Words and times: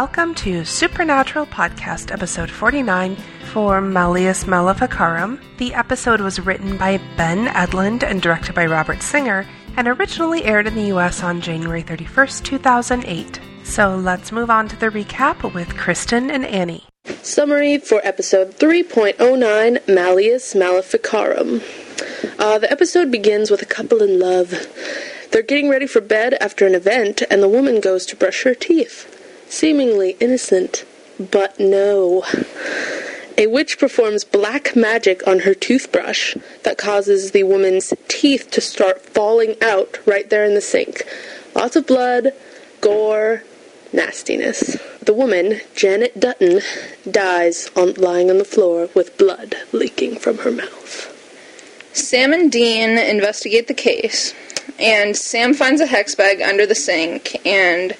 welcome 0.00 0.34
to 0.34 0.62
Supernatural 0.62 1.46
Podcast, 1.46 2.12
episode 2.12 2.50
49 2.50 3.16
for 3.50 3.80
Malleus 3.80 4.46
Maleficarum. 4.46 5.40
The 5.56 5.72
episode 5.72 6.20
was 6.20 6.38
written 6.38 6.76
by 6.76 7.00
Ben 7.16 7.46
Edlund 7.46 8.02
and 8.02 8.20
directed 8.20 8.54
by 8.54 8.66
Robert 8.66 9.00
Singer, 9.00 9.48
and 9.78 9.88
originally 9.88 10.44
aired 10.44 10.66
in 10.66 10.74
the 10.74 10.92
US 10.94 11.22
on 11.22 11.40
January 11.40 11.82
31st, 11.82 12.44
2008. 12.44 13.40
So 13.64 13.96
let's 13.96 14.32
move 14.32 14.50
on 14.50 14.68
to 14.68 14.76
the 14.76 14.90
recap 14.90 15.54
with 15.54 15.78
Kristen 15.78 16.30
and 16.30 16.44
Annie. 16.44 16.84
Summary 17.22 17.78
for 17.78 18.02
episode 18.04 18.58
3.09 18.58 19.88
Malleus 19.88 20.54
Maleficarum. 20.54 21.62
Uh, 22.38 22.58
the 22.58 22.70
episode 22.70 23.10
begins 23.10 23.50
with 23.50 23.62
a 23.62 23.64
couple 23.64 24.02
in 24.02 24.18
love. 24.18 24.52
They're 25.32 25.40
getting 25.40 25.70
ready 25.70 25.86
for 25.86 26.02
bed 26.02 26.34
after 26.34 26.66
an 26.66 26.74
event, 26.74 27.22
and 27.30 27.42
the 27.42 27.48
woman 27.48 27.80
goes 27.80 28.04
to 28.06 28.16
brush 28.16 28.42
her 28.42 28.54
teeth. 28.54 29.14
Seemingly 29.48 30.16
innocent, 30.20 30.84
but 31.18 31.58
no. 31.58 32.24
A 33.38 33.46
witch 33.46 33.78
performs 33.78 34.24
black 34.24 34.74
magic 34.74 35.26
on 35.26 35.40
her 35.40 35.54
toothbrush 35.54 36.36
that 36.62 36.78
causes 36.78 37.32
the 37.32 37.42
woman's 37.42 37.92
teeth 38.08 38.50
to 38.52 38.60
start 38.60 39.02
falling 39.02 39.56
out 39.62 39.98
right 40.06 40.28
there 40.30 40.44
in 40.44 40.54
the 40.54 40.60
sink. 40.60 41.04
Lots 41.54 41.76
of 41.76 41.86
blood, 41.86 42.32
gore, 42.80 43.42
nastiness. 43.92 44.78
The 45.02 45.14
woman, 45.14 45.60
Janet 45.74 46.18
Dutton, 46.18 46.60
dies 47.10 47.70
on, 47.76 47.94
lying 47.94 48.30
on 48.30 48.38
the 48.38 48.44
floor 48.44 48.88
with 48.94 49.18
blood 49.18 49.54
leaking 49.70 50.18
from 50.18 50.38
her 50.38 50.50
mouth. 50.50 51.12
Sam 51.92 52.32
and 52.32 52.50
Dean 52.50 52.98
investigate 52.98 53.68
the 53.68 53.74
case, 53.74 54.34
and 54.78 55.16
Sam 55.16 55.54
finds 55.54 55.80
a 55.80 55.86
hex 55.86 56.14
bag 56.14 56.42
under 56.42 56.66
the 56.66 56.74
sink, 56.74 57.36
and 57.46 57.96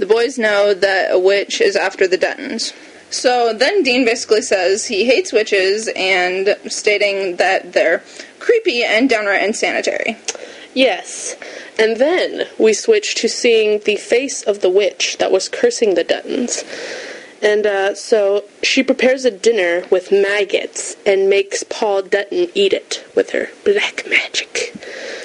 the 0.00 0.06
boys 0.06 0.38
know 0.38 0.74
that 0.74 1.12
a 1.12 1.18
witch 1.18 1.60
is 1.60 1.76
after 1.76 2.08
the 2.08 2.18
Duttons. 2.18 2.72
So 3.10 3.52
then 3.52 3.82
Dean 3.82 4.04
basically 4.04 4.42
says 4.42 4.86
he 4.86 5.04
hates 5.04 5.32
witches 5.32 5.88
and 5.94 6.56
stating 6.68 7.36
that 7.36 7.72
they're 7.72 8.02
creepy 8.38 8.82
and 8.82 9.10
downright 9.10 9.42
insanitary. 9.42 10.16
Yes. 10.74 11.36
And 11.78 11.96
then 11.96 12.46
we 12.58 12.72
switch 12.72 13.14
to 13.16 13.28
seeing 13.28 13.80
the 13.80 13.96
face 13.96 14.42
of 14.42 14.60
the 14.60 14.70
witch 14.70 15.18
that 15.18 15.32
was 15.32 15.48
cursing 15.48 15.94
the 15.94 16.04
Duttons. 16.04 16.64
And 17.42 17.66
uh, 17.66 17.94
so 17.94 18.44
she 18.62 18.82
prepares 18.82 19.24
a 19.24 19.30
dinner 19.30 19.84
with 19.90 20.12
maggots 20.12 20.96
and 21.06 21.30
makes 21.30 21.62
Paul 21.64 22.02
Dutton 22.02 22.48
eat 22.54 22.72
it 22.72 23.04
with 23.16 23.30
her 23.30 23.48
black 23.64 24.04
magic. 24.08 24.74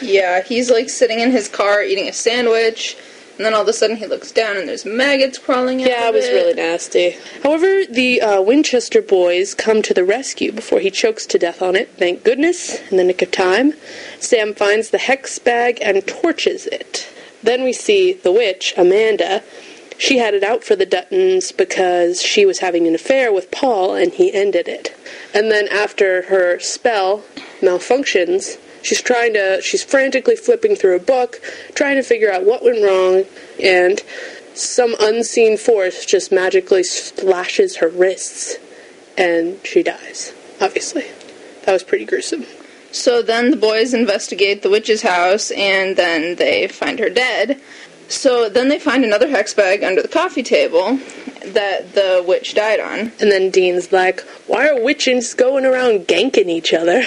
Yeah, 0.02 0.42
he's 0.42 0.72
like 0.72 0.90
sitting 0.90 1.20
in 1.20 1.32
his 1.32 1.48
car 1.48 1.84
eating 1.84 2.08
a 2.08 2.14
sandwich, 2.14 2.98
and 3.38 3.46
then 3.46 3.54
all 3.54 3.62
of 3.62 3.68
a 3.68 3.74
sudden 3.74 3.98
he 3.98 4.06
looks 4.06 4.32
down 4.32 4.58
and 4.58 4.68
there's 4.68 4.86
maggots 4.86 5.38
crawling 5.38 5.82
out. 5.82 5.90
Yeah, 5.90 6.10
it 6.10 6.14
was 6.14 6.26
it. 6.26 6.34
really 6.34 6.54
nasty. 6.54 7.18
However, 7.44 7.86
the 7.90 8.22
uh, 8.22 8.42
Winchester 8.42 9.02
boys 9.02 9.54
come 9.54 9.82
to 9.82 9.94
the 9.94 10.06
rescue 10.06 10.52
before 10.52 10.80
he 10.80 10.90
chokes 10.90 11.26
to 11.28 11.38
death 11.38 11.62
on 11.62 11.76
it. 11.76 11.90
Thank 11.98 12.24
goodness, 12.24 12.80
in 12.92 12.98
the 12.98 13.04
nick 13.04 13.22
of 13.22 13.32
time. 13.32 13.74
Sam 14.20 14.54
finds 14.54 14.90
the 14.90 14.98
hex 14.98 15.38
bag 15.40 15.80
and 15.82 16.06
torches 16.08 16.66
it. 16.68 17.10
Then 17.44 17.64
we 17.64 17.74
see 17.74 18.14
the 18.14 18.32
witch, 18.32 18.74
Amanda. 18.78 19.44
She 19.98 20.18
had 20.18 20.34
it 20.34 20.44
out 20.44 20.64
for 20.64 20.76
the 20.76 20.86
Duttons 20.86 21.56
because 21.56 22.22
she 22.22 22.46
was 22.46 22.60
having 22.60 22.88
an 22.88 22.96
affair 22.96 23.32
with 23.32 23.52
Paul 23.52 23.96
and 23.96 24.12
he 24.12 24.34
ended 24.34 24.68
it. 24.68 24.96
And 25.34 25.52
then 25.52 25.68
after 25.70 26.24
her 26.24 26.60
spell 26.60 27.24
malfunctions, 27.62 28.58
she's 28.86 29.02
trying 29.02 29.34
to 29.34 29.62
she's 29.62 29.84
frantically 29.84 30.36
flipping 30.36 30.76
through 30.76 30.96
a 30.96 31.00
book, 31.00 31.42
trying 31.74 31.96
to 31.96 32.04
figure 32.04 32.32
out 32.32 32.46
what 32.46 32.64
went 32.64 32.84
wrong, 32.84 33.26
and 33.62 34.02
some 34.54 34.96
unseen 35.00 35.58
force 35.58 36.06
just 36.06 36.32
magically 36.32 36.84
slashes 36.84 37.78
her 37.78 37.90
wrists 37.90 38.56
and 39.18 39.60
she 39.66 39.84
dies. 39.84 40.34
Obviously. 40.62 41.06
That 41.64 41.74
was 41.74 41.84
pretty 41.84 42.06
gruesome. 42.06 42.46
So 42.92 43.22
then 43.22 43.52
the 43.52 43.58
boys 43.58 43.94
investigate 43.94 44.62
the 44.62 44.70
witch's 44.70 45.02
house, 45.02 45.52
and 45.52 45.98
then 45.98 46.36
they 46.36 46.68
find 46.68 47.00
her 47.00 47.10
dead. 47.10 47.60
So 48.08 48.48
then 48.48 48.70
they 48.70 48.80
find 48.80 49.04
another 49.04 49.28
hex 49.28 49.54
bag 49.54 49.84
under 49.84 50.02
the 50.02 50.08
coffee 50.08 50.44
table 50.44 51.00
that 51.44 51.94
the 51.94 52.24
witch 52.26 52.54
died 52.54 52.80
on. 52.80 53.12
And 53.20 53.32
then 53.32 53.50
Dean's 53.50 53.92
like, 53.92 54.22
Why 54.48 54.70
are 54.70 54.82
witches 54.82 55.34
going 55.34 55.66
around 55.66 56.08
ganking 56.08 56.48
each 56.48 56.74
other? 56.74 57.04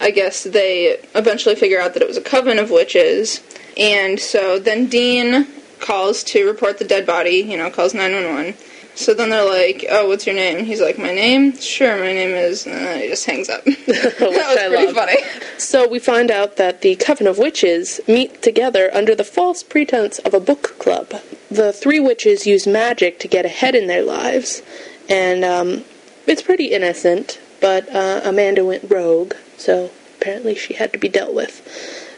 I 0.00 0.10
guess 0.10 0.44
they 0.44 0.98
eventually 1.14 1.54
figure 1.54 1.80
out 1.80 1.94
that 1.94 2.02
it 2.02 2.08
was 2.08 2.16
a 2.16 2.22
coven 2.22 2.58
of 2.58 2.70
witches. 2.70 3.40
And 3.76 4.18
so 4.18 4.58
then 4.58 4.86
Dean 4.86 5.46
calls 5.80 6.22
to 6.24 6.46
report 6.46 6.78
the 6.78 6.84
dead 6.84 7.06
body, 7.06 7.36
you 7.36 7.56
know, 7.56 7.70
calls 7.70 7.94
911. 7.94 8.54
So 8.98 9.14
then 9.14 9.30
they're 9.30 9.48
like, 9.48 9.86
"Oh, 9.88 10.08
what's 10.08 10.26
your 10.26 10.34
name?" 10.34 10.64
He's 10.64 10.80
like, 10.80 10.98
"My 10.98 11.14
name? 11.14 11.56
Sure, 11.56 11.96
my 11.98 12.12
name 12.12 12.30
is." 12.30 12.66
And 12.66 12.74
then 12.74 13.00
he 13.00 13.06
just 13.06 13.24
hangs 13.26 13.48
up. 13.48 13.62
that 13.64 14.16
was 14.20 14.56
I 14.58 14.68
pretty 14.68 14.86
love. 14.86 14.94
funny. 14.96 15.16
So 15.56 15.86
we 15.86 16.00
find 16.00 16.32
out 16.32 16.56
that 16.56 16.80
the 16.80 16.96
Coven 16.96 17.28
of 17.28 17.38
Witches 17.38 18.00
meet 18.08 18.42
together 18.42 18.90
under 18.92 19.14
the 19.14 19.22
false 19.22 19.62
pretense 19.62 20.18
of 20.18 20.34
a 20.34 20.40
book 20.40 20.76
club. 20.80 21.14
The 21.48 21.72
three 21.72 22.00
witches 22.00 22.44
use 22.44 22.66
magic 22.66 23.20
to 23.20 23.28
get 23.28 23.44
ahead 23.44 23.76
in 23.76 23.86
their 23.86 24.02
lives, 24.02 24.62
and 25.08 25.44
um, 25.44 25.84
it's 26.26 26.42
pretty 26.42 26.66
innocent, 26.72 27.38
but 27.60 27.88
uh, 27.94 28.20
Amanda 28.24 28.64
went 28.64 28.90
rogue, 28.90 29.34
so 29.56 29.90
apparently 30.16 30.54
she 30.54 30.74
had 30.74 30.92
to 30.92 30.98
be 30.98 31.08
dealt 31.08 31.34
with. 31.34 31.62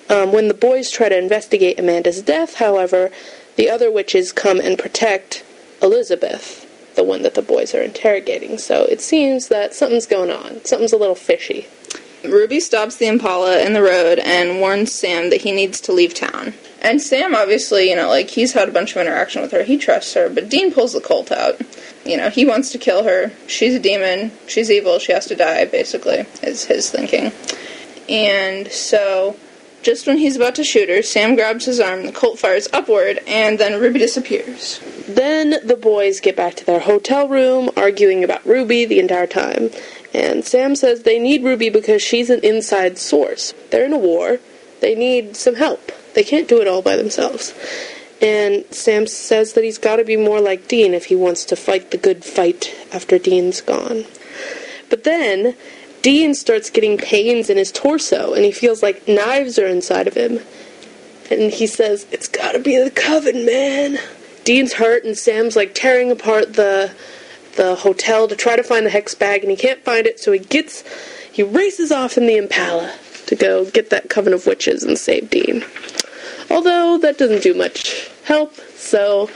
Um, 0.08 0.32
when 0.32 0.48
the 0.48 0.54
boys 0.54 0.90
try 0.90 1.08
to 1.08 1.16
investigate 1.16 1.78
Amanda's 1.78 2.22
death, 2.22 2.56
however, 2.56 3.10
the 3.56 3.70
other 3.70 3.90
witches 3.90 4.32
come 4.32 4.60
and 4.60 4.78
protect 4.78 5.44
Elizabeth, 5.80 6.66
the 6.96 7.04
one 7.04 7.22
that 7.22 7.34
the 7.34 7.42
boys 7.42 7.74
are 7.74 7.82
interrogating. 7.82 8.58
So 8.58 8.84
it 8.84 9.00
seems 9.00 9.48
that 9.48 9.74
something's 9.74 10.06
going 10.06 10.30
on. 10.30 10.64
Something's 10.64 10.92
a 10.92 10.98
little 10.98 11.14
fishy. 11.14 11.68
Ruby 12.24 12.60
stops 12.60 12.96
the 12.96 13.06
Impala 13.06 13.60
in 13.60 13.72
the 13.72 13.82
road 13.82 14.18
and 14.18 14.60
warns 14.60 14.92
Sam 14.92 15.30
that 15.30 15.40
he 15.42 15.52
needs 15.52 15.80
to 15.82 15.92
leave 15.92 16.12
town. 16.12 16.54
And 16.82 17.00
Sam, 17.00 17.34
obviously, 17.34 17.88
you 17.88 17.96
know, 17.96 18.08
like 18.08 18.30
he's 18.30 18.52
had 18.52 18.68
a 18.68 18.72
bunch 18.72 18.92
of 18.92 18.98
interaction 18.98 19.42
with 19.42 19.52
her. 19.52 19.62
He 19.62 19.78
trusts 19.78 20.14
her, 20.14 20.28
but 20.28 20.48
Dean 20.48 20.72
pulls 20.72 20.92
the 20.92 21.00
Colt 21.00 21.30
out. 21.30 21.60
You 22.10 22.16
know, 22.16 22.28
he 22.28 22.44
wants 22.44 22.72
to 22.72 22.78
kill 22.78 23.04
her. 23.04 23.30
She's 23.46 23.76
a 23.76 23.78
demon. 23.78 24.32
She's 24.48 24.68
evil. 24.68 24.98
She 24.98 25.12
has 25.12 25.26
to 25.26 25.36
die. 25.36 25.64
Basically, 25.66 26.26
is 26.42 26.64
his 26.64 26.90
thinking. 26.90 27.30
And 28.08 28.66
so, 28.72 29.36
just 29.84 30.08
when 30.08 30.18
he's 30.18 30.34
about 30.34 30.56
to 30.56 30.64
shoot 30.64 30.88
her, 30.88 31.02
Sam 31.02 31.36
grabs 31.36 31.66
his 31.66 31.78
arm. 31.78 32.06
The 32.06 32.10
Colt 32.10 32.40
fires 32.40 32.66
upward, 32.72 33.20
and 33.28 33.60
then 33.60 33.80
Ruby 33.80 34.00
disappears. 34.00 34.80
Then 35.06 35.64
the 35.64 35.76
boys 35.76 36.18
get 36.18 36.34
back 36.34 36.56
to 36.56 36.66
their 36.66 36.80
hotel 36.80 37.28
room, 37.28 37.70
arguing 37.76 38.24
about 38.24 38.44
Ruby 38.44 38.86
the 38.86 38.98
entire 38.98 39.28
time. 39.28 39.70
And 40.12 40.44
Sam 40.44 40.74
says 40.74 41.04
they 41.04 41.20
need 41.20 41.44
Ruby 41.44 41.70
because 41.70 42.02
she's 42.02 42.28
an 42.28 42.40
inside 42.40 42.98
source. 42.98 43.54
They're 43.70 43.86
in 43.86 43.92
a 43.92 43.98
war. 43.98 44.40
They 44.80 44.96
need 44.96 45.36
some 45.36 45.54
help. 45.54 45.92
They 46.14 46.24
can't 46.24 46.48
do 46.48 46.60
it 46.60 46.66
all 46.66 46.82
by 46.82 46.96
themselves. 46.96 47.54
And 48.20 48.64
Sam 48.70 49.06
says 49.06 49.54
that 49.54 49.64
he's 49.64 49.78
got 49.78 49.96
to 49.96 50.04
be 50.04 50.16
more 50.16 50.40
like 50.40 50.68
Dean 50.68 50.92
if 50.92 51.06
he 51.06 51.16
wants 51.16 51.44
to 51.46 51.56
fight 51.56 51.90
the 51.90 51.96
good 51.96 52.24
fight 52.24 52.74
after 52.92 53.18
Dean's 53.18 53.60
gone. 53.60 54.04
But 54.90 55.04
then 55.04 55.56
Dean 56.02 56.34
starts 56.34 56.70
getting 56.70 56.98
pains 56.98 57.48
in 57.48 57.56
his 57.56 57.72
torso 57.72 58.34
and 58.34 58.44
he 58.44 58.52
feels 58.52 58.82
like 58.82 59.08
knives 59.08 59.58
are 59.58 59.66
inside 59.66 60.06
of 60.06 60.14
him. 60.14 60.40
And 61.30 61.52
he 61.52 61.66
says, 61.66 62.06
It's 62.10 62.28
gotta 62.28 62.58
be 62.58 62.76
the 62.76 62.90
coven, 62.90 63.46
man. 63.46 63.98
Dean's 64.44 64.74
hurt 64.74 65.04
and 65.04 65.16
Sam's 65.16 65.56
like 65.56 65.74
tearing 65.74 66.10
apart 66.10 66.54
the 66.54 66.92
the 67.56 67.74
hotel 67.74 68.28
to 68.28 68.36
try 68.36 68.56
to 68.56 68.62
find 68.62 68.86
the 68.86 68.90
hex 68.90 69.14
bag 69.14 69.42
and 69.42 69.50
he 69.50 69.56
can't 69.56 69.84
find 69.84 70.06
it, 70.06 70.20
so 70.20 70.32
he 70.32 70.38
gets 70.38 70.84
he 71.30 71.42
races 71.42 71.92
off 71.92 72.16
in 72.16 72.26
the 72.26 72.36
Impala 72.36 72.94
to 73.26 73.36
go 73.36 73.64
get 73.70 73.90
that 73.90 74.08
coven 74.10 74.32
of 74.32 74.46
witches 74.46 74.82
and 74.82 74.98
save 74.98 75.30
Dean. 75.30 75.64
Although 76.50 76.98
that 76.98 77.18
doesn't 77.18 77.42
do 77.42 77.54
much 77.54 78.09
help, 78.24 78.54
so 78.76 79.30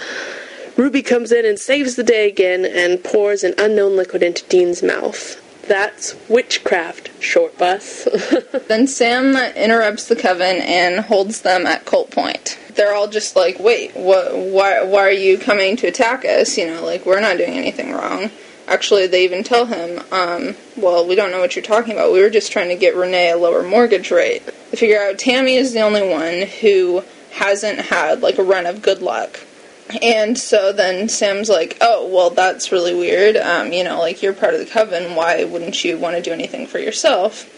Ruby 0.76 1.02
comes 1.02 1.30
in 1.30 1.44
and 1.46 1.58
saves 1.58 1.94
the 1.94 2.02
day 2.02 2.28
again 2.28 2.64
and 2.64 3.02
pours 3.02 3.44
an 3.44 3.54
unknown 3.58 3.96
liquid 3.96 4.22
into 4.22 4.44
Dean's 4.48 4.82
mouth. 4.82 5.40
That's 5.68 6.14
witchcraft, 6.28 7.10
short 7.22 7.56
bus. 7.56 8.08
Then 8.68 8.86
Sam 8.86 9.36
interrupts 9.36 10.06
the 10.08 10.16
coven 10.16 10.60
and 10.60 11.00
holds 11.00 11.42
them 11.42 11.66
at 11.66 11.84
Colt 11.84 12.10
Point. 12.10 12.58
They're 12.74 12.94
all 12.94 13.08
just 13.08 13.36
like, 13.36 13.58
"Wait, 13.58 13.94
what? 13.94 14.36
Why? 14.36 14.82
Why 14.82 15.00
are 15.00 15.10
you 15.10 15.38
coming 15.38 15.76
to 15.76 15.86
attack 15.86 16.24
us? 16.24 16.58
You 16.58 16.66
know, 16.66 16.84
like 16.84 17.06
we're 17.06 17.20
not 17.20 17.38
doing 17.38 17.54
anything 17.54 17.92
wrong." 17.92 18.30
Actually, 18.66 19.06
they 19.06 19.24
even 19.24 19.44
tell 19.44 19.66
him, 19.66 20.02
um, 20.10 20.56
"Well, 20.76 21.06
we 21.06 21.14
don't 21.14 21.30
know 21.30 21.40
what 21.40 21.54
you're 21.54 21.62
talking 21.62 21.92
about. 21.92 22.12
We 22.12 22.20
were 22.20 22.30
just 22.30 22.50
trying 22.52 22.68
to 22.68 22.74
get 22.74 22.96
Renee 22.96 23.30
a 23.30 23.36
lower 23.36 23.62
mortgage 23.62 24.10
rate." 24.10 24.44
They 24.70 24.76
figure 24.76 25.00
out 25.00 25.18
Tammy 25.18 25.56
is 25.56 25.72
the 25.72 25.80
only 25.80 26.06
one 26.06 26.42
who 26.60 27.04
hasn't 27.34 27.78
had 27.78 28.20
like 28.22 28.38
a 28.38 28.42
run 28.42 28.66
of 28.66 28.82
good 28.82 29.02
luck. 29.02 29.40
And 30.00 30.38
so 30.38 30.72
then 30.72 31.08
Sam's 31.08 31.48
like, 31.48 31.76
"Oh, 31.80 32.08
well, 32.08 32.30
that's 32.30 32.72
really 32.72 32.94
weird. 32.94 33.36
Um, 33.36 33.72
you 33.72 33.84
know, 33.84 33.98
like 33.98 34.22
you're 34.22 34.32
part 34.32 34.54
of 34.54 34.60
the 34.60 34.66
coven. 34.66 35.14
Why 35.14 35.44
wouldn't 35.44 35.84
you 35.84 35.98
want 35.98 36.16
to 36.16 36.22
do 36.22 36.32
anything 36.32 36.66
for 36.66 36.78
yourself?" 36.78 37.50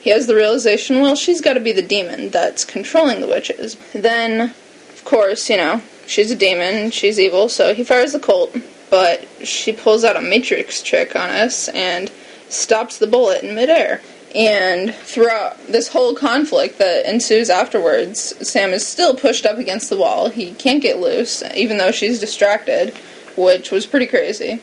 He 0.00 0.10
has 0.10 0.26
the 0.26 0.34
realization, 0.34 1.00
well, 1.00 1.16
she's 1.16 1.40
got 1.40 1.54
to 1.54 1.60
be 1.60 1.72
the 1.72 1.82
demon 1.82 2.30
that's 2.30 2.64
controlling 2.64 3.20
the 3.20 3.26
witches. 3.26 3.76
Then, 3.92 4.40
of 4.40 5.02
course, 5.04 5.50
you 5.50 5.56
know, 5.56 5.82
she's 6.06 6.30
a 6.30 6.36
demon, 6.36 6.92
she's 6.92 7.18
evil, 7.18 7.48
so 7.48 7.74
he 7.74 7.84
fires 7.84 8.12
the 8.12 8.20
Colt. 8.20 8.56
but 8.90 9.26
she 9.46 9.70
pulls 9.70 10.04
out 10.04 10.16
a 10.16 10.22
matrix 10.22 10.82
trick 10.82 11.14
on 11.14 11.28
us 11.28 11.68
and 11.68 12.10
stops 12.48 12.96
the 12.98 13.06
bullet 13.06 13.42
in 13.42 13.54
midair. 13.54 14.00
And 14.34 14.94
throughout 14.94 15.66
this 15.68 15.88
whole 15.88 16.14
conflict 16.14 16.78
that 16.78 17.06
ensues 17.06 17.48
afterwards, 17.48 18.34
Sam 18.46 18.70
is 18.70 18.86
still 18.86 19.14
pushed 19.14 19.46
up 19.46 19.58
against 19.58 19.88
the 19.88 19.96
wall. 19.96 20.28
He 20.28 20.52
can't 20.52 20.82
get 20.82 20.98
loose, 20.98 21.42
even 21.54 21.78
though 21.78 21.90
she's 21.90 22.20
distracted, 22.20 22.94
which 23.36 23.70
was 23.70 23.86
pretty 23.86 24.06
crazy. 24.06 24.60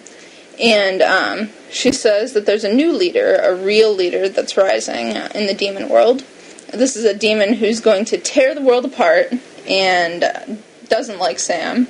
And 0.61 1.01
um, 1.01 1.49
she 1.69 1.91
says 1.91 2.33
that 2.33 2.45
there's 2.45 2.63
a 2.63 2.73
new 2.73 2.93
leader, 2.93 3.35
a 3.35 3.55
real 3.55 3.93
leader 3.93 4.29
that's 4.29 4.55
rising 4.55 5.07
in 5.07 5.47
the 5.47 5.55
demon 5.55 5.89
world. 5.89 6.23
This 6.71 6.95
is 6.95 7.03
a 7.03 7.17
demon 7.17 7.53
who's 7.53 7.79
going 7.79 8.05
to 8.05 8.17
tear 8.17 8.53
the 8.53 8.61
world 8.61 8.85
apart 8.85 9.33
and 9.67 10.59
doesn't 10.87 11.19
like 11.19 11.39
Sam, 11.39 11.87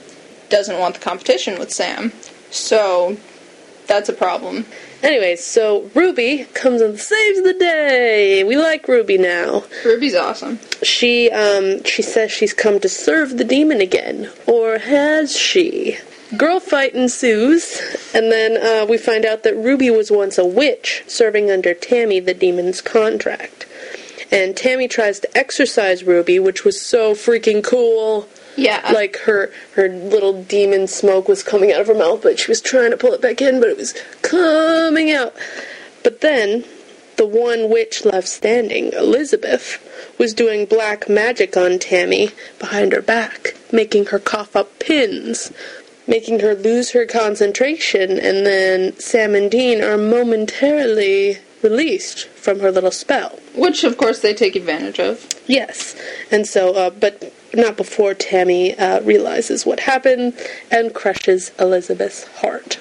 doesn't 0.49 0.79
want 0.79 0.95
the 0.95 1.01
competition 1.01 1.59
with 1.59 1.71
Sam. 1.71 2.13
So 2.51 3.17
that's 3.87 4.09
a 4.09 4.13
problem. 4.13 4.65
Anyways, 5.05 5.45
so 5.45 5.91
Ruby 5.93 6.47
comes 6.55 6.81
and 6.81 6.99
saves 6.99 7.43
the 7.43 7.53
day. 7.53 8.43
We 8.43 8.57
like 8.57 8.87
Ruby 8.87 9.19
now. 9.19 9.63
Ruby's 9.85 10.15
awesome. 10.15 10.59
She 10.81 11.29
um 11.29 11.83
she 11.83 12.01
says 12.01 12.31
she's 12.31 12.53
come 12.53 12.79
to 12.79 12.89
serve 12.89 13.37
the 13.37 13.43
demon 13.43 13.81
again, 13.81 14.31
or 14.47 14.79
has 14.79 15.37
she? 15.37 15.99
Girl 16.35 16.59
fight 16.59 16.95
ensues, 16.95 17.79
and 18.15 18.31
then 18.31 18.57
uh, 18.57 18.87
we 18.87 18.97
find 18.97 19.25
out 19.25 19.43
that 19.43 19.55
Ruby 19.55 19.91
was 19.91 20.09
once 20.09 20.39
a 20.39 20.45
witch 20.45 21.03
serving 21.05 21.51
under 21.51 21.75
Tammy, 21.75 22.19
the 22.19 22.33
demon's 22.33 22.81
contract. 22.81 23.67
And 24.31 24.57
Tammy 24.57 24.87
tries 24.87 25.19
to 25.19 25.37
exorcise 25.37 26.03
Ruby, 26.03 26.39
which 26.39 26.65
was 26.65 26.81
so 26.81 27.13
freaking 27.13 27.63
cool. 27.63 28.27
Yeah. 28.55 28.91
Like 28.93 29.17
her 29.19 29.51
her 29.73 29.89
little 29.89 30.43
demon 30.43 30.87
smoke 30.87 31.27
was 31.27 31.43
coming 31.43 31.71
out 31.71 31.81
of 31.81 31.87
her 31.87 31.95
mouth, 31.95 32.23
but 32.23 32.39
she 32.39 32.51
was 32.51 32.61
trying 32.61 32.91
to 32.91 32.97
pull 32.97 33.13
it 33.13 33.21
back 33.21 33.41
in, 33.41 33.59
but 33.59 33.69
it 33.69 33.77
was 33.77 33.93
coming 34.21 35.11
out. 35.11 35.33
But 36.03 36.21
then 36.21 36.63
the 37.17 37.25
one 37.25 37.69
witch 37.69 38.05
left 38.05 38.27
standing, 38.27 38.91
Elizabeth, 38.93 39.81
was 40.17 40.33
doing 40.33 40.65
black 40.65 41.09
magic 41.09 41.57
on 41.57 41.79
Tammy 41.79 42.31
behind 42.59 42.91
her 42.91 43.01
back, 43.01 43.55
making 43.71 44.07
her 44.07 44.19
cough 44.19 44.55
up 44.55 44.79
pins, 44.79 45.51
making 46.07 46.41
her 46.41 46.55
lose 46.55 46.91
her 46.91 47.05
concentration, 47.05 48.11
and 48.11 48.45
then 48.45 48.97
Sam 48.99 49.35
and 49.35 49.49
Dean 49.49 49.81
are 49.81 49.97
momentarily 49.97 51.39
released 51.61 52.27
from 52.27 52.59
her 52.59 52.71
little 52.71 52.91
spell. 52.91 53.39
Which, 53.55 53.83
of 53.83 53.97
course, 53.97 54.19
they 54.19 54.33
take 54.33 54.55
advantage 54.55 54.99
of. 54.99 55.27
Yes, 55.47 55.95
and 56.31 56.47
so, 56.47 56.73
uh, 56.73 56.89
but 56.89 57.33
not 57.55 57.77
before 57.77 58.13
Tammy 58.13 58.77
uh, 58.77 59.01
realizes 59.01 59.65
what 59.65 59.81
happened 59.81 60.33
and 60.71 60.93
crushes 60.93 61.51
Elizabeth's 61.59 62.25
heart. 62.39 62.79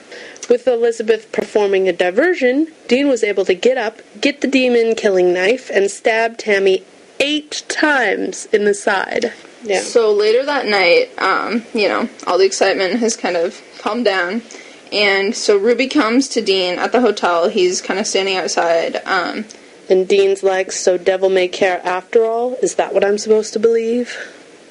With 0.48 0.66
Elizabeth 0.66 1.32
performing 1.32 1.88
a 1.88 1.92
diversion, 1.92 2.68
Dean 2.86 3.08
was 3.08 3.24
able 3.24 3.44
to 3.46 3.54
get 3.54 3.78
up, 3.78 4.00
get 4.20 4.40
the 4.40 4.46
demon 4.46 4.94
killing 4.94 5.32
knife, 5.32 5.70
and 5.70 5.90
stab 5.90 6.36
Tammy 6.36 6.84
eight 7.18 7.62
times 7.68 8.46
in 8.46 8.64
the 8.64 8.74
side. 8.74 9.32
Yeah. 9.62 9.80
So 9.80 10.12
later 10.12 10.44
that 10.44 10.66
night, 10.66 11.10
um, 11.18 11.64
you 11.72 11.88
know, 11.88 12.08
all 12.26 12.36
the 12.36 12.44
excitement 12.44 12.96
has 13.00 13.16
kind 13.16 13.36
of 13.36 13.60
calmed 13.78 14.04
down. 14.04 14.42
And 14.92 15.34
so 15.34 15.56
Ruby 15.56 15.88
comes 15.88 16.28
to 16.30 16.42
Dean 16.42 16.78
at 16.78 16.92
the 16.92 17.00
hotel. 17.00 17.48
He's 17.48 17.80
kind 17.80 17.98
of 17.98 18.06
standing 18.06 18.36
outside. 18.36 18.96
Um, 19.06 19.46
and 19.88 20.06
Dean's 20.06 20.42
like, 20.42 20.70
So 20.70 20.98
devil 20.98 21.30
may 21.30 21.48
care 21.48 21.80
after 21.84 22.24
all? 22.24 22.54
Is 22.62 22.74
that 22.76 22.92
what 22.92 23.04
I'm 23.04 23.18
supposed 23.18 23.52
to 23.54 23.58
believe? 23.58 24.16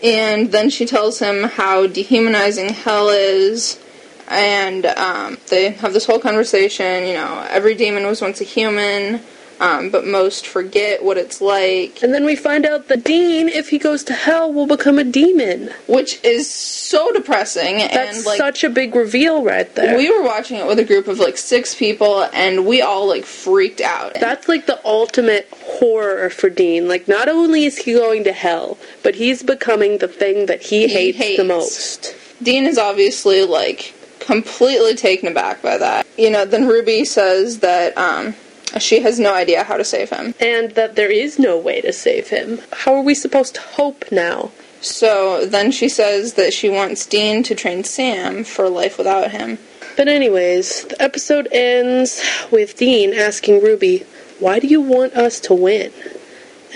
And 0.03 0.51
then 0.51 0.69
she 0.69 0.85
tells 0.85 1.19
him 1.19 1.43
how 1.43 1.87
dehumanizing 1.87 2.69
hell 2.69 3.09
is. 3.09 3.79
And 4.27 4.85
um, 4.85 5.37
they 5.49 5.71
have 5.71 5.93
this 5.93 6.05
whole 6.05 6.19
conversation. 6.19 7.07
You 7.07 7.13
know, 7.13 7.47
every 7.49 7.73
demon 7.75 8.05
was 8.05 8.21
once 8.21 8.41
a 8.41 8.43
human. 8.43 9.21
Um, 9.59 9.89
but 9.89 10.05
most 10.05 10.45
forget 10.47 11.03
what 11.03 11.17
it's 11.17 11.41
like. 11.41 12.01
And 12.03 12.13
then 12.13 12.25
we 12.25 12.35
find 12.35 12.65
out 12.65 12.87
the 12.87 12.97
dean, 12.97 13.47
if 13.47 13.69
he 13.69 13.77
goes 13.77 14.03
to 14.05 14.13
hell, 14.13 14.51
will 14.51 14.67
become 14.67 14.99
a 14.99 15.03
demon. 15.03 15.69
Which 15.87 16.23
is 16.23 16.49
so 16.51 17.11
depressing. 17.11 17.77
That's 17.77 18.17
and, 18.17 18.25
like, 18.25 18.37
such 18.37 18.63
a 18.63 18.69
big 18.69 18.95
reveal 18.95 19.43
right 19.43 19.73
there. 19.75 19.95
We 19.97 20.09
were 20.11 20.23
watching 20.23 20.57
it 20.57 20.67
with 20.67 20.79
a 20.79 20.83
group 20.83 21.07
of 21.07 21.19
like 21.19 21.37
six 21.37 21.75
people, 21.75 22.27
and 22.33 22.65
we 22.65 22.81
all 22.81 23.07
like 23.07 23.25
freaked 23.25 23.81
out. 23.81 24.15
That's 24.15 24.47
like 24.47 24.65
the 24.65 24.79
ultimate 24.85 25.47
horror 25.51 26.29
for 26.29 26.49
Dean. 26.49 26.87
Like, 26.87 27.07
not 27.07 27.29
only 27.29 27.65
is 27.65 27.77
he 27.77 27.93
going 27.93 28.23
to 28.25 28.33
hell, 28.33 28.77
but 29.03 29.15
he's 29.15 29.43
becoming 29.43 29.99
the 29.99 30.07
thing 30.07 30.47
that 30.47 30.61
he, 30.63 30.87
He 30.87 30.93
hates, 30.93 31.17
hates. 31.17 31.37
the 31.37 31.43
most. 31.45 32.15
Dean 32.41 32.65
is 32.65 32.77
obviously 32.77 33.43
like 33.45 33.93
completely 34.19 34.95
taken 34.95 35.27
aback 35.29 35.61
by 35.61 35.77
that. 35.77 36.05
You 36.17 36.29
know, 36.29 36.45
then 36.45 36.67
Ruby 36.67 37.05
says 37.05 37.59
that 37.59 37.97
um, 37.97 38.35
she 38.81 39.01
has 39.01 39.19
no 39.19 39.33
idea 39.33 39.63
how 39.63 39.77
to 39.77 39.85
save 39.85 40.09
him. 40.09 40.33
And 40.39 40.71
that 40.71 40.95
there 40.95 41.11
is 41.11 41.37
no 41.37 41.57
way 41.57 41.81
to 41.81 41.93
save 41.93 42.29
him. 42.29 42.59
How 42.71 42.95
are 42.95 43.01
we 43.01 43.15
supposed 43.15 43.55
to 43.55 43.61
hope 43.61 44.11
now? 44.11 44.51
So 44.81 45.45
then 45.45 45.71
she 45.71 45.87
says 45.87 46.33
that 46.33 46.53
she 46.53 46.69
wants 46.69 47.05
Dean 47.05 47.43
to 47.43 47.55
train 47.55 47.83
Sam 47.83 48.43
for 48.43 48.67
life 48.69 48.97
without 48.97 49.31
him. 49.31 49.57
But, 49.95 50.07
anyways, 50.07 50.85
the 50.85 51.01
episode 51.01 51.47
ends 51.51 52.21
with 52.51 52.75
Dean 52.77 53.13
asking 53.13 53.61
Ruby, 53.61 54.05
Why 54.39 54.59
do 54.59 54.67
you 54.67 54.81
want 54.81 55.13
us 55.13 55.39
to 55.41 55.53
win? 55.53 55.93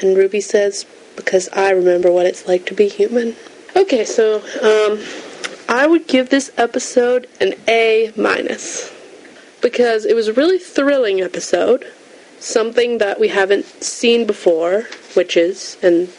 And 0.02 0.16
Ruby 0.16 0.40
says, 0.40 0.86
Because 1.16 1.50
I 1.50 1.72
remember 1.72 2.12
what 2.12 2.28
it's 2.28 2.48
like 2.48 2.66
to 2.68 2.76
be 2.76 2.88
human. 2.88 3.36
Okay, 3.76 4.06
so, 4.06 4.38
um, 4.62 5.04
I 5.68 5.86
would 5.86 6.08
give 6.08 6.30
this 6.30 6.52
episode 6.58 7.28
an 7.42 7.56
A 7.68 8.14
minus. 8.16 8.94
Because 9.62 10.06
it 10.06 10.16
was 10.16 10.28
a 10.28 10.34
really 10.34 10.60
thrilling 10.60 11.22
episode. 11.22 11.86
Something 12.40 13.00
that 13.00 13.20
we 13.20 13.30
haven't 13.30 13.66
seen 13.84 14.28
before, 14.28 14.88
witches, 15.16 15.78
and 15.82 16.10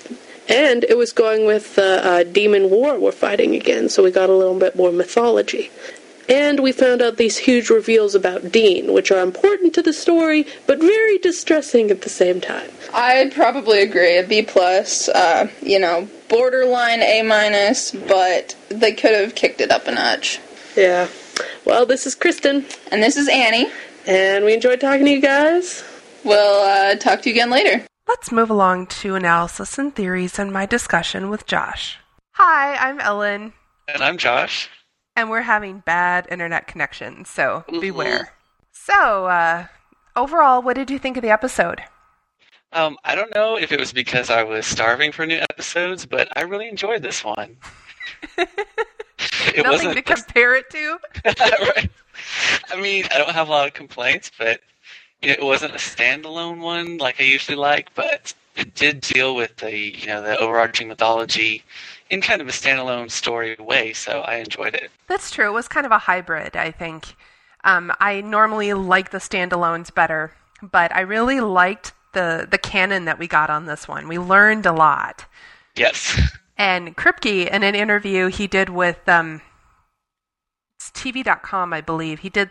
and 0.48 0.84
it 0.84 0.96
was 0.96 1.12
going 1.12 1.46
with 1.46 1.76
the 1.76 2.04
uh, 2.04 2.22
demon 2.24 2.70
war 2.70 2.98
we're 2.98 3.12
fighting 3.12 3.54
again, 3.54 3.88
so 3.88 4.02
we 4.02 4.10
got 4.10 4.30
a 4.30 4.34
little 4.34 4.58
bit 4.58 4.74
more 4.74 4.90
mythology. 4.90 5.70
And 6.28 6.60
we 6.60 6.72
found 6.72 7.00
out 7.00 7.16
these 7.16 7.38
huge 7.38 7.70
reveals 7.70 8.14
about 8.14 8.52
Dean, 8.52 8.92
which 8.92 9.10
are 9.10 9.22
important 9.22 9.72
to 9.74 9.82
the 9.82 9.94
story, 9.94 10.46
but 10.66 10.78
very 10.78 11.16
distressing 11.18 11.90
at 11.90 12.02
the 12.02 12.10
same 12.10 12.40
time. 12.40 12.70
I'd 12.92 13.32
probably 13.32 13.80
agree 13.80 14.18
a 14.18 14.26
B 14.26 14.42
plus. 14.42 15.08
Uh, 15.08 15.48
you 15.62 15.78
know, 15.78 16.08
borderline 16.28 17.00
A 17.00 17.22
minus, 17.22 17.92
but 17.92 18.54
they 18.68 18.92
could 18.92 19.14
have 19.14 19.34
kicked 19.34 19.62
it 19.62 19.70
up 19.70 19.86
a 19.86 19.92
notch. 19.92 20.40
Yeah. 20.76 21.08
Well, 21.64 21.86
this 21.86 22.06
is 22.06 22.14
Kristen, 22.14 22.64
And 22.90 23.02
this 23.02 23.16
is 23.16 23.28
Annie. 23.28 23.70
and 24.06 24.44
we 24.44 24.54
enjoyed 24.54 24.80
talking 24.80 25.04
to 25.04 25.10
you 25.10 25.20
guys. 25.20 25.84
We'll 26.24 26.62
uh, 26.62 26.94
talk 26.96 27.22
to 27.22 27.28
you 27.30 27.34
again 27.34 27.50
later. 27.50 27.84
Let's 28.06 28.32
move 28.32 28.50
along 28.50 28.86
to 29.02 29.14
analysis 29.14 29.78
and 29.78 29.94
theories 29.94 30.38
and 30.38 30.52
my 30.52 30.64
discussion 30.66 31.28
with 31.30 31.46
Josh. 31.46 31.98
Hi, 32.32 32.74
I'm 32.76 33.00
Ellen, 33.00 33.52
And 33.86 34.02
I'm 34.02 34.16
Josh. 34.16 34.70
and 35.16 35.28
we're 35.30 35.42
having 35.42 35.80
bad 35.80 36.26
internet 36.30 36.66
connections, 36.66 37.28
so 37.28 37.64
Mhm. 37.68 37.80
beware. 37.80 38.32
So, 38.72 39.26
uh, 39.26 39.66
overall, 40.16 40.62
what 40.62 40.74
did 40.76 40.90
you 40.90 40.98
think 40.98 41.16
of 41.18 41.22
the 41.22 41.30
episode? 41.30 41.82
Um, 42.72 42.96
I 43.04 43.14
don't 43.14 43.34
know 43.34 43.56
if 43.58 43.72
it 43.72 43.80
was 43.80 43.92
because 43.92 44.30
I 44.30 44.42
was 44.42 44.66
starving 44.66 45.12
for 45.12 45.26
new 45.26 45.40
episodes, 45.50 46.06
but 46.06 46.28
I 46.36 46.42
really 46.42 46.68
enjoyed 46.68 47.02
this 47.02 47.22
one. 47.24 47.56
it 49.54 49.56
Nothing 49.56 49.70
wasn't 49.70 49.96
to 49.96 50.02
compare 50.02 50.54
it 50.56 50.70
to? 50.70 50.98
right. 51.24 51.90
I 52.70 52.80
mean, 52.80 53.04
I 53.14 53.18
don't 53.18 53.30
have 53.30 53.48
a 53.48 53.50
lot 53.50 53.66
of 53.66 53.74
complaints, 53.74 54.30
but 54.38 54.60
you 55.22 55.28
know, 55.28 55.34
it 55.34 55.44
wasn't 55.44 55.72
a 55.72 55.78
standalone 55.78 56.58
one 56.58 56.98
like 56.98 57.20
I 57.20 57.24
usually 57.24 57.56
like, 57.56 57.94
but 57.94 58.34
it 58.56 58.74
did 58.74 59.00
deal 59.00 59.34
with 59.34 59.56
the 59.56 59.76
you 59.76 60.06
know 60.06 60.22
the 60.22 60.36
overarching 60.38 60.88
mythology 60.88 61.64
in 62.10 62.20
kind 62.20 62.40
of 62.40 62.48
a 62.48 62.52
standalone 62.52 63.10
story 63.10 63.56
way, 63.58 63.92
so 63.92 64.20
I 64.20 64.36
enjoyed 64.36 64.74
it. 64.74 64.90
That's 65.08 65.30
true. 65.30 65.48
It 65.48 65.52
was 65.52 65.68
kind 65.68 65.86
of 65.86 65.92
a 65.92 65.98
hybrid, 65.98 66.56
I 66.56 66.70
think. 66.70 67.14
Um, 67.64 67.92
I 68.00 68.20
normally 68.20 68.72
like 68.72 69.10
the 69.10 69.18
standalones 69.18 69.92
better, 69.94 70.32
but 70.62 70.94
I 70.94 71.00
really 71.00 71.40
liked 71.40 71.92
the 72.12 72.46
the 72.50 72.58
canon 72.58 73.04
that 73.04 73.18
we 73.18 73.26
got 73.26 73.50
on 73.50 73.66
this 73.66 73.86
one. 73.86 74.08
We 74.08 74.18
learned 74.18 74.66
a 74.66 74.72
lot. 74.72 75.26
Yes. 75.76 76.20
And 76.58 76.96
Kripke, 76.96 77.48
in 77.48 77.62
an 77.62 77.76
interview 77.76 78.26
he 78.26 78.48
did 78.48 78.68
with 78.68 79.08
um, 79.08 79.40
TV.com, 80.80 81.72
I 81.72 81.80
believe, 81.80 82.20
he 82.20 82.28
did 82.28 82.50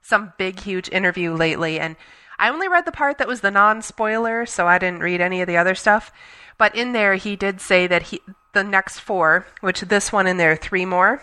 some 0.00 0.32
big, 0.38 0.60
huge 0.60 0.88
interview 0.90 1.34
lately. 1.34 1.80
And 1.80 1.96
I 2.38 2.48
only 2.50 2.68
read 2.68 2.86
the 2.86 2.92
part 2.92 3.18
that 3.18 3.26
was 3.26 3.40
the 3.40 3.50
non 3.50 3.82
spoiler, 3.82 4.46
so 4.46 4.68
I 4.68 4.78
didn't 4.78 5.00
read 5.00 5.20
any 5.20 5.40
of 5.40 5.48
the 5.48 5.56
other 5.56 5.74
stuff. 5.74 6.12
But 6.56 6.74
in 6.74 6.92
there, 6.92 7.16
he 7.16 7.34
did 7.36 7.60
say 7.60 7.86
that 7.88 8.04
he 8.04 8.20
the 8.54 8.64
next 8.64 9.00
four, 9.00 9.46
which 9.60 9.82
this 9.82 10.12
one 10.12 10.26
and 10.26 10.38
there 10.38 10.52
are 10.52 10.56
three 10.56 10.84
more, 10.84 11.22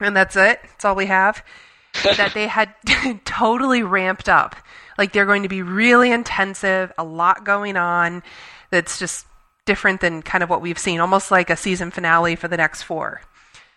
and 0.00 0.16
that's 0.16 0.36
it. 0.36 0.60
That's 0.62 0.84
all 0.84 0.94
we 0.96 1.06
have. 1.06 1.44
that 2.16 2.34
they 2.34 2.46
had 2.48 2.74
totally 3.24 3.82
ramped 3.82 4.28
up. 4.28 4.56
Like 4.98 5.12
they're 5.12 5.26
going 5.26 5.44
to 5.44 5.48
be 5.48 5.62
really 5.62 6.10
intensive, 6.10 6.92
a 6.98 7.04
lot 7.04 7.44
going 7.44 7.76
on. 7.76 8.22
That's 8.70 8.98
just 8.98 9.26
different 9.66 10.00
than 10.00 10.22
kind 10.22 10.42
of 10.42 10.48
what 10.50 10.62
we've 10.62 10.78
seen, 10.78 11.00
almost 11.00 11.30
like 11.30 11.50
a 11.50 11.56
season 11.56 11.90
finale 11.90 12.34
for 12.36 12.48
the 12.48 12.56
next 12.56 12.82
four. 12.82 13.20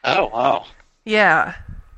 Oh 0.04 0.28
wow. 0.28 0.66
Yeah. 1.06 1.56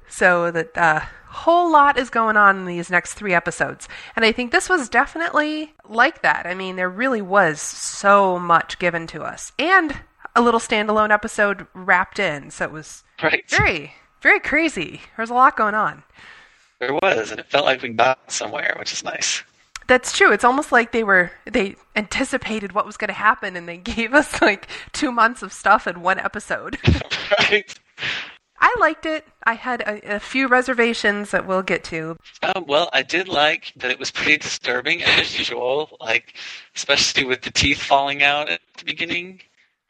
So 0.10 0.52
that 0.52 0.76
a 0.76 1.08
whole 1.28 1.72
lot 1.72 1.98
is 1.98 2.10
going 2.10 2.36
on 2.38 2.58
in 2.58 2.66
these 2.66 2.90
next 2.90 3.14
three 3.14 3.34
episodes. 3.34 3.88
And 4.16 4.26
I 4.26 4.32
think 4.32 4.52
this 4.52 4.68
was 4.68 4.90
definitely 4.90 5.74
like 5.88 6.22
that. 6.24 6.46
I 6.46 6.54
mean, 6.56 6.76
there 6.76 6.90
really 6.90 7.22
was 7.22 7.62
so 7.62 8.38
much 8.40 8.80
given 8.80 9.08
to 9.08 9.22
us. 9.22 9.52
And 9.60 9.96
a 10.36 10.42
little 10.42 10.60
standalone 10.60 11.12
episode 11.12 11.68
wrapped 11.74 12.20
in. 12.20 12.52
So 12.52 12.66
it 12.66 12.72
was 12.72 13.04
Right. 13.24 13.44
very, 13.50 13.94
very 14.22 14.40
crazy. 14.40 15.02
There 15.16 15.24
was 15.24 15.30
a 15.30 15.34
lot 15.36 15.56
going 15.56 15.76
on. 15.76 16.04
There 16.80 16.94
was, 16.94 17.32
and 17.32 17.40
it 17.40 17.50
felt 17.52 17.66
like 17.66 17.82
we 17.82 17.90
got 17.90 18.32
somewhere, 18.32 18.76
which 18.80 18.92
is 18.92 19.04
nice. 19.04 19.44
That's 19.92 20.18
true. 20.18 20.32
It's 20.32 20.46
almost 20.46 20.72
like 20.72 20.94
they 20.94 21.04
were 21.04 21.32
they 21.44 21.76
anticipated 21.98 22.72
what 22.72 22.86
was 22.86 22.96
going 22.96 23.10
to 23.10 23.14
happen 23.14 23.58
and 23.58 23.68
they 23.68 23.76
gave 23.96 24.14
us 24.14 24.42
like 24.42 24.70
2 24.94 25.12
months 25.12 25.44
of 25.44 25.52
stuff 25.52 25.86
in 25.86 26.02
one 26.02 26.18
episode. 26.18 26.78
right. 27.40 27.78
I 28.62 28.74
liked 28.80 29.06
it. 29.06 29.28
I 29.44 29.56
had 29.56 29.82
a, 29.82 30.16
a 30.16 30.20
few 30.22 30.48
reservations 30.48 31.32
that 31.32 31.46
we'll 31.46 31.62
get 31.62 31.84
to. 31.86 32.16
Um, 32.42 32.64
well, 32.70 32.90
I 32.94 33.02
did 33.02 33.28
like 33.28 33.74
that 33.76 33.92
it 33.92 34.00
was 34.00 34.12
pretty 34.12 34.38
disturbing 34.38 35.04
as 35.20 35.38
usual, 35.38 35.98
like 36.00 36.36
especially 36.74 37.26
with 37.26 37.42
the 37.42 37.52
teeth 37.52 37.82
falling 37.82 38.24
out 38.24 38.48
at 38.48 38.62
the 38.78 38.86
beginning. 38.86 39.42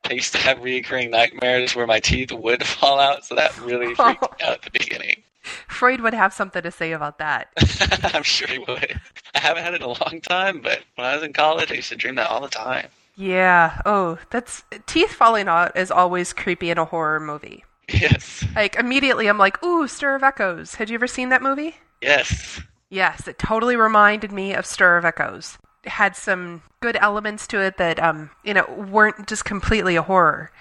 I 0.10 0.14
used 0.14 0.32
to 0.32 0.40
have 0.40 0.58
reoccurring 0.58 1.12
nightmares 1.12 1.76
where 1.76 1.86
my 1.86 2.00
teeth 2.00 2.32
would 2.32 2.64
fall 2.66 3.00
out, 3.00 3.24
so 3.24 3.36
that 3.36 3.56
really 3.62 3.94
freaked 3.94 4.24
me 4.24 4.48
out 4.48 4.54
at 4.54 4.62
the 4.64 4.72
beginning. 4.72 5.21
Freud 5.68 6.02
would 6.02 6.14
have 6.14 6.34
something 6.34 6.62
to 6.62 6.72
say 6.72 6.92
about 6.92 7.18
that. 7.20 7.50
I'm 8.14 8.24
sure 8.24 8.48
he 8.48 8.60
would. 8.60 9.00
I 9.36 9.40
haven't 9.40 9.64
had 9.64 9.74
it 9.74 9.82
in 9.82 9.88
a 9.88 9.88
long 9.88 10.22
time, 10.22 10.62
but 10.62 10.82
when 10.96 11.08
I 11.08 11.16
was 11.16 11.24
in 11.24 11.34
college, 11.34 11.72
I 11.72 11.76
used 11.76 11.90
to 11.90 11.96
dream 11.96 12.16
that 12.16 12.30
all 12.30 12.42
the 12.42 12.50
time. 12.50 12.88
Yeah. 13.16 13.82
Oh, 13.86 14.18
that's 14.30 14.64
teeth 14.88 15.14
falling 15.14 15.48
out 15.48 15.76
is 15.78 15.92
always 15.92 16.34
creepy 16.34 16.70
in 16.70 16.78
a 16.78 16.86
horror 16.86 17.20
movie. 17.20 17.64
Yes. 17.90 18.46
Like 18.56 18.76
immediately 18.76 19.28
I'm 19.28 19.38
like, 19.38 19.62
"Ooh, 19.64 19.88
Stir 19.88 20.16
of 20.16 20.24
Echoes." 20.24 20.76
Had 20.76 20.90
you 20.90 20.96
ever 20.96 21.08
seen 21.08 21.30
that 21.30 21.42
movie? 21.42 21.76
Yes. 22.02 22.62
Yes, 22.90 23.28
it 23.28 23.38
totally 23.38 23.76
reminded 23.76 24.32
me 24.32 24.54
of 24.54 24.66
Stir 24.66 24.98
of 24.98 25.06
Echoes. 25.06 25.58
It 25.84 25.90
had 25.92 26.16
some 26.16 26.62
good 26.82 26.98
elements 27.00 27.48
to 27.48 27.62
it 27.62 27.78
that 27.78 28.02
um, 28.02 28.32
you 28.44 28.54
know, 28.54 28.66
weren't 28.90 29.28
just 29.28 29.46
completely 29.46 29.96
a 29.96 30.02
horror. 30.02 30.52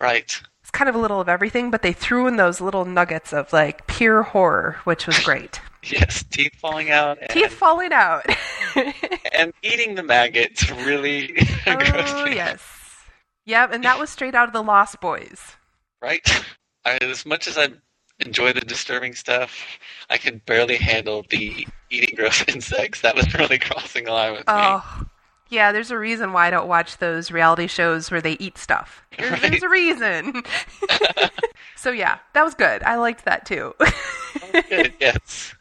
Right. 0.00 0.40
It's 0.68 0.76
kind 0.76 0.90
of 0.90 0.94
a 0.94 0.98
little 0.98 1.18
of 1.18 1.30
everything, 1.30 1.70
but 1.70 1.80
they 1.80 1.94
threw 1.94 2.26
in 2.26 2.36
those 2.36 2.60
little 2.60 2.84
nuggets 2.84 3.32
of 3.32 3.54
like 3.54 3.86
pure 3.86 4.22
horror, 4.22 4.76
which 4.84 5.06
was 5.06 5.18
great. 5.20 5.62
Yes. 5.84 6.24
Teeth 6.24 6.56
falling 6.56 6.90
out 6.90 7.18
and, 7.20 7.30
Teeth 7.30 7.52
falling 7.52 7.92
out. 7.92 8.26
and 9.32 9.54
eating 9.62 9.94
the 9.94 10.02
maggots 10.02 10.68
really 10.70 11.34
oh 11.68 12.26
yes. 12.26 12.60
Yep, 13.46 13.72
and 13.72 13.84
that 13.84 13.98
was 13.98 14.10
straight 14.10 14.34
out 14.34 14.48
of 14.48 14.52
the 14.52 14.62
Lost 14.62 15.00
Boys. 15.00 15.56
right? 16.02 16.20
I, 16.84 16.98
as 17.00 17.24
much 17.24 17.46
as 17.46 17.56
I 17.56 17.68
enjoy 18.18 18.52
the 18.52 18.60
disturbing 18.60 19.14
stuff, 19.14 19.56
I 20.10 20.18
could 20.18 20.44
barely 20.44 20.76
handle 20.76 21.24
the 21.30 21.66
eating 21.90 22.16
gross 22.16 22.44
insects. 22.48 23.00
That 23.02 23.14
was 23.14 23.32
really 23.34 23.58
crossing 23.58 24.04
the 24.04 24.12
line 24.12 24.32
with 24.32 24.40
me. 24.40 24.44
Oh, 24.48 25.04
yeah. 25.48 25.72
There's 25.72 25.90
a 25.90 25.98
reason 25.98 26.32
why 26.32 26.46
I 26.46 26.50
don't 26.50 26.68
watch 26.68 26.98
those 26.98 27.30
reality 27.30 27.66
shows 27.66 28.10
where 28.10 28.20
they 28.20 28.32
eat 28.40 28.58
stuff. 28.58 29.02
There's, 29.16 29.30
Right. 29.32 29.42
there's 29.42 29.62
a 29.62 29.68
reason. 29.68 30.42
so 31.76 31.90
yeah, 31.90 32.18
that 32.34 32.44
was 32.44 32.54
good. 32.54 32.82
I 32.82 32.96
liked 32.96 33.24
that 33.24 33.46
too. 33.46 33.74
Good, 34.68 34.94
yes. 35.00 35.54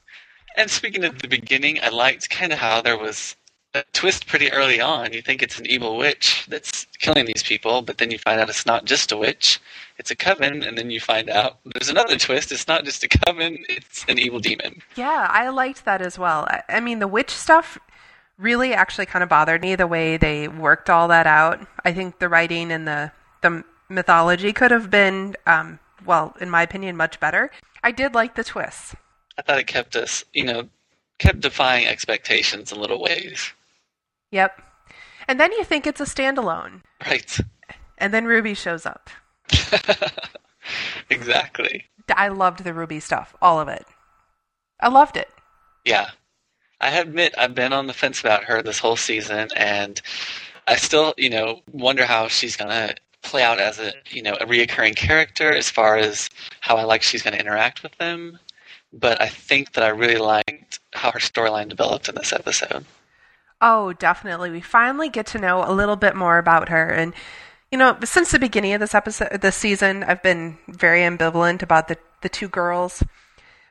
And 0.55 0.69
speaking 0.69 1.03
of 1.03 1.19
the 1.21 1.27
beginning, 1.27 1.79
I 1.81 1.89
liked 1.89 2.29
kind 2.29 2.51
of 2.51 2.59
how 2.59 2.81
there 2.81 2.97
was 2.97 3.35
a 3.75 3.83
twist 3.93 4.25
pretty 4.27 4.51
early 4.51 4.79
on. 4.81 5.13
You 5.13 5.21
think 5.21 5.43
it's 5.43 5.59
an 5.59 5.67
evil 5.67 5.97
witch 5.97 6.45
that's 6.49 6.85
killing 6.99 7.25
these 7.25 7.43
people, 7.43 7.81
but 7.83 7.99
then 7.99 8.09
you 8.09 8.17
find 8.17 8.39
out 8.39 8.49
it's 8.49 8.65
not 8.65 8.85
just 8.85 9.11
a 9.11 9.17
witch, 9.17 9.59
it's 9.99 10.09
a 10.09 10.15
coven, 10.15 10.63
and 10.63 10.75
then 10.77 10.89
you 10.89 10.99
find 10.99 11.29
out 11.29 11.59
there's 11.65 11.89
another 11.89 12.17
twist. 12.17 12.51
It's 12.51 12.67
not 12.67 12.85
just 12.85 13.03
a 13.03 13.07
coven, 13.07 13.57
it's 13.69 14.03
an 14.07 14.17
evil 14.17 14.39
demon. 14.39 14.81
yeah, 14.95 15.27
I 15.29 15.49
liked 15.49 15.85
that 15.85 16.01
as 16.01 16.17
well. 16.17 16.45
I, 16.49 16.63
I 16.69 16.79
mean, 16.79 16.99
the 16.99 17.07
witch 17.07 17.29
stuff 17.29 17.77
really 18.37 18.73
actually 18.73 19.05
kind 19.05 19.23
of 19.23 19.29
bothered 19.29 19.61
me 19.61 19.75
the 19.75 19.87
way 19.87 20.17
they 20.17 20.47
worked 20.47 20.89
all 20.89 21.07
that 21.07 21.27
out. 21.27 21.59
I 21.83 21.93
think 21.93 22.19
the 22.19 22.29
writing 22.29 22.71
and 22.71 22.87
the 22.87 23.11
the 23.41 23.63
mythology 23.89 24.51
could 24.53 24.71
have 24.71 24.89
been, 24.89 25.35
um, 25.45 25.79
well, 26.05 26.35
in 26.41 26.49
my 26.49 26.61
opinion, 26.63 26.97
much 26.97 27.19
better. 27.19 27.51
I 27.83 27.91
did 27.91 28.13
like 28.15 28.35
the 28.35 28.43
twists. 28.43 28.95
I 29.37 29.41
thought 29.43 29.59
it 29.59 29.67
kept 29.67 29.95
us, 29.95 30.23
you 30.33 30.43
know, 30.43 30.67
kept 31.19 31.39
defying 31.41 31.85
expectations 31.85 32.71
in 32.71 32.79
little 32.81 33.01
ways. 33.01 33.51
Yep. 34.31 34.61
And 35.27 35.39
then 35.39 35.51
you 35.53 35.63
think 35.63 35.85
it's 35.85 36.01
a 36.01 36.05
standalone, 36.05 36.81
Right. 37.05 37.37
and 37.97 38.13
then 38.13 38.25
Ruby 38.25 38.53
shows 38.55 38.85
up. 38.85 39.09
exactly. 41.09 41.85
I 42.15 42.29
loved 42.29 42.63
the 42.63 42.73
Ruby 42.73 42.99
stuff, 42.99 43.35
all 43.41 43.59
of 43.59 43.67
it. 43.67 43.85
I 44.79 44.87
loved 44.89 45.17
it. 45.17 45.29
Yeah. 45.85 46.09
I 46.79 46.97
admit 46.99 47.33
I've 47.37 47.55
been 47.55 47.73
on 47.73 47.87
the 47.87 47.93
fence 47.93 48.19
about 48.19 48.43
her 48.45 48.61
this 48.61 48.79
whole 48.79 48.95
season 48.95 49.49
and 49.55 50.01
I 50.67 50.75
still, 50.75 51.13
you 51.17 51.29
know, 51.29 51.61
wonder 51.71 52.05
how 52.05 52.27
she's 52.27 52.55
gonna 52.55 52.95
play 53.23 53.43
out 53.43 53.59
as 53.59 53.79
a 53.79 53.93
you 54.09 54.21
know, 54.21 54.33
a 54.33 54.45
reoccurring 54.45 54.95
character 54.95 55.51
as 55.51 55.69
far 55.69 55.97
as 55.97 56.29
how 56.61 56.77
I 56.77 56.83
like 56.83 57.01
she's 57.01 57.23
gonna 57.23 57.37
interact 57.37 57.83
with 57.83 57.97
them. 57.97 58.39
But 58.93 59.21
I 59.21 59.27
think 59.27 59.73
that 59.73 59.83
I 59.83 59.89
really 59.89 60.17
liked 60.17 60.79
how 60.93 61.11
her 61.11 61.19
storyline 61.19 61.69
developed 61.69 62.09
in 62.09 62.15
this 62.15 62.31
episode. 62.31 62.85
Oh, 63.61 63.93
definitely. 63.93 64.51
We 64.51 64.61
finally 64.61 65.09
get 65.09 65.25
to 65.27 65.39
know 65.39 65.63
a 65.63 65.73
little 65.73 65.95
bit 65.95 66.15
more 66.15 66.37
about 66.37 66.69
her. 66.69 66.89
And, 66.89 67.13
you 67.71 67.77
know, 67.77 67.97
since 68.03 68.31
the 68.31 68.39
beginning 68.39 68.73
of 68.73 68.79
this 68.79 68.93
episode, 68.93 69.41
this 69.41 69.55
season, 69.55 70.03
I've 70.03 70.21
been 70.21 70.57
very 70.67 71.01
ambivalent 71.01 71.63
about 71.63 71.87
the, 71.87 71.97
the 72.21 72.29
two 72.29 72.47
girls. 72.47 73.03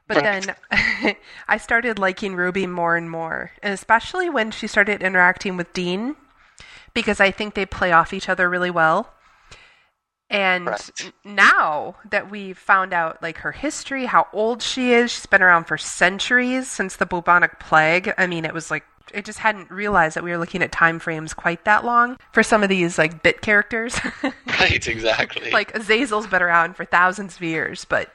But 0.09 0.19
Right. 0.19 0.57
then 0.71 1.17
I 1.49 1.57
started 1.57 1.99
liking 1.99 2.37
Ruby 2.37 2.67
more 2.67 2.97
and 2.97 3.11
more, 3.11 3.51
and 3.63 3.75
especially 3.75 4.31
when 4.31 4.51
she 4.51 4.67
started 4.67 5.03
interacting 5.03 5.57
with 5.57 5.73
Dean, 5.73 6.15
because 6.95 7.21
I 7.21 7.31
think 7.31 7.55
they 7.55 7.67
play 7.67 7.93
off 7.93 8.13
each 8.13 8.29
other 8.29 8.49
really 8.49 8.71
well. 8.71 9.13
And 10.29 10.67
Right. 10.69 11.13
now 11.25 11.97
that 12.11 12.31
we've 12.31 12.59
found 12.59 12.93
out 12.93 13.23
like 13.23 13.39
her 13.39 13.53
history, 13.53 14.07
how 14.07 14.27
old 14.33 14.61
she 14.63 14.93
is, 14.93 15.13
she's 15.13 15.27
been 15.27 15.43
around 15.43 15.65
for 15.65 15.79
centuries 15.79 16.69
since 16.71 16.97
the 16.97 17.07
bubonic 17.07 17.61
plague. 17.61 18.13
I 18.19 18.27
mean, 18.27 18.45
it 18.45 18.53
was 18.55 18.71
like 18.71 18.85
I 19.15 19.21
just 19.21 19.39
hadn't 19.39 19.71
realized 19.71 20.17
that 20.17 20.25
we 20.25 20.33
were 20.33 20.39
looking 20.39 20.63
at 20.63 20.73
time 20.73 20.99
frames 20.99 21.33
quite 21.33 21.65
that 21.65 21.85
long 21.85 22.19
for 22.33 22.43
some 22.43 22.65
of 22.65 22.69
these 22.69 22.99
like 22.99 23.23
bit 23.23 23.41
characters. 23.41 23.99
Right, 24.59 24.89
exactly. 24.89 25.51
like 25.51 25.73
Azazel's 25.75 26.27
been 26.27 26.43
around 26.43 26.77
for 26.77 26.85
thousands 26.87 27.37
of 27.37 27.43
years, 27.43 27.85
but 27.85 28.13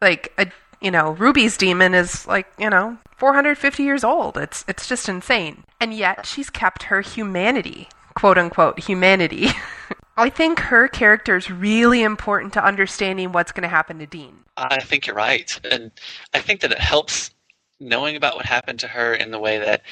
like 0.00 0.32
a 0.38 0.46
you 0.82 0.90
know 0.90 1.12
Ruby's 1.12 1.56
demon 1.56 1.94
is 1.94 2.26
like 2.26 2.46
you 2.58 2.68
know 2.68 2.98
450 3.16 3.82
years 3.82 4.04
old. 4.04 4.36
It's 4.36 4.64
it's 4.68 4.88
just 4.88 5.08
insane, 5.08 5.64
and 5.80 5.94
yet 5.94 6.26
she's 6.26 6.50
kept 6.50 6.84
her 6.84 7.00
humanity, 7.00 7.88
quote 8.14 8.38
unquote 8.38 8.80
humanity. 8.80 9.48
I 10.16 10.28
think 10.28 10.60
her 10.60 10.88
character 10.88 11.36
is 11.36 11.50
really 11.50 12.02
important 12.02 12.52
to 12.54 12.64
understanding 12.64 13.32
what's 13.32 13.52
going 13.52 13.62
to 13.62 13.68
happen 13.68 13.98
to 13.98 14.06
Dean. 14.06 14.40
I 14.56 14.80
think 14.80 15.06
you're 15.06 15.16
right. 15.16 15.58
And 15.70 15.90
I 16.34 16.40
think 16.40 16.60
that 16.60 16.72
it 16.72 16.78
helps 16.78 17.30
knowing 17.80 18.16
about 18.16 18.36
what 18.36 18.44
happened 18.44 18.78
to 18.80 18.88
her 18.88 19.14
in 19.14 19.30
the 19.30 19.38
way 19.38 19.58
that 19.58 19.82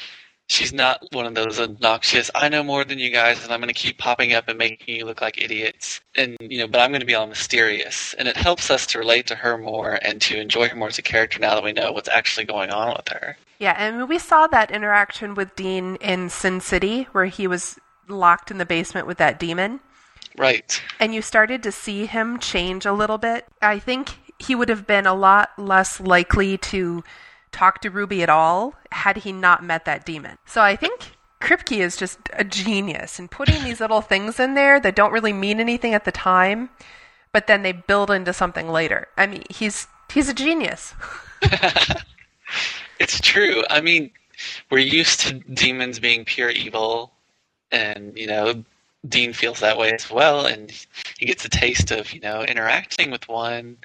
she's 0.50 0.72
not 0.72 1.00
one 1.12 1.26
of 1.26 1.34
those 1.34 1.60
obnoxious, 1.60 2.28
I 2.34 2.48
know 2.48 2.64
more 2.64 2.84
than 2.84 2.98
you 2.98 3.10
guys 3.10 3.42
and 3.44 3.52
I'm 3.52 3.60
going 3.60 3.72
to 3.72 3.74
keep 3.74 3.98
popping 3.98 4.34
up 4.34 4.48
and 4.48 4.58
making 4.58 4.96
you 4.96 5.04
look 5.04 5.20
like 5.20 5.40
idiots. 5.40 6.00
And, 6.16 6.36
you 6.40 6.58
know, 6.58 6.66
but 6.66 6.80
I'm 6.80 6.90
going 6.90 7.00
to 7.00 7.06
be 7.06 7.14
all 7.14 7.28
mysterious. 7.28 8.14
And 8.14 8.26
it 8.26 8.36
helps 8.36 8.68
us 8.68 8.84
to 8.86 8.98
relate 8.98 9.28
to 9.28 9.36
her 9.36 9.56
more 9.56 10.00
and 10.02 10.20
to 10.22 10.40
enjoy 10.40 10.68
her 10.68 10.74
more 10.74 10.88
as 10.88 10.98
a 10.98 11.02
character 11.02 11.38
now 11.38 11.54
that 11.54 11.62
we 11.62 11.72
know 11.72 11.92
what's 11.92 12.08
actually 12.08 12.46
going 12.46 12.70
on 12.70 12.96
with 12.96 13.08
her. 13.08 13.36
Yeah, 13.60 13.76
and 13.78 14.08
we 14.08 14.18
saw 14.18 14.48
that 14.48 14.72
interaction 14.72 15.34
with 15.34 15.54
Dean 15.54 15.96
in 15.96 16.30
Sin 16.30 16.60
City, 16.60 17.04
where 17.12 17.26
he 17.26 17.46
was 17.46 17.78
locked 18.08 18.50
in 18.50 18.58
the 18.58 18.66
basement 18.66 19.06
with 19.06 19.18
that 19.18 19.38
demon. 19.38 19.80
Right. 20.38 20.80
and 20.98 21.12
you 21.12 21.22
started 21.22 21.62
to 21.64 21.72
see 21.72 22.06
him 22.06 22.38
change 22.38 22.86
a 22.86 22.92
little 22.92 23.18
bit, 23.18 23.46
I 23.60 23.78
think 23.78 24.10
he 24.38 24.54
would 24.54 24.68
have 24.68 24.86
been 24.86 25.06
a 25.06 25.12
lot 25.12 25.50
less 25.58 26.00
likely 26.00 26.56
to 26.56 27.04
talk 27.52 27.80
to 27.82 27.90
Ruby 27.90 28.22
at 28.22 28.30
all 28.30 28.74
had 28.92 29.18
he 29.18 29.32
not 29.32 29.64
met 29.64 29.84
that 29.84 30.04
demon. 30.06 30.38
So 30.46 30.60
I 30.60 30.76
think 30.76 31.12
Kripke 31.40 31.78
is 31.78 31.96
just 31.96 32.18
a 32.32 32.44
genius 32.44 33.18
in 33.18 33.28
putting 33.28 33.64
these 33.64 33.80
little 33.80 34.00
things 34.02 34.38
in 34.38 34.54
there 34.54 34.80
that 34.80 34.94
don't 34.94 35.12
really 35.12 35.32
mean 35.32 35.60
anything 35.60 35.94
at 35.94 36.04
the 36.04 36.12
time, 36.12 36.70
but 37.32 37.46
then 37.46 37.62
they 37.62 37.72
build 37.72 38.10
into 38.10 38.32
something 38.32 38.68
later. 38.68 39.08
I 39.16 39.26
mean, 39.26 39.44
he's 39.50 39.86
he's 40.12 40.28
a 40.28 40.34
genius. 40.34 40.94
It's 43.00 43.18
true. 43.18 43.64
I 43.70 43.80
mean, 43.80 44.10
we're 44.70 44.78
used 44.78 45.20
to 45.20 45.34
demons 45.34 45.98
being 45.98 46.26
pure 46.26 46.50
evil, 46.50 47.12
and 47.72 48.16
you 48.16 48.26
know, 48.26 48.62
Dean 49.08 49.32
feels 49.32 49.60
that 49.60 49.78
way 49.78 49.92
as 49.92 50.10
well, 50.10 50.44
and 50.46 50.70
he 51.18 51.26
gets 51.26 51.44
a 51.44 51.48
taste 51.48 51.90
of 51.90 52.12
you 52.12 52.20
know 52.20 52.42
interacting 52.42 53.10
with 53.10 53.28
one, 53.28 53.78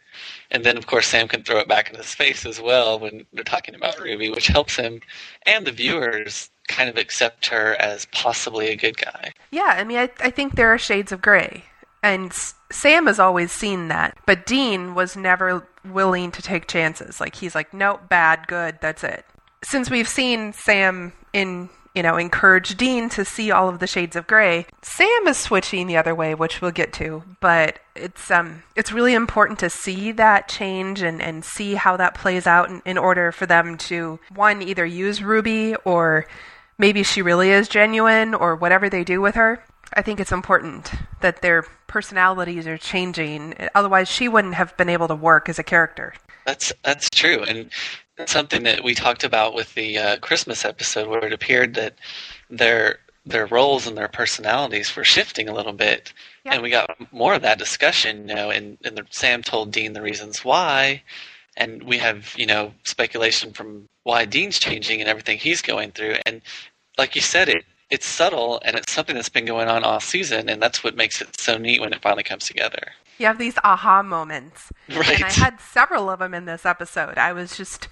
and 0.51 0.63
then 0.63 0.77
of 0.77 0.87
course 0.87 1.07
Sam 1.07 1.27
can 1.27 1.43
throw 1.43 1.59
it 1.59 1.67
back 1.67 1.89
in 1.89 1.95
his 1.95 2.13
face 2.13 2.45
as 2.45 2.59
well 2.59 2.99
when 2.99 3.25
they're 3.33 3.43
talking 3.43 3.75
about 3.75 3.99
Ruby, 3.99 4.29
which 4.29 4.47
helps 4.47 4.75
him 4.75 5.01
and 5.45 5.65
the 5.65 5.71
viewers 5.71 6.49
kind 6.67 6.89
of 6.89 6.97
accept 6.97 7.47
her 7.47 7.75
as 7.79 8.05
possibly 8.07 8.69
a 8.69 8.75
good 8.75 8.97
guy. 8.97 9.31
Yeah, 9.51 9.75
I 9.77 9.83
mean, 9.83 9.97
I, 9.97 10.09
I 10.19 10.29
think 10.29 10.55
there 10.55 10.73
are 10.73 10.77
shades 10.77 11.11
of 11.11 11.21
gray. 11.21 11.63
And 12.01 12.33
Sam 12.71 13.07
has 13.07 13.19
always 13.19 13.51
seen 13.51 13.87
that. 13.87 14.17
But 14.25 14.45
Dean 14.45 14.95
was 14.95 15.15
never 15.15 15.67
willing 15.83 16.31
to 16.31 16.41
take 16.41 16.67
chances. 16.67 17.19
Like 17.19 17.35
he's 17.35 17.55
like, 17.55 17.73
nope, 17.73 18.09
bad, 18.09 18.47
good, 18.47 18.77
that's 18.81 19.03
it. 19.03 19.25
Since 19.63 19.89
we've 19.89 20.07
seen 20.07 20.53
Sam 20.53 21.13
in 21.33 21.69
you 21.95 22.03
know, 22.03 22.17
encourage 22.17 22.75
Dean 22.75 23.09
to 23.09 23.23
see 23.23 23.51
all 23.51 23.69
of 23.69 23.79
the 23.79 23.87
shades 23.87 24.15
of 24.15 24.27
gray. 24.27 24.67
Sam 24.81 25.27
is 25.27 25.37
switching 25.37 25.87
the 25.87 25.97
other 25.97 26.13
way, 26.13 26.35
which 26.35 26.61
we'll 26.61 26.71
get 26.71 26.93
to, 26.93 27.23
but 27.39 27.79
it's 27.95 28.29
um 28.29 28.63
it's 28.75 28.91
really 28.91 29.13
important 29.13 29.57
to 29.59 29.69
see 29.69 30.11
that 30.11 30.49
change 30.49 31.01
and, 31.01 31.21
and 31.21 31.45
see 31.45 31.75
how 31.75 31.95
that 31.97 32.13
plays 32.13 32.45
out 32.45 32.69
in, 32.69 32.81
in 32.85 32.97
order 32.97 33.31
for 33.31 33.45
them 33.45 33.77
to 33.77 34.19
one 34.33 34.61
either 34.61 34.85
use 34.85 35.23
Ruby 35.23 35.75
or 35.85 36.27
maybe 36.77 37.03
she 37.03 37.21
really 37.21 37.51
is 37.51 37.69
genuine 37.69 38.33
or 38.33 38.55
whatever 38.55 38.89
they 38.89 39.03
do 39.03 39.21
with 39.21 39.35
her. 39.35 39.63
I 39.93 40.01
think 40.01 40.19
it's 40.19 40.31
important 40.31 40.91
that 41.21 41.41
their 41.41 41.65
personalities 41.87 42.67
are 42.67 42.77
changing. 42.77 43.55
Otherwise, 43.73 44.09
she 44.09 44.27
wouldn't 44.27 44.55
have 44.55 44.75
been 44.75 44.89
able 44.89 45.07
to 45.07 45.15
work 45.15 45.47
as 45.47 45.59
a 45.59 45.63
character. 45.63 46.13
That's 46.45 46.73
that's 46.83 47.09
true, 47.09 47.43
and 47.43 47.71
something 48.25 48.63
that 48.63 48.83
we 48.83 48.95
talked 48.95 49.23
about 49.23 49.53
with 49.53 49.73
the 49.73 49.97
uh, 49.97 50.17
Christmas 50.17 50.65
episode, 50.65 51.07
where 51.07 51.25
it 51.25 51.33
appeared 51.33 51.73
that 51.75 51.95
their 52.49 52.99
their 53.25 53.47
roles 53.47 53.87
and 53.87 53.97
their 53.97 54.07
personalities 54.07 54.95
were 54.95 55.03
shifting 55.03 55.49
a 55.49 55.53
little 55.53 55.73
bit, 55.73 56.13
yeah. 56.45 56.53
and 56.53 56.63
we 56.63 56.69
got 56.69 56.95
more 57.11 57.33
of 57.33 57.41
that 57.41 57.57
discussion. 57.57 58.29
You 58.29 58.35
know, 58.35 58.49
and, 58.51 58.77
and 58.83 58.97
the, 58.97 59.05
Sam 59.09 59.41
told 59.41 59.71
Dean 59.71 59.93
the 59.93 60.01
reasons 60.01 60.45
why, 60.45 61.03
and 61.57 61.83
we 61.83 61.97
have 61.97 62.33
you 62.37 62.45
know 62.45 62.73
speculation 62.83 63.53
from 63.53 63.87
why 64.03 64.25
Dean's 64.25 64.59
changing 64.59 65.01
and 65.01 65.09
everything 65.09 65.37
he's 65.37 65.61
going 65.61 65.91
through, 65.91 66.15
and 66.25 66.41
like 66.97 67.15
you 67.15 67.21
said, 67.21 67.49
it 67.49 67.65
it's 67.89 68.05
subtle 68.05 68.59
and 68.65 68.75
it's 68.75 68.91
something 68.91 69.15
that's 69.15 69.29
been 69.29 69.45
going 69.45 69.67
on 69.67 69.83
all 69.83 69.99
season, 69.99 70.49
and 70.49 70.61
that's 70.61 70.83
what 70.83 70.95
makes 70.95 71.21
it 71.21 71.39
so 71.39 71.57
neat 71.57 71.81
when 71.81 71.93
it 71.93 72.01
finally 72.01 72.23
comes 72.23 72.45
together. 72.45 72.93
You 73.17 73.27
have 73.27 73.37
these 73.37 73.57
aha 73.63 74.03
moments, 74.03 74.71
right. 74.89 75.09
and 75.09 75.23
I 75.23 75.31
had 75.31 75.59
several 75.59 76.09
of 76.09 76.19
them 76.19 76.33
in 76.33 76.45
this 76.45 76.65
episode. 76.65 77.17
I 77.17 77.33
was 77.33 77.55
just 77.55 77.87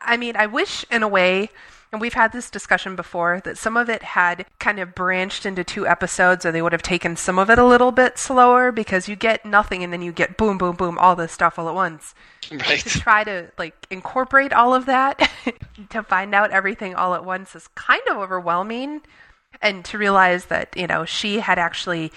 I 0.00 0.16
mean, 0.16 0.36
I 0.36 0.46
wish 0.46 0.84
in 0.90 1.02
a 1.02 1.08
way, 1.08 1.50
and 1.92 2.00
we've 2.00 2.14
had 2.14 2.32
this 2.32 2.50
discussion 2.50 2.96
before, 2.96 3.40
that 3.44 3.58
some 3.58 3.76
of 3.76 3.88
it 3.88 4.02
had 4.02 4.46
kind 4.58 4.80
of 4.80 4.94
branched 4.94 5.46
into 5.46 5.64
two 5.64 5.86
episodes, 5.86 6.44
or 6.44 6.52
they 6.52 6.62
would 6.62 6.72
have 6.72 6.82
taken 6.82 7.16
some 7.16 7.38
of 7.38 7.50
it 7.50 7.58
a 7.58 7.64
little 7.64 7.92
bit 7.92 8.18
slower 8.18 8.72
because 8.72 9.08
you 9.08 9.16
get 9.16 9.44
nothing 9.44 9.84
and 9.84 9.92
then 9.92 10.02
you 10.02 10.12
get 10.12 10.36
boom, 10.36 10.58
boom, 10.58 10.76
boom, 10.76 10.98
all 10.98 11.16
this 11.16 11.32
stuff 11.32 11.58
all 11.58 11.68
at 11.68 11.74
once. 11.74 12.14
Right. 12.50 12.80
To 12.80 12.88
try 12.88 13.24
to 13.24 13.50
like 13.58 13.74
incorporate 13.90 14.52
all 14.52 14.74
of 14.74 14.86
that, 14.86 15.30
to 15.90 16.02
find 16.02 16.34
out 16.34 16.50
everything 16.50 16.94
all 16.94 17.14
at 17.14 17.24
once 17.24 17.54
is 17.54 17.68
kind 17.68 18.02
of 18.10 18.16
overwhelming. 18.16 19.02
And 19.62 19.84
to 19.86 19.96
realize 19.96 20.46
that, 20.46 20.76
you 20.76 20.86
know, 20.86 21.06
she 21.06 21.38
had 21.40 21.58
actually 21.58 22.12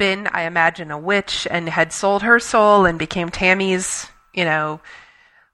been, 0.00 0.28
I 0.32 0.44
imagine, 0.44 0.90
a 0.90 0.98
witch 0.98 1.46
and 1.50 1.68
had 1.68 1.92
sold 1.92 2.22
her 2.22 2.40
soul 2.40 2.86
and 2.86 2.98
became 2.98 3.28
Tammy's, 3.28 4.06
you 4.32 4.46
know, 4.46 4.80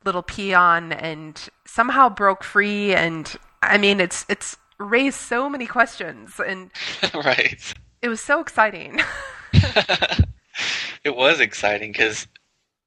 little 0.04 0.22
peon 0.22 0.92
and 0.92 1.48
somehow 1.66 2.08
broke 2.08 2.44
free 2.44 2.94
and 2.94 3.36
I 3.60 3.76
mean 3.76 3.98
it's 3.98 4.24
it's 4.28 4.56
raised 4.78 5.18
so 5.18 5.50
many 5.50 5.66
questions 5.66 6.38
and 6.38 6.70
right. 7.14 7.74
It 8.02 8.08
was 8.08 8.20
so 8.20 8.38
exciting. 8.38 9.00
it 9.52 11.16
was 11.16 11.40
exciting 11.40 11.90
because 11.90 12.28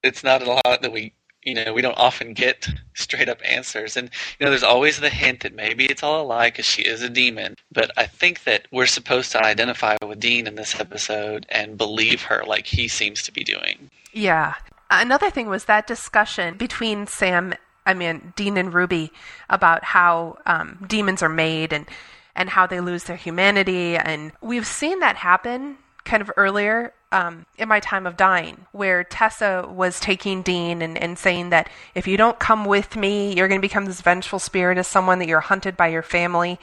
it's 0.01 0.24
not 0.24 0.42
a 0.42 0.46
lot 0.46 0.82
that 0.82 0.94
we 0.94 1.13
you 1.50 1.56
know 1.56 1.74
we 1.74 1.82
don't 1.82 1.98
often 1.98 2.34
get 2.34 2.68
straight 2.94 3.29
up 3.29 3.39
answers. 3.44 3.98
And 3.98 4.10
you 4.39 4.46
know 4.46 4.51
there's 4.51 4.63
always 4.63 5.00
the 5.00 5.10
hint 5.10 5.41
that 5.41 5.56
maybe 5.56 5.86
it's 5.86 6.03
all 6.03 6.22
a 6.22 6.25
lie 6.25 6.50
because 6.50 6.65
she 6.65 6.84
is 6.84 7.01
a 7.01 7.10
demon. 7.10 7.56
But 7.72 7.91
i 7.98 8.06
think 8.06 8.44
that 8.44 8.68
we're 8.72 8.86
supposed 8.86 9.32
to 9.32 9.44
identify 9.44 9.98
with 10.06 10.20
dean 10.20 10.48
in 10.48 10.56
this 10.56 10.79
episode 10.79 11.46
and 11.50 11.77
believe 11.77 12.24
her 12.24 12.44
like 12.46 12.68
he 12.68 12.88
seems 12.88 13.24
to 13.24 13.32
be 13.32 13.44
doing. 13.44 13.89
Yeah. 14.13 14.56
Another 14.91 15.29
thing 15.29 15.48
was 15.48 15.65
that 15.65 15.88
discussion 15.88 16.58
between 16.58 17.06
Sam, 17.08 17.54
I 17.86 17.93
mean, 17.93 18.34
Dean 18.36 18.58
and 18.58 18.73
Ruby 18.73 19.12
about 19.50 19.84
how 19.84 20.39
um, 20.45 20.84
demons 20.88 21.21
are 21.21 21.30
made 21.30 21.71
and, 21.71 21.88
and 22.36 22.50
how 22.50 22.65
they 22.65 22.80
lose 22.80 23.04
their 23.04 23.15
humanity. 23.15 23.97
And 23.97 24.32
we've 24.41 24.65
seen 24.65 25.00
that 25.00 25.17
happen 25.17 25.78
kind 26.06 26.21
of 26.21 26.32
earlier 26.38 26.93
um, 27.12 27.45
in 27.58 27.67
my 27.67 27.80
time 27.80 28.06
of 28.06 28.17
dying, 28.17 28.65
where 28.72 29.04
Tessa 29.04 29.67
was 29.69 30.00
taking 30.00 30.41
Dean 30.41 30.82
and, 30.82 30.98
and 30.98 31.17
saying 31.17 31.50
that 31.50 31.69
if 31.95 32.08
you 32.08 32.17
don't 32.17 32.39
come 32.39 32.65
with 32.65 32.95
me, 32.95 33.34
you're 33.34 33.48
going 33.48 33.62
to 33.62 33.67
become 33.67 33.86
this 33.86 34.02
vengeful 34.02 34.39
spirit 34.39 34.78
as 34.78 34.88
someone 34.88 35.19
that 35.19 35.28
you're 35.28 35.39
hunted 35.39 35.76
by 35.76 35.88
your 35.88 36.04
family. 36.04 36.60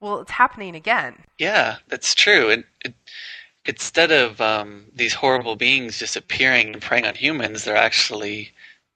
Well, 0.00 0.20
it's 0.20 0.30
happening 0.30 0.74
again. 0.74 1.16
Yeah, 1.38 1.76
that's 1.88 2.14
true. 2.14 2.50
And 2.50 2.64
it, 2.84 2.94
instead 3.66 4.12
of 4.12 4.40
um, 4.40 4.86
these 4.94 5.14
horrible 5.14 5.56
beings 5.56 5.98
just 5.98 6.16
appearing 6.16 6.72
and 6.72 6.82
preying 6.82 7.06
on 7.06 7.14
humans, 7.14 7.64
they're 7.64 7.76
actually, 7.76 8.50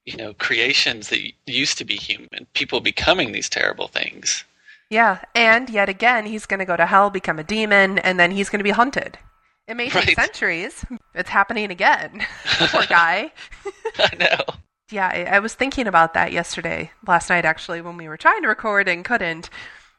you 0.05 0.17
know, 0.17 0.33
creations 0.35 1.09
that 1.09 1.21
used 1.47 1.77
to 1.79 1.85
be 1.85 1.97
human, 1.97 2.47
people 2.55 2.81
becoming 2.81 3.33
these 3.33 3.49
terrible 3.49 3.89
things. 3.89 4.45
Yeah, 4.91 5.25
and 5.35 5.69
yet 5.69 5.89
again, 5.89 6.27
he's 6.27 6.47
going 6.47 6.61
to 6.61 6.67
go 6.67 6.77
to 6.77 6.87
hell, 6.87 7.11
become 7.11 7.39
a 7.39 7.45
demon, 7.45 7.99
and 7.99 8.19
then 8.19 8.31
he's 8.31 8.49
going 8.49 8.61
to 8.61 8.65
be 8.65 8.71
hunted. 8.71 9.19
It 9.67 9.77
may 9.77 9.89
take 9.89 10.07
right. 10.07 10.17
centuries. 10.17 10.85
It's 11.15 11.31
happening 11.31 11.71
again. 11.71 12.27
Poor 12.45 12.85
guy. 12.87 13.33
I 13.99 14.17
know. 14.17 14.55
Yeah, 14.91 15.09
I, 15.09 15.37
I 15.37 15.39
was 15.39 15.55
thinking 15.55 15.87
about 15.87 16.15
that 16.15 16.33
yesterday, 16.33 16.91
last 17.07 17.31
night 17.31 17.45
actually, 17.45 17.81
when 17.81 17.97
we 17.97 18.09
were 18.09 18.19
trying 18.19 18.43
to 18.43 18.49
record 18.49 18.89
and 18.89 19.05
couldn't. 19.05 19.49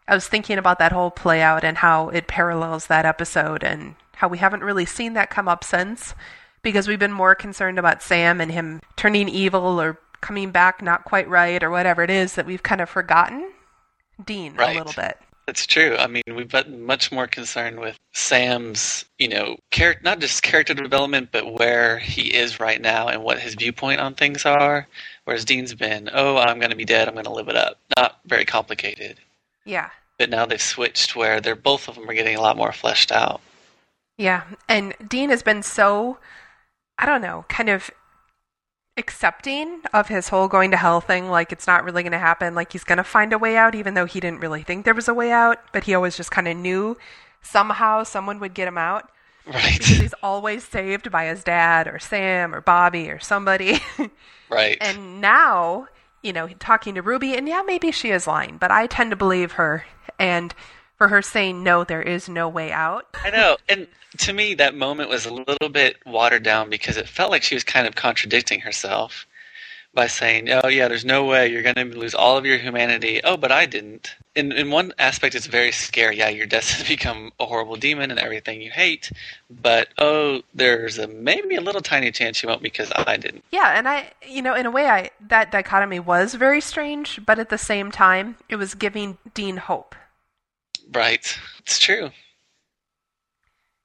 I 0.08 0.14
was 0.14 0.28
thinking 0.28 0.60
about 0.60 0.78
that 0.80 0.92
whole 0.92 1.10
play 1.10 1.42
out 1.42 1.64
and 1.64 1.78
how 1.78 2.10
it 2.10 2.28
parallels 2.28 2.88
that 2.88 3.06
episode 3.06 3.64
and 3.64 3.96
how 4.16 4.28
we 4.28 4.38
haven't 4.38 4.64
really 4.64 4.86
seen 4.86 5.14
that 5.14 5.32
come 5.32 5.48
up 5.48 5.64
since 5.64 6.14
because 6.62 6.88
we've 6.88 7.00
been 7.00 7.12
more 7.12 7.34
concerned 7.34 7.80
about 7.80 8.04
Sam 8.04 8.40
and 8.40 8.52
him 8.52 8.82
turning 8.96 9.28
evil 9.28 9.82
or 9.82 10.00
coming 10.22 10.52
back 10.52 10.82
not 10.82 11.06
quite 11.06 11.28
right 11.28 11.64
or 11.64 11.70
whatever 11.70 12.04
it 12.04 12.10
is 12.10 12.36
that 12.36 12.46
we've 12.46 12.64
kind 12.64 12.82
of 12.82 12.90
forgotten 12.90 13.52
Dean 14.24 14.56
right. 14.56 14.76
a 14.76 14.80
little 14.80 14.94
bit. 14.94 15.18
That's 15.48 15.68
true. 15.68 15.96
I 15.98 16.08
mean, 16.08 16.24
we've 16.34 16.50
been 16.50 16.84
much 16.84 17.12
more 17.12 17.28
concerned 17.28 17.80
with 17.80 18.00
Sam's, 18.14 19.06
you 19.20 19.28
know, 19.28 19.58
not 20.04 20.20
just 20.20 20.42
character 20.42 20.74
development, 20.74 21.30
but 21.32 21.54
where 21.54 22.00
he 22.00 22.34
is 22.34 22.60
right 22.60 22.82
now 22.82 23.08
and 23.10 23.24
what 23.24 23.40
his 23.40 23.54
viewpoint 23.54 24.00
on 24.00 24.16
things 24.16 24.46
are. 24.46 24.88
Whereas 25.26 25.46
Dean's 25.46 25.76
been, 25.76 26.10
oh, 26.12 26.38
I'm 26.38 26.58
going 26.58 26.72
to 26.72 26.76
be 26.76 26.86
dead. 26.86 27.08
I'm 27.08 27.14
going 27.14 27.26
to 27.26 27.32
live 27.32 27.48
it 27.48 27.56
up. 27.56 27.80
Not 27.96 28.20
very 28.26 28.46
complicated. 28.46 29.20
Yeah. 29.66 29.92
But 30.18 30.32
now 30.32 30.46
they've 30.46 30.62
switched 30.62 31.16
where 31.16 31.40
they're 31.42 31.56
both 31.56 31.88
of 31.88 31.96
them 31.96 32.10
are 32.10 32.14
getting 32.14 32.38
a 32.38 32.42
lot 32.42 32.58
more 32.58 32.72
fleshed 32.72 33.12
out. 33.12 33.42
Yeah, 34.18 34.44
and 34.70 34.94
Dean 35.08 35.30
has 35.30 35.44
been 35.44 35.62
so, 35.62 36.20
I 36.98 37.06
don't 37.06 37.22
know, 37.22 37.44
kind 37.50 37.70
of 37.70 37.92
accepting 38.98 39.82
of 39.94 40.08
his 40.08 40.30
whole 40.30 40.48
going 40.48 40.72
to 40.72 40.78
hell 40.78 41.02
thing. 41.02 41.30
Like 41.30 41.52
it's 41.52 41.68
not 41.68 41.84
really 41.84 42.04
going 42.04 42.12
to 42.12 42.18
happen. 42.20 42.56
Like 42.56 42.72
he's 42.72 42.84
going 42.84 42.98
to 42.98 43.04
find 43.04 43.34
a 43.34 43.38
way 43.38 43.58
out, 43.58 43.76
even 43.76 43.94
though 43.94 44.06
he 44.06 44.20
didn't 44.20 44.40
really 44.40 44.64
think 44.64 44.86
there 44.86 44.94
was 44.94 45.08
a 45.08 45.14
way 45.14 45.32
out. 45.32 45.60
But 45.74 45.84
he 45.84 45.94
always 45.94 46.18
just 46.18 46.32
kind 46.32 46.48
of 46.48 46.56
knew 46.56 46.98
somehow 47.42 48.04
someone 48.04 48.40
would 48.40 48.54
get 48.54 48.68
him 48.68 48.78
out. 48.78 49.10
Right. 49.46 49.78
Because 49.78 49.98
he's 49.98 50.14
always 50.24 50.64
saved 50.64 51.12
by 51.12 51.26
his 51.26 51.44
dad 51.44 51.88
or 51.88 52.00
Sam 52.00 52.56
or 52.56 52.62
Bobby 52.62 53.12
or 53.12 53.20
somebody. 53.20 53.80
right. 54.50 54.78
And 54.82 55.22
now, 55.22 55.88
you 56.24 56.34
know, 56.34 56.48
talking 56.60 56.96
to 56.96 57.04
Ruby, 57.04 57.36
and 57.36 57.48
yeah, 57.48 57.62
maybe 57.64 57.92
she 57.92 58.10
is 58.10 58.26
lying, 58.26 58.58
but 58.58 58.72
I 58.72 58.88
tend 58.88 59.12
to 59.12 59.16
believe 59.16 59.54
her. 59.54 59.86
And 60.18 60.56
for 60.98 61.08
her 61.10 61.22
saying 61.22 61.64
no, 61.64 61.84
there 61.84 62.02
is 62.02 62.30
no 62.30 62.48
way 62.48 62.72
out. 62.72 63.08
I 63.24 63.30
know, 63.30 63.58
and 63.68 63.88
to 64.20 64.34
me, 64.34 64.54
that 64.56 64.76
moment 64.76 65.10
was 65.10 65.26
a 65.26 65.34
little 65.34 65.70
bit 65.70 65.98
watered 66.06 66.44
down 66.44 66.70
because 66.70 66.98
it 66.98 67.08
felt 67.08 67.32
like 67.32 67.44
she 67.44 67.56
was 67.56 67.64
kind 67.64 67.88
of 67.88 67.96
contradicting 67.96 68.62
herself 68.62 69.26
by 69.94 70.08
saying, 70.08 70.50
"Oh 70.50 70.68
yeah, 70.68 70.88
there's 70.88 71.06
no 71.06 71.24
way 71.24 71.48
you're 71.48 71.64
going 71.64 71.76
to 71.76 71.86
lose 71.86 72.14
all 72.14 72.38
of 72.38 72.46
your 72.46 72.58
humanity." 72.58 73.22
Oh, 73.24 73.38
but 73.38 73.52
I 73.52 73.66
didn't. 73.66 74.16
In 74.36 74.52
in 74.52 74.70
one 74.70 74.94
aspect, 75.00 75.36
it's 75.36 75.48
very 75.48 75.72
scary. 75.72 76.18
Yeah, 76.18 76.30
you're 76.30 76.46
destined 76.46 76.84
to 76.84 76.90
become 76.90 77.32
a 77.40 77.46
horrible 77.46 77.78
demon 77.78 78.12
and 78.12 78.20
everything 78.20 78.62
you 78.62 78.72
hate. 78.72 79.12
But 79.50 79.88
oh, 79.98 80.42
there's 80.54 80.98
a 80.98 81.08
maybe 81.08 81.56
a 81.56 81.62
little 81.62 81.82
tiny 81.82 82.12
chance 82.12 82.44
you 82.44 82.50
won't 82.50 82.62
because 82.62 82.92
I 82.96 83.18
didn't. 83.18 83.44
Yeah, 83.52 83.74
and 83.78 83.88
I, 83.88 84.12
you 84.28 84.42
know, 84.42 84.54
in 84.54 84.66
a 84.66 84.72
way, 84.72 84.88
I 84.88 85.10
that 85.30 85.52
dichotomy 85.52 86.00
was 86.00 86.36
very 86.36 86.62
strange, 86.62 87.26
but 87.26 87.40
at 87.40 87.50
the 87.50 87.58
same 87.58 87.90
time, 87.90 88.36
it 88.50 88.58
was 88.58 88.76
giving 88.76 89.18
Dean 89.34 89.58
hope 89.58 89.96
Right. 90.92 91.38
It's 91.60 91.80
true. 91.80 92.12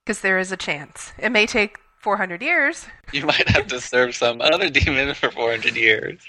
Because 0.04 0.20
there 0.20 0.38
is 0.38 0.52
a 0.52 0.56
chance. 0.56 1.12
It 1.18 1.30
may 1.30 1.46
take 1.46 1.78
400 2.00 2.42
years. 2.42 2.86
You 3.12 3.26
might 3.26 3.48
have 3.48 3.66
to 3.66 3.80
serve 3.80 4.14
some 4.14 4.40
other 4.40 4.70
demon 4.70 5.12
for 5.14 5.32
400 5.32 5.74
years. 5.74 6.20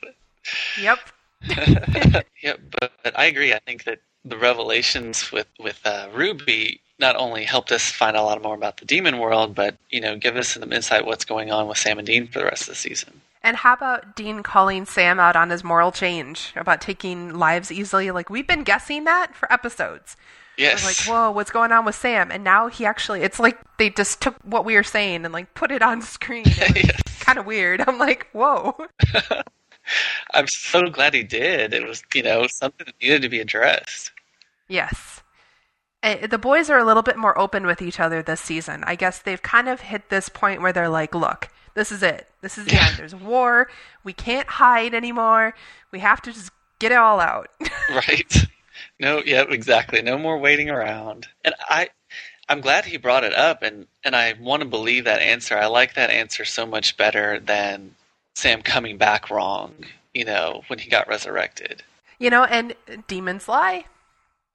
Yep. 0.81 0.97
yep, 2.41 2.59
but, 2.79 2.91
but, 3.03 3.19
I 3.19 3.25
agree. 3.25 3.53
I 3.53 3.59
think 3.59 3.83
that 3.83 3.99
the 4.25 4.35
revelations 4.35 5.31
with 5.31 5.45
with 5.59 5.79
uh, 5.85 6.07
Ruby 6.11 6.81
not 6.99 7.15
only 7.15 7.43
helped 7.43 7.71
us 7.71 7.91
find 7.91 8.17
a 8.17 8.23
lot 8.23 8.41
more 8.41 8.55
about 8.55 8.77
the 8.77 8.85
demon 8.85 9.19
world, 9.19 9.53
but 9.53 9.77
you 9.91 10.01
know, 10.01 10.15
give 10.17 10.37
us 10.37 10.49
some 10.49 10.73
insight 10.73 11.05
what's 11.05 11.23
going 11.23 11.51
on 11.51 11.67
with 11.67 11.77
Sam 11.77 11.99
and 11.99 12.07
Dean 12.07 12.27
for 12.27 12.39
the 12.39 12.45
rest 12.45 12.63
of 12.63 12.69
the 12.69 12.75
season. 12.75 13.21
And 13.43 13.57
how 13.57 13.73
about 13.73 14.15
Dean 14.15 14.43
calling 14.43 14.85
Sam 14.85 15.19
out 15.19 15.35
on 15.35 15.49
his 15.49 15.63
moral 15.63 15.91
change 15.91 16.53
about 16.55 16.81
taking 16.81 17.33
lives 17.33 17.71
easily? 17.71 18.11
Like 18.11 18.29
we've 18.29 18.47
been 18.47 18.63
guessing 18.63 19.03
that 19.05 19.35
for 19.35 19.51
episodes. 19.51 20.15
Yes. 20.57 20.85
like, 20.85 21.11
whoa, 21.11 21.31
what's 21.31 21.49
going 21.51 21.71
on 21.71 21.85
with 21.85 21.95
Sam? 21.95 22.31
And 22.31 22.43
now 22.43 22.67
he 22.67 22.85
actually, 22.85 23.21
it's 23.21 23.39
like 23.39 23.57
they 23.77 23.89
just 23.89 24.21
took 24.21 24.35
what 24.43 24.63
we 24.65 24.75
were 24.75 24.83
saying 24.83 25.25
and 25.25 25.33
like 25.33 25.53
put 25.55 25.71
it 25.71 25.81
on 25.81 26.01
screen. 26.01 26.43
Yes. 26.75 27.01
kind 27.19 27.39
of 27.39 27.45
weird. 27.45 27.81
I'm 27.87 27.97
like, 27.97 28.27
whoa. 28.33 28.75
I'm 30.33 30.47
so 30.47 30.83
glad 30.83 31.13
he 31.13 31.23
did. 31.23 31.73
It 31.73 31.87
was, 31.87 32.03
you 32.13 32.23
know, 32.23 32.47
something 32.47 32.85
that 32.85 32.95
needed 33.01 33.21
to 33.23 33.29
be 33.29 33.39
addressed. 33.39 34.11
Yes. 34.67 35.21
Eh, 36.03 36.27
The 36.27 36.37
boys 36.37 36.69
are 36.69 36.77
a 36.79 36.85
little 36.85 37.03
bit 37.03 37.17
more 37.17 37.37
open 37.37 37.65
with 37.65 37.81
each 37.81 37.99
other 37.99 38.21
this 38.21 38.41
season. 38.41 38.83
I 38.85 38.95
guess 38.95 39.19
they've 39.19 39.41
kind 39.41 39.67
of 39.67 39.81
hit 39.81 40.09
this 40.09 40.29
point 40.29 40.61
where 40.61 40.73
they're 40.73 40.89
like, 40.89 41.13
look, 41.15 41.49
this 41.73 41.91
is 41.91 42.03
it. 42.03 42.27
This 42.41 42.57
is 42.57 42.65
the 42.65 42.75
end. 42.81 42.97
There's 42.97 43.15
war. 43.15 43.69
We 44.03 44.13
can't 44.13 44.47
hide 44.47 44.93
anymore. 44.93 45.53
We 45.91 45.99
have 45.99 46.21
to 46.23 46.31
just 46.31 46.51
get 46.79 46.91
it 46.91 46.97
all 46.97 47.19
out. 47.19 47.49
Right. 47.89 48.33
No, 49.01 49.21
yeah, 49.25 49.43
exactly. 49.49 50.01
No 50.03 50.17
more 50.17 50.37
waiting 50.37 50.69
around. 50.69 51.27
And 51.43 51.55
I 51.67 51.89
I'm 52.47 52.61
glad 52.61 52.85
he 52.85 52.97
brought 52.97 53.23
it 53.23 53.33
up 53.33 53.63
and 53.63 53.87
and 54.03 54.15
I 54.15 54.35
want 54.39 54.61
to 54.61 54.69
believe 54.69 55.05
that 55.05 55.21
answer. 55.21 55.57
I 55.57 55.65
like 55.65 55.95
that 55.95 56.11
answer 56.11 56.45
so 56.45 56.65
much 56.65 56.95
better 56.97 57.39
than 57.39 57.95
Sam 58.35 58.61
coming 58.61 58.97
back 58.97 59.29
wrong, 59.29 59.73
you 60.13 60.23
know, 60.25 60.61
when 60.67 60.79
he 60.79 60.89
got 60.89 61.07
resurrected. 61.07 61.83
you 62.21 62.29
know, 62.29 62.43
and 62.43 62.75
demons 63.07 63.47
lie. 63.47 63.85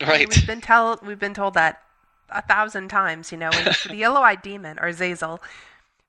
Right. 0.01 0.29
We've 0.29 0.47
been 0.47 0.61
tell 0.61 0.99
we've 1.05 1.19
been 1.19 1.35
told 1.35 1.55
that 1.55 1.83
a 2.31 2.41
thousand 2.43 2.89
times, 2.89 3.33
you 3.33 3.39
know. 3.39 3.51
The 3.51 3.97
yellow-eyed 3.97 4.43
demon 4.43 4.79
or 4.79 4.91
Zazel, 4.91 5.41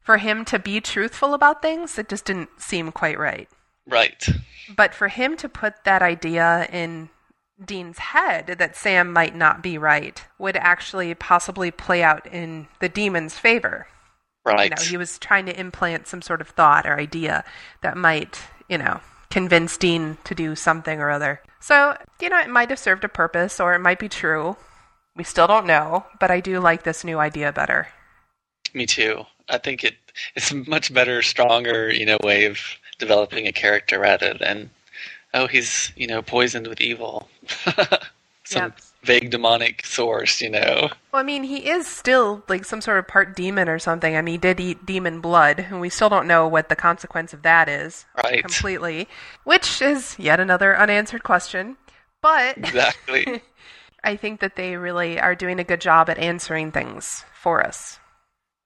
for 0.02 0.17
him 0.17 0.45
to 0.45 0.60
be 0.60 0.80
truthful 0.80 1.34
about 1.34 1.62
things, 1.62 1.97
it 1.97 2.08
just 2.10 2.26
didn't 2.26 2.50
seem 2.62 2.91
quite 2.91 3.17
right. 3.17 3.50
Right. 3.88 4.28
But 4.76 4.93
for 4.93 5.08
him 5.08 5.36
to 5.38 5.50
put 5.50 5.84
that 5.86 6.02
idea 6.02 6.67
in 6.71 7.10
Dean's 7.63 7.97
head 7.97 8.55
that 8.59 8.75
Sam 8.75 9.11
might 9.11 9.35
not 9.35 9.63
be 9.63 9.77
right 9.77 10.23
would 10.37 10.55
actually 10.57 11.13
possibly 11.15 11.71
play 11.71 12.03
out 12.03 12.25
in 12.27 12.67
the 12.79 12.89
demon's 12.89 13.37
favor. 13.37 13.87
Right. 14.45 14.69
You 14.69 14.75
know, 14.75 14.89
he 14.89 14.97
was 14.97 15.17
trying 15.17 15.45
to 15.47 15.59
implant 15.59 16.07
some 16.07 16.21
sort 16.21 16.41
of 16.41 16.49
thought 16.49 16.85
or 16.85 16.99
idea 16.99 17.43
that 17.81 17.97
might, 17.97 18.39
you 18.69 18.77
know, 18.77 19.01
convince 19.29 19.77
Dean 19.77 20.17
to 20.23 20.33
do 20.33 20.55
something 20.55 20.99
or 20.99 21.09
other. 21.09 21.41
So, 21.59 21.97
you 22.21 22.29
know, 22.29 22.39
it 22.39 22.49
might 22.49 22.69
have 22.69 22.79
served 22.79 23.03
a 23.03 23.09
purpose 23.09 23.59
or 23.59 23.73
it 23.73 23.79
might 23.79 23.99
be 23.99 24.09
true. 24.09 24.55
We 25.15 25.23
still 25.23 25.47
don't 25.47 25.65
know, 25.65 26.05
but 26.19 26.31
I 26.31 26.39
do 26.39 26.59
like 26.59 26.83
this 26.83 27.03
new 27.03 27.19
idea 27.19 27.51
better. 27.51 27.87
Me 28.73 28.85
too. 28.85 29.25
I 29.49 29.57
think 29.57 29.83
it 29.83 29.95
it's 30.35 30.51
a 30.51 30.55
much 30.55 30.93
better, 30.93 31.21
stronger, 31.21 31.91
you 31.91 32.05
know, 32.05 32.17
way 32.23 32.45
of 32.45 32.59
developing 32.99 33.47
a 33.47 33.51
character 33.51 33.99
rather 33.99 34.33
than 34.33 34.69
oh, 35.33 35.47
he's, 35.47 35.91
you 35.95 36.07
know, 36.07 36.21
poisoned 36.21 36.67
with 36.67 36.81
evil. 36.81 37.27
Some 38.45 38.63
Yep. 38.63 38.79
vague 39.03 39.29
demonic 39.29 39.85
source, 39.85 40.41
you 40.41 40.49
know. 40.49 40.89
Well, 41.11 41.21
I 41.21 41.23
mean, 41.23 41.43
he 41.43 41.69
is 41.69 41.85
still 41.85 42.43
like 42.47 42.63
some 42.63 42.79
sort 42.79 42.97
of 42.99 43.07
part 43.07 43.35
demon 43.35 43.67
or 43.67 43.77
something. 43.79 44.15
I 44.15 44.21
mean, 44.21 44.33
he 44.33 44.37
did 44.37 44.59
eat 44.59 44.85
demon 44.85 45.19
blood, 45.19 45.59
and 45.59 45.81
we 45.81 45.89
still 45.89 46.07
don't 46.09 46.27
know 46.27 46.47
what 46.47 46.69
the 46.69 46.75
consequence 46.75 47.33
of 47.33 47.41
that 47.43 47.67
is 47.67 48.05
Right. 48.23 48.41
completely, 48.41 49.07
which 49.43 49.81
is 49.81 50.15
yet 50.17 50.39
another 50.39 50.77
unanswered 50.77 51.23
question. 51.23 51.75
But 52.21 52.57
Exactly. 52.57 53.41
I 54.03 54.15
think 54.15 54.39
that 54.39 54.55
they 54.55 54.77
really 54.77 55.19
are 55.19 55.35
doing 55.35 55.59
a 55.59 55.63
good 55.65 55.81
job 55.81 56.09
at 56.09 56.17
answering 56.17 56.71
things 56.71 57.25
for 57.33 57.61
us. 57.65 57.99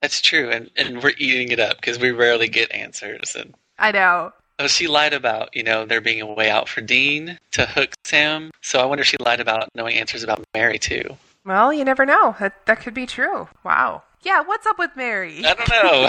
That's 0.00 0.20
true, 0.20 0.50
and 0.50 0.70
and 0.76 1.02
we're 1.02 1.14
eating 1.18 1.50
it 1.50 1.58
up 1.60 1.76
because 1.76 1.98
we 1.98 2.10
rarely 2.10 2.48
get 2.48 2.70
answers. 2.72 3.34
And 3.36 3.54
I 3.78 3.90
know. 3.92 4.32
Oh, 4.58 4.66
she 4.66 4.86
lied 4.86 5.12
about 5.12 5.54
you 5.54 5.62
know 5.62 5.84
there 5.84 6.00
being 6.00 6.20
a 6.20 6.32
way 6.32 6.50
out 6.50 6.68
for 6.68 6.80
Dean 6.80 7.38
to 7.52 7.66
hook 7.66 7.94
Sam. 8.04 8.50
So 8.60 8.80
I 8.80 8.84
wonder 8.84 9.02
if 9.02 9.08
she 9.08 9.16
lied 9.18 9.40
about 9.40 9.68
knowing 9.74 9.96
answers 9.96 10.22
about 10.22 10.44
Mary 10.54 10.78
too. 10.78 11.16
Well, 11.44 11.72
you 11.72 11.84
never 11.84 12.06
know. 12.06 12.36
That 12.38 12.66
that 12.66 12.80
could 12.80 12.94
be 12.94 13.06
true. 13.06 13.48
Wow. 13.64 14.02
Yeah, 14.22 14.42
what's 14.42 14.66
up 14.66 14.78
with 14.78 14.92
Mary? 14.96 15.44
I 15.44 15.54
don't 15.54 15.68
know. 15.68 16.08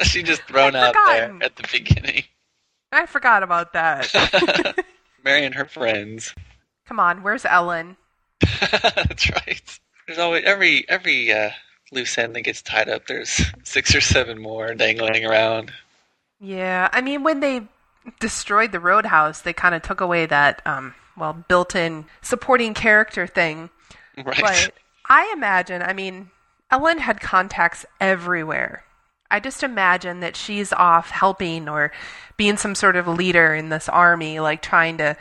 she 0.02 0.22
just 0.22 0.42
thrown 0.42 0.76
out 0.76 0.94
there 1.06 1.36
at 1.42 1.56
the 1.56 1.68
beginning. 1.72 2.24
I 2.92 3.06
forgot 3.06 3.42
about 3.42 3.72
that. 3.72 4.76
Mary 5.24 5.44
and 5.44 5.54
her 5.54 5.64
friends. 5.64 6.32
Come 6.86 7.00
on, 7.00 7.22
where's 7.22 7.44
Ellen? 7.44 7.96
That's 8.40 9.30
right. 9.30 9.80
There's 10.06 10.18
always 10.18 10.44
every 10.44 10.88
every 10.88 11.32
uh, 11.32 11.50
loose 11.90 12.16
end 12.18 12.36
that 12.36 12.42
gets 12.42 12.62
tied 12.62 12.88
up. 12.88 13.06
There's 13.06 13.42
six 13.64 13.94
or 13.94 14.00
seven 14.00 14.40
more 14.40 14.74
dangling 14.74 15.24
around. 15.24 15.72
Yeah, 16.44 16.88
I 16.92 17.00
mean, 17.00 17.22
when 17.22 17.40
they 17.40 17.62
destroyed 18.20 18.70
the 18.72 18.80
roadhouse, 18.80 19.40
they 19.40 19.52
kind 19.54 19.74
of 19.74 19.82
took 19.82 20.00
away 20.02 20.26
that, 20.26 20.60
um, 20.66 20.94
well, 21.16 21.32
built-in 21.48 22.04
supporting 22.20 22.74
character 22.74 23.26
thing. 23.26 23.70
Right. 24.22 24.40
But 24.40 24.74
I 25.08 25.32
imagine, 25.34 25.80
I 25.82 25.94
mean, 25.94 26.30
Ellen 26.70 26.98
had 26.98 27.20
contacts 27.20 27.86
everywhere. 28.00 28.84
I 29.30 29.40
just 29.40 29.62
imagine 29.62 30.20
that 30.20 30.36
she's 30.36 30.72
off 30.72 31.10
helping 31.10 31.68
or 31.68 31.92
being 32.36 32.56
some 32.58 32.74
sort 32.74 32.96
of 32.96 33.08
leader 33.08 33.54
in 33.54 33.70
this 33.70 33.88
army, 33.88 34.38
like 34.38 34.60
trying 34.60 34.98
to 34.98 35.16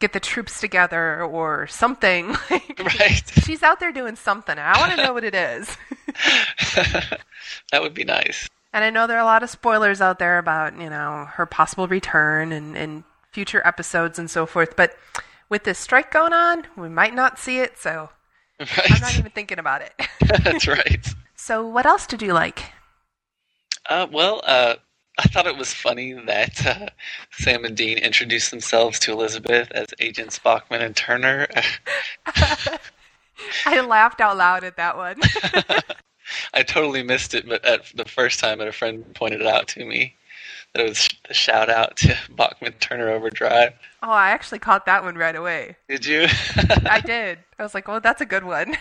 get 0.00 0.12
the 0.12 0.20
troops 0.20 0.60
together 0.60 1.22
or 1.22 1.66
something. 1.68 2.36
Like, 2.50 2.78
Right. 2.98 3.22
she's 3.44 3.62
out 3.62 3.78
there 3.80 3.92
doing 3.92 4.16
something. 4.16 4.58
I 4.58 4.78
want 4.78 4.90
to 4.96 5.02
know 5.02 5.12
what 5.14 5.24
it 5.24 5.34
is. 5.34 5.68
that 7.70 7.80
would 7.80 7.94
be 7.94 8.04
nice. 8.04 8.48
And 8.74 8.82
I 8.82 8.90
know 8.90 9.06
there 9.06 9.16
are 9.16 9.22
a 9.22 9.24
lot 9.24 9.44
of 9.44 9.50
spoilers 9.50 10.00
out 10.00 10.18
there 10.18 10.36
about, 10.36 10.76
you 10.76 10.90
know, 10.90 11.28
her 11.34 11.46
possible 11.46 11.86
return 11.86 12.50
and, 12.50 12.76
and 12.76 13.04
future 13.30 13.62
episodes 13.64 14.18
and 14.18 14.28
so 14.28 14.46
forth. 14.46 14.74
But 14.74 14.96
with 15.48 15.62
this 15.62 15.78
strike 15.78 16.10
going 16.10 16.32
on, 16.32 16.66
we 16.76 16.88
might 16.88 17.14
not 17.14 17.38
see 17.38 17.60
it, 17.60 17.78
so 17.78 18.10
I'm 18.58 19.00
not 19.00 19.16
even 19.16 19.30
thinking 19.30 19.60
about 19.60 19.82
it. 19.82 19.92
That's 20.42 20.66
right. 20.66 21.06
so, 21.36 21.64
what 21.64 21.86
else 21.86 22.08
did 22.08 22.20
you 22.20 22.32
like? 22.32 22.64
Uh, 23.88 24.08
well, 24.10 24.42
uh, 24.44 24.74
I 25.18 25.22
thought 25.28 25.46
it 25.46 25.56
was 25.56 25.72
funny 25.72 26.12
that 26.12 26.66
uh, 26.66 26.86
Sam 27.30 27.64
and 27.64 27.76
Dean 27.76 27.98
introduced 27.98 28.50
themselves 28.50 28.98
to 29.00 29.12
Elizabeth 29.12 29.70
as 29.70 29.86
Agents 30.00 30.40
Bachman 30.40 30.82
and 30.82 30.96
Turner. 30.96 31.46
I 33.66 33.80
laughed 33.82 34.20
out 34.20 34.36
loud 34.36 34.64
at 34.64 34.76
that 34.78 34.96
one. 34.96 35.20
I 36.52 36.62
totally 36.62 37.02
missed 37.02 37.34
it, 37.34 37.48
but 37.48 37.64
at 37.64 37.84
the 37.94 38.04
first 38.04 38.40
time, 38.40 38.60
a 38.60 38.72
friend 38.72 39.04
pointed 39.14 39.40
it 39.40 39.46
out 39.46 39.68
to 39.68 39.84
me 39.84 40.16
that 40.74 40.84
it 40.84 40.88
was 40.88 41.08
a 41.30 41.34
shout 41.34 41.70
out 41.70 41.96
to 41.98 42.16
Bachman 42.30 42.72
Turner 42.80 43.10
Overdrive. 43.10 43.72
oh, 44.02 44.10
I 44.10 44.30
actually 44.30 44.58
caught 44.58 44.86
that 44.86 45.04
one 45.04 45.16
right 45.16 45.36
away. 45.36 45.76
Did 45.88 46.04
you? 46.04 46.26
I 46.86 47.00
did. 47.04 47.38
I 47.58 47.62
was 47.62 47.74
like, 47.74 47.88
well, 47.88 48.00
that's 48.00 48.20
a 48.20 48.26
good 48.26 48.44
one. 48.44 48.76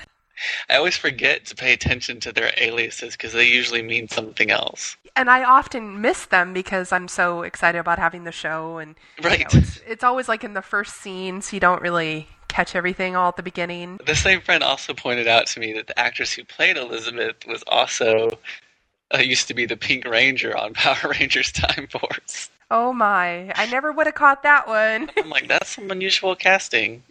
I 0.69 0.76
always 0.76 0.98
forget 0.98 1.46
to 1.46 1.56
pay 1.56 1.74
attention 1.74 2.19
to 2.22 2.32
their 2.32 2.52
aliases 2.58 3.13
because 3.13 3.34
they 3.34 3.48
usually 3.48 3.82
mean 3.82 4.08
something 4.08 4.52
else. 4.52 4.98
And 5.15 5.30
I 5.30 5.43
often 5.43 6.02
miss 6.02 6.26
them 6.26 6.54
because 6.54 6.91
I'm 6.91 7.08
so 7.08 7.43
excited 7.43 7.78
about 7.78 8.00
having 8.00 8.24
the 8.24 8.32
show. 8.32 8.78
And 8.78 8.96
you 9.17 9.24
Right. 9.30 9.54
know, 9.54 9.60
it's, 9.60 9.80
it's 9.88 10.04
always 10.04 10.28
like 10.28 10.43
in 10.43 10.54
the 10.54 10.62
first 10.62 10.96
scene, 10.96 11.41
so 11.41 11.56
you 11.56 11.60
don't 11.60 11.82
really 11.82 12.28
catch 12.48 12.76
everything 12.76 13.15
all 13.15 13.30
at 13.30 13.36
the 13.36 13.43
beginning. 13.43 14.00
The 14.06 14.15
same 14.15 14.41
friend 14.41 14.63
also 14.63 14.93
pointed 14.93 15.28
out 15.28 15.48
to 15.48 15.60
me 15.60 15.74
that 15.74 15.88
the 15.88 16.00
actress 16.00 16.34
who 16.34 16.43
played 16.43 16.78
Elizabeth 16.78 17.46
was 17.48 17.63
also 17.67 18.39
uh, 19.13 19.19
used 19.19 19.48
to 19.48 19.54
be 19.54 19.65
the 19.65 19.78
Pink 19.78 20.06
Ranger 20.06 20.56
on 20.58 20.74
Power 20.76 21.12
Rangers 21.19 21.52
Time 21.52 21.88
Force. 21.88 22.50
Oh 22.73 22.91
my, 22.91 23.53
I 23.55 23.67
never 23.67 23.91
would 23.91 24.07
have 24.07 24.15
caught 24.15 24.41
that 24.41 24.67
one. 24.67 25.12
I'm 25.15 25.29
like, 25.29 25.47
that's 25.47 25.69
some 25.69 25.91
unusual 25.91 26.36
casting. 26.36 27.03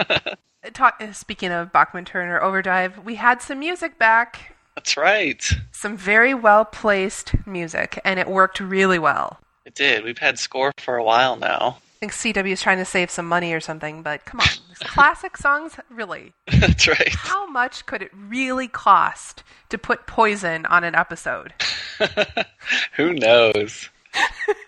Talk, 0.72 0.96
uh, 1.02 1.12
speaking 1.12 1.52
of 1.52 1.70
Bachman 1.70 2.06
Turner 2.06 2.40
Overdrive, 2.40 3.04
we 3.04 3.16
had 3.16 3.42
some 3.42 3.58
music 3.58 3.98
back. 3.98 4.56
That's 4.74 4.96
right. 4.96 5.46
Some 5.70 5.98
very 5.98 6.32
well 6.32 6.64
placed 6.64 7.34
music, 7.46 8.00
and 8.06 8.18
it 8.18 8.26
worked 8.26 8.58
really 8.58 8.98
well. 8.98 9.38
It 9.66 9.74
did. 9.74 10.02
We've 10.02 10.16
had 10.16 10.38
score 10.38 10.72
for 10.78 10.96
a 10.96 11.04
while 11.04 11.36
now. 11.36 11.76
I 11.78 11.98
think 12.00 12.12
CW 12.12 12.52
is 12.52 12.62
trying 12.62 12.78
to 12.78 12.86
save 12.86 13.10
some 13.10 13.26
money 13.26 13.52
or 13.52 13.60
something, 13.60 14.00
but 14.00 14.24
come 14.24 14.40
on. 14.40 14.46
Classic 14.80 15.36
songs, 15.36 15.76
really. 15.90 16.32
That's 16.46 16.88
right. 16.88 17.14
How 17.14 17.46
much 17.46 17.84
could 17.84 18.00
it 18.00 18.12
really 18.14 18.68
cost 18.68 19.42
to 19.68 19.76
put 19.76 20.06
poison 20.06 20.64
on 20.64 20.84
an 20.84 20.94
episode? 20.94 21.52
Who 22.96 23.12
knows? 23.12 23.90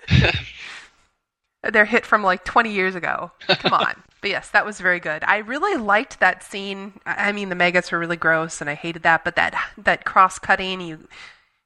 They're 1.72 1.84
hit 1.84 2.06
from 2.06 2.22
like 2.22 2.44
20 2.44 2.72
years 2.72 2.94
ago. 2.94 3.32
Come 3.48 3.72
on. 3.72 4.02
but 4.20 4.30
yes, 4.30 4.48
that 4.50 4.64
was 4.64 4.80
very 4.80 5.00
good. 5.00 5.24
I 5.24 5.38
really 5.38 5.76
liked 5.76 6.20
that 6.20 6.42
scene. 6.42 7.00
I 7.04 7.32
mean, 7.32 7.48
the 7.48 7.54
maggots 7.56 7.90
were 7.90 7.98
really 7.98 8.16
gross, 8.16 8.60
and 8.60 8.70
I 8.70 8.74
hated 8.74 9.02
that. 9.02 9.24
But 9.24 9.36
that 9.36 9.54
that 9.76 10.04
cross 10.04 10.38
cutting, 10.38 10.80
you 10.80 11.08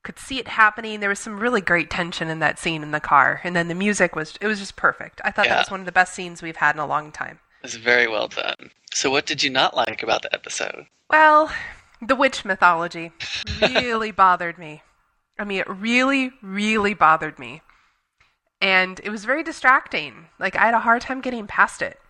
could 0.02 0.18
see 0.18 0.38
it 0.38 0.48
happening. 0.48 1.00
There 1.00 1.10
was 1.10 1.18
some 1.20 1.38
really 1.38 1.60
great 1.60 1.90
tension 1.90 2.28
in 2.28 2.38
that 2.40 2.58
scene 2.58 2.82
in 2.82 2.90
the 2.90 3.00
car, 3.00 3.40
and 3.44 3.54
then 3.54 3.68
the 3.68 3.74
music 3.74 4.16
was 4.16 4.34
it 4.40 4.46
was 4.46 4.58
just 4.58 4.76
perfect. 4.76 5.20
I 5.24 5.30
thought 5.30 5.44
Yeah. 5.44 5.54
that 5.56 5.60
was 5.66 5.70
one 5.70 5.80
of 5.80 5.86
the 5.86 5.92
best 5.92 6.14
scenes 6.14 6.40
we've 6.42 6.56
had 6.56 6.74
in 6.74 6.80
a 6.80 6.86
long 6.86 7.12
time. 7.12 7.38
It's 7.62 7.76
very 7.76 8.08
well 8.08 8.28
done. 8.28 8.70
So, 8.94 9.10
what 9.10 9.26
did 9.26 9.42
you 9.42 9.50
not 9.50 9.76
like 9.76 10.02
about 10.02 10.22
the 10.22 10.34
episode? 10.34 10.86
Well, 11.10 11.52
the 12.00 12.16
witch 12.16 12.44
mythology 12.46 13.12
really 13.60 14.10
bothered 14.24 14.58
me. 14.58 14.82
I 15.38 15.44
mean, 15.44 15.60
it 15.60 15.68
really, 15.68 16.32
really 16.42 16.94
bothered 16.94 17.38
me. 17.38 17.60
And 18.62 19.00
it 19.02 19.10
was 19.10 19.24
very 19.24 19.42
distracting. 19.42 20.28
Like, 20.38 20.56
I 20.56 20.66
had 20.66 20.74
a 20.74 20.80
hard 20.80 21.02
time 21.02 21.20
getting 21.20 21.46
past 21.46 21.82
it. 21.82 22.00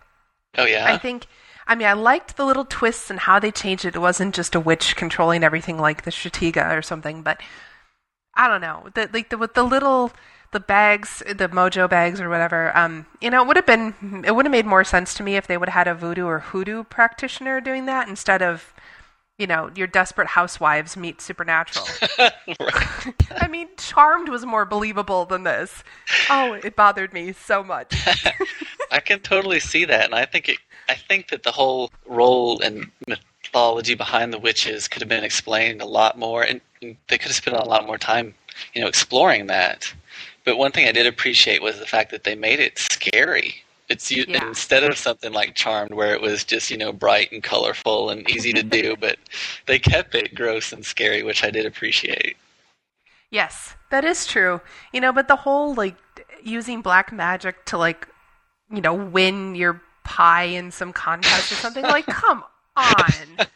Oh, 0.55 0.65
yeah? 0.65 0.85
I 0.85 0.99
think, 0.99 1.25
I 1.67 1.73
mean, 1.73 1.87
I 1.87 1.93
liked 1.93 2.37
the 2.37 2.45
little 2.45 2.63
twists 2.63 3.09
and 3.09 3.19
how 3.19 3.39
they 3.39 3.51
changed 3.51 3.85
it. 3.85 3.95
It 3.95 3.99
wasn't 3.99 4.35
just 4.35 4.53
a 4.53 4.59
witch 4.59 4.95
controlling 4.95 5.43
everything 5.43 5.79
like 5.79 6.03
the 6.03 6.11
Shtriga 6.11 6.77
or 6.77 6.83
something, 6.83 7.23
but 7.23 7.41
I 8.35 8.47
don't 8.47 8.61
know, 8.61 8.87
the, 8.93 9.09
like 9.11 9.29
the, 9.29 9.37
with 9.37 9.55
the 9.55 9.63
little 9.63 10.13
the 10.51 10.59
bags, 10.59 11.23
the 11.27 11.49
mojo 11.49 11.89
bags 11.89 12.21
or 12.21 12.29
whatever. 12.29 12.75
Um, 12.77 13.07
you 13.19 13.29
know, 13.29 13.41
it 13.41 13.47
would 13.47 13.57
have 13.57 13.65
been 13.65 14.23
it 14.25 14.35
would 14.35 14.45
have 14.45 14.51
made 14.51 14.67
more 14.67 14.83
sense 14.83 15.15
to 15.15 15.23
me 15.23 15.35
if 15.35 15.47
they 15.47 15.57
would 15.57 15.69
have 15.69 15.87
had 15.87 15.87
a 15.87 15.95
voodoo 15.95 16.27
or 16.27 16.39
hoodoo 16.39 16.83
practitioner 16.83 17.59
doing 17.59 17.87
that 17.87 18.07
instead 18.07 18.43
of 18.43 18.73
you 19.37 19.47
know, 19.47 19.71
your 19.75 19.87
desperate 19.87 20.27
housewives 20.27 20.95
meet 20.95 21.19
supernatural. 21.19 21.85
I 22.17 23.47
mean, 23.49 23.67
Charmed 23.77 24.29
was 24.29 24.45
more 24.45 24.65
believable 24.65 25.25
than 25.25 25.43
this. 25.43 25.83
Oh, 26.29 26.53
it 26.53 26.75
bothered 26.75 27.13
me 27.13 27.33
so 27.33 27.63
much. 27.63 27.95
I 28.91 28.99
can 28.99 29.19
totally 29.19 29.59
see 29.59 29.85
that, 29.85 30.05
and 30.05 30.15
I 30.15 30.25
think 30.25 30.49
it. 30.49 30.57
I 30.89 30.95
think 30.95 31.29
that 31.29 31.43
the 31.43 31.51
whole 31.51 31.91
role 32.05 32.61
and 32.61 32.91
mythology 33.07 33.95
behind 33.95 34.33
the 34.33 34.37
witches 34.37 34.87
could 34.89 35.01
have 35.01 35.09
been 35.09 35.23
explained 35.23 35.81
a 35.81 35.85
lot 35.85 36.19
more, 36.19 36.43
and, 36.43 36.59
and 36.81 36.97
they 37.07 37.17
could 37.17 37.27
have 37.27 37.35
spent 37.35 37.55
a 37.55 37.63
lot 37.63 37.85
more 37.85 37.97
time, 37.97 38.35
you 38.73 38.81
know, 38.81 38.87
exploring 38.87 39.47
that. 39.47 39.93
But 40.43 40.57
one 40.57 40.73
thing 40.73 40.87
I 40.87 40.91
did 40.91 41.07
appreciate 41.07 41.61
was 41.61 41.79
the 41.79 41.85
fact 41.85 42.11
that 42.11 42.25
they 42.25 42.35
made 42.35 42.59
it 42.59 42.77
scary. 42.77 43.62
It's 43.93 44.09
you, 44.09 44.25
Yeah. 44.27 44.47
instead 44.47 44.83
of 44.83 44.97
something 44.97 45.31
like 45.31 45.53
Charmed, 45.53 45.93
where 45.93 46.15
it 46.15 46.21
was 46.21 46.43
just 46.43 46.71
you 46.71 46.77
know 46.77 46.91
bright 46.91 47.31
and 47.31 47.43
colorful 47.43 48.09
and 48.09 48.27
easy 48.27 48.51
to 48.53 48.63
do, 48.63 48.93
mm-hmm. 48.93 49.01
but 49.01 49.19
they 49.67 49.77
kept 49.77 50.15
it 50.15 50.33
gross 50.33 50.73
and 50.73 50.83
scary, 50.83 51.21
which 51.21 51.43
I 51.43 51.51
did 51.51 51.67
appreciate. 51.67 52.35
Yes, 53.29 53.75
that 53.91 54.03
is 54.03 54.25
true. 54.25 54.61
You 54.91 55.01
know, 55.01 55.13
but 55.13 55.27
the 55.27 55.35
whole 55.35 55.75
like 55.75 55.95
using 56.43 56.81
black 56.81 57.11
magic 57.11 57.65
to 57.65 57.77
like, 57.77 58.07
you 58.71 58.81
know, 58.81 58.95
win 58.95 59.53
your 59.53 59.79
pie 60.03 60.43
in 60.43 60.71
some 60.71 60.91
contest 60.91 61.51
or 61.51 61.55
something, 61.55 61.83
like, 61.83 62.05
come 62.07 62.43
on. 62.75 63.47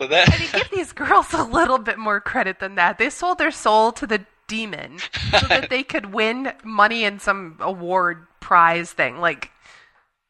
Well, 0.00 0.08
that 0.08 0.32
I 0.32 0.38
mean, 0.38 0.48
give 0.52 0.70
these 0.70 0.92
girls 0.92 1.32
a 1.34 1.44
little 1.44 1.78
bit 1.78 1.98
more 1.98 2.20
credit 2.20 2.60
than 2.60 2.74
that. 2.76 2.98
They 2.98 3.10
sold 3.10 3.38
their 3.38 3.50
soul 3.50 3.92
to 3.92 4.06
the 4.06 4.24
demon 4.48 4.98
so 5.38 5.46
that 5.48 5.68
they 5.70 5.82
could 5.82 6.12
win 6.12 6.52
money 6.64 7.04
in 7.04 7.18
some 7.18 7.56
award 7.60 8.26
prize 8.46 8.92
thing. 8.92 9.18
Like, 9.18 9.50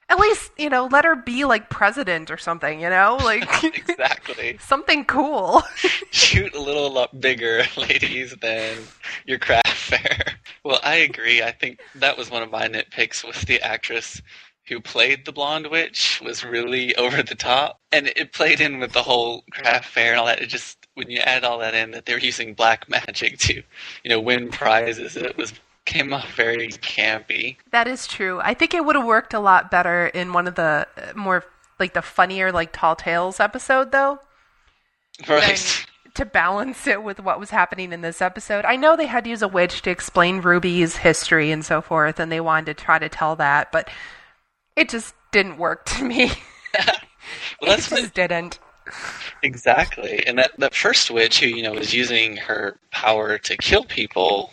at 0.08 0.18
least, 0.18 0.50
you 0.56 0.70
know, 0.70 0.88
let 0.90 1.04
her 1.04 1.16
be 1.16 1.44
like 1.44 1.68
president 1.68 2.30
or 2.30 2.38
something, 2.38 2.80
you 2.80 2.88
know? 2.88 3.18
Like, 3.26 3.62
exactly. 3.62 4.56
something 4.62 5.04
cool. 5.04 5.62
shoot 6.12 6.54
a 6.54 6.60
little 6.60 6.90
lot 6.90 7.20
bigger, 7.20 7.64
ladies, 7.76 8.34
than 8.40 8.78
your 9.26 9.38
craft 9.38 9.68
fair. 9.68 10.38
Well, 10.64 10.80
I 10.82 10.94
agree. 10.96 11.42
I 11.42 11.52
think 11.52 11.80
that 11.96 12.16
was 12.16 12.30
one 12.30 12.42
of 12.42 12.50
my 12.50 12.68
nitpicks 12.68 13.22
was 13.22 13.42
the 13.42 13.60
actress 13.60 14.22
who 14.66 14.80
played 14.80 15.26
the 15.26 15.32
blonde 15.32 15.66
witch 15.70 16.22
was 16.24 16.42
really 16.42 16.96
over 16.96 17.22
the 17.22 17.34
top, 17.34 17.80
and 17.92 18.08
it 18.16 18.32
played 18.32 18.62
in 18.62 18.78
with 18.78 18.92
the 18.92 19.02
whole 19.02 19.44
craft 19.50 19.84
fair 19.84 20.12
and 20.12 20.20
all 20.20 20.26
that. 20.26 20.40
It 20.40 20.46
just 20.46 20.86
when 20.94 21.10
you 21.10 21.20
add 21.20 21.44
all 21.44 21.58
that 21.58 21.74
in, 21.74 21.90
that 21.90 22.06
they're 22.06 22.18
using 22.18 22.54
black 22.54 22.88
magic 22.88 23.38
to, 23.40 23.54
you 23.54 24.08
know, 24.08 24.20
win 24.20 24.48
prizes, 24.48 25.16
it 25.16 25.36
was 25.36 25.52
came 25.86 26.12
off 26.12 26.30
very 26.34 26.68
campy. 26.68 27.56
That 27.70 27.88
is 27.88 28.06
true. 28.06 28.40
I 28.40 28.52
think 28.52 28.74
it 28.74 28.84
would 28.84 28.96
have 28.96 29.06
worked 29.06 29.32
a 29.32 29.40
lot 29.40 29.70
better 29.70 30.08
in 30.08 30.32
one 30.32 30.46
of 30.46 30.56
the 30.56 30.86
uh, 30.96 31.12
more 31.16 31.44
like 31.78 31.94
the 31.94 32.02
funnier 32.02 32.52
like 32.52 32.72
Tall 32.72 32.96
Tales 32.96 33.40
episode 33.40 33.92
though. 33.92 34.18
Right. 35.26 35.86
to 36.14 36.26
balance 36.26 36.86
it 36.86 37.02
with 37.02 37.20
what 37.20 37.40
was 37.40 37.50
happening 37.50 37.92
in 37.92 38.00
this 38.00 38.20
episode. 38.20 38.64
I 38.64 38.76
know 38.76 38.96
they 38.96 39.06
had 39.06 39.24
to 39.24 39.30
use 39.30 39.42
a 39.42 39.48
witch 39.48 39.82
to 39.82 39.90
explain 39.90 40.40
Ruby's 40.40 40.96
history 40.96 41.50
and 41.50 41.64
so 41.64 41.80
forth, 41.80 42.18
and 42.18 42.30
they 42.30 42.40
wanted 42.40 42.66
to 42.76 42.84
try 42.84 42.98
to 42.98 43.08
tell 43.08 43.36
that, 43.36 43.70
but 43.72 43.88
it 44.76 44.88
just 44.88 45.14
didn't 45.32 45.58
work 45.58 45.84
to 45.86 46.04
me. 46.04 46.26
Well, 46.26 46.32
it 46.74 47.66
that's 47.66 47.90
what, 47.90 48.00
just 48.00 48.14
didn't. 48.14 48.58
Exactly. 49.42 50.26
And 50.26 50.38
that, 50.38 50.52
that 50.58 50.74
first 50.74 51.10
witch 51.10 51.40
who, 51.40 51.46
you 51.46 51.62
know, 51.62 51.72
was 51.72 51.92
using 51.92 52.36
her 52.36 52.78
power 52.90 53.38
to 53.38 53.56
kill 53.56 53.84
people, 53.84 54.52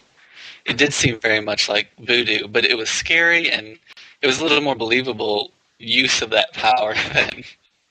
it 0.65 0.78
did 0.78 0.93
seem 0.93 1.19
very 1.19 1.41
much 1.41 1.67
like 1.69 1.89
voodoo, 1.99 2.47
but 2.47 2.65
it 2.65 2.78
was 2.78 2.89
scary 2.89 3.49
and 3.49 3.78
it 4.21 4.28
was 4.28 4.39
a 4.39 4.43
little 4.43 4.62
more 4.62 4.76
believable 4.76 5.52
use 5.80 6.21
of 6.21 6.30
that 6.32 6.54
power 6.54 6.93
than, 7.13 7.43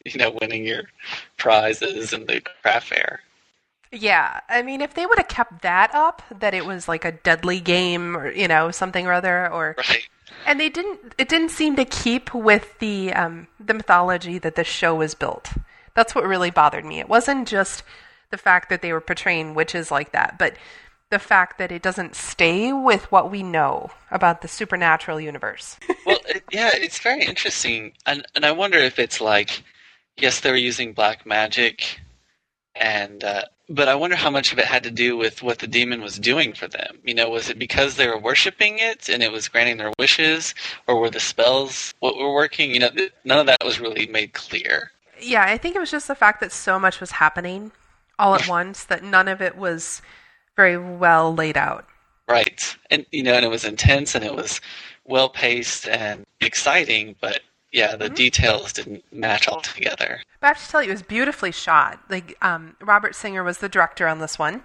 you 0.05 0.19
know, 0.19 0.37
winning 0.41 0.67
your 0.67 0.85
prizes 1.37 2.13
in 2.13 2.27
the 2.27 2.41
craft 2.63 2.89
fair. 2.89 3.21
Yeah, 3.95 4.41
I 4.49 4.63
mean, 4.63 4.81
if 4.81 4.95
they 4.95 5.05
would 5.05 5.19
have 5.19 5.29
kept 5.29 5.61
that 5.63 5.95
up, 5.95 6.23
that 6.41 6.55
it 6.55 6.65
was 6.65 6.89
like 6.89 7.05
a 7.05 7.13
deadly 7.13 7.61
game 7.61 8.17
or 8.17 8.33
you 8.33 8.49
know 8.49 8.71
something 8.71 9.07
or 9.07 9.13
other, 9.13 9.53
or 9.53 9.77
Right. 9.77 10.09
and 10.47 10.59
they 10.59 10.71
didn't, 10.71 11.15
it 11.19 11.29
didn't 11.29 11.51
seem 11.51 11.77
to 11.77 11.85
keep 11.85 12.33
with 12.33 12.79
the 12.79 13.13
um, 13.13 13.49
the 13.61 13.75
mythology 13.75 14.39
that 14.39 14.57
the 14.57 14.65
show 14.65 14.95
was 14.95 15.15
built. 15.15 15.51
That's 15.95 16.15
what 16.15 16.25
really 16.25 16.51
bothered 16.51 16.87
me. 16.87 17.01
It 17.01 17.09
wasn't 17.11 17.47
just 17.47 17.83
the 18.31 18.39
fact 18.39 18.71
that 18.71 18.81
they 18.81 18.95
were 18.95 19.01
portraying 19.03 19.53
witches 19.55 19.91
like 19.91 20.13
that, 20.13 20.39
but 20.39 20.55
the 21.12 21.18
fact 21.18 21.59
that 21.59 21.70
it 21.70 21.83
doesn't 21.83 22.16
stay 22.16 22.72
with 22.72 23.12
what 23.12 23.31
we 23.31 23.42
know 23.42 23.90
about 24.11 24.40
the 24.40 24.48
supernatural 24.48 25.20
universe. 25.20 25.79
Well, 26.05 26.18
it, 26.27 26.42
yeah, 26.51 26.70
it's 26.75 26.98
very 26.98 27.22
interesting. 27.22 27.92
And, 28.07 28.27
and 28.35 28.44
I 28.44 28.51
wonder 28.51 28.77
if 28.77 28.98
it's 28.98 29.20
like, 29.20 29.62
yes, 30.16 30.40
they 30.40 30.51
were 30.51 30.57
using 30.57 30.94
black 30.94 31.25
magic, 31.25 32.01
and 32.75 33.22
uh, 33.22 33.42
but 33.68 33.87
I 33.87 33.94
wonder 33.94 34.16
how 34.16 34.31
much 34.31 34.53
of 34.53 34.59
it 34.59 34.64
had 34.64 34.83
to 34.83 34.90
do 34.90 35.16
with 35.16 35.44
what 35.44 35.61
the 35.61 35.68
demon 35.68 36.01
was 36.03 36.18
doing 36.18 36.55
for 36.55 36.66
them. 36.66 36.98
You 37.05 37.14
know, 37.14 37.31
was 37.31 37.48
it 37.51 37.57
because 37.57 37.94
they 37.94 38.09
were 38.09 38.18
worshiping 38.18 38.81
it 38.81 39.09
and 39.09 39.22
it 39.22 39.31
was 39.31 39.46
granting 39.46 39.77
their 39.77 39.92
wishes, 39.96 40.57
or 40.88 40.98
were 40.98 41.11
the 41.11 41.20
spells 41.20 41.94
what 42.01 42.16
were 42.16 42.35
working? 42.35 42.72
You 42.72 42.81
know, 42.81 42.90
none 43.25 43.38
of 43.38 43.46
that 43.46 43.64
was 43.64 43.79
really 43.79 44.09
made 44.09 44.33
clear. 44.33 44.90
yeah, 45.20 45.44
I 45.44 45.57
think 45.57 45.77
it 45.77 45.81
was 45.81 45.92
just 45.92 46.09
the 46.09 46.16
fact 46.16 46.40
that 46.40 46.51
so 46.51 46.81
much 46.81 46.98
was 46.98 47.12
happening 47.12 47.70
all 48.18 48.35
at 48.35 48.48
once 48.48 48.83
that 48.85 49.05
none 49.05 49.29
of 49.29 49.40
it 49.40 49.57
was 49.57 50.03
very 50.57 50.79
well 50.79 51.35
laid 51.35 51.57
out. 51.57 51.87
Right. 52.29 52.77
And 52.91 53.05
you 53.11 53.23
know, 53.23 53.35
and 53.35 53.45
it 53.45 53.49
was 53.49 53.65
intense 53.65 54.15
and 54.15 54.25
it 54.25 54.35
was 54.35 54.61
well 55.05 55.29
paced 55.29 55.88
and 55.88 56.25
exciting, 56.41 57.17
but 57.21 57.41
yeah, 57.73 57.97
the 57.97 58.11
details 58.11 58.73
didn't 58.73 59.03
match 59.12 59.49
all 59.49 59.62
together. 59.62 60.21
But 60.41 60.47
I 60.47 60.49
have 60.49 60.62
to 60.62 60.69
tell 60.69 60.83
you, 60.83 60.91
it 60.91 60.93
was 60.93 61.03
beautifully 61.03 61.53
shot. 61.53 61.99
Like 62.11 62.37
um, 62.43 62.77
Robert 62.81 63.15
Singer 63.15 63.43
was 63.43 63.59
the 63.59 63.69
director 63.69 64.07
on 64.07 64.19
this 64.19 64.38
one, 64.38 64.62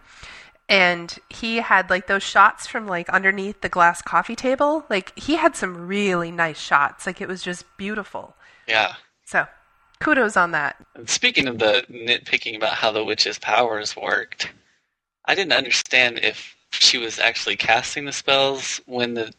and 0.68 1.18
he 1.30 1.58
had 1.58 1.90
like 1.90 2.08
those 2.08 2.24
shots 2.24 2.68
from 2.68 2.86
like 2.86 3.10
underneath 3.10 3.62
the 3.62 3.70
glass 3.70 4.02
coffee 4.02 4.36
table. 4.36 4.86
Like 4.90 5.18
he 5.18 5.38
had 5.38 5.56
some 5.56 5.88
really 5.88 6.32
nice 6.32 6.60
shots. 6.60 7.06
Like 7.06 7.22
it 7.22 7.28
was 7.28 7.42
just 7.42 7.66
beautiful. 7.78 8.36
Yeah. 8.68 8.96
So 9.26 9.48
kudos 10.00 10.36
on 10.36 10.52
that. 10.52 10.76
And 10.96 11.10
speaking 11.10 11.48
of 11.48 11.60
the 11.60 11.86
nitpicking 11.90 12.58
about 12.58 12.74
how 12.74 12.92
the 12.92 13.04
witch's 13.04 13.40
powers 13.40 13.96
worked, 13.96 14.52
I 15.28 15.36
didn't 15.36 15.54
understand 15.54 16.20
if 16.24 16.56
she 16.72 16.98
was 16.98 17.20
actually 17.20 17.56
casting 17.56 18.06
the 18.06 18.12
spells 18.12 18.82
when 18.86 19.14
the 19.14 19.34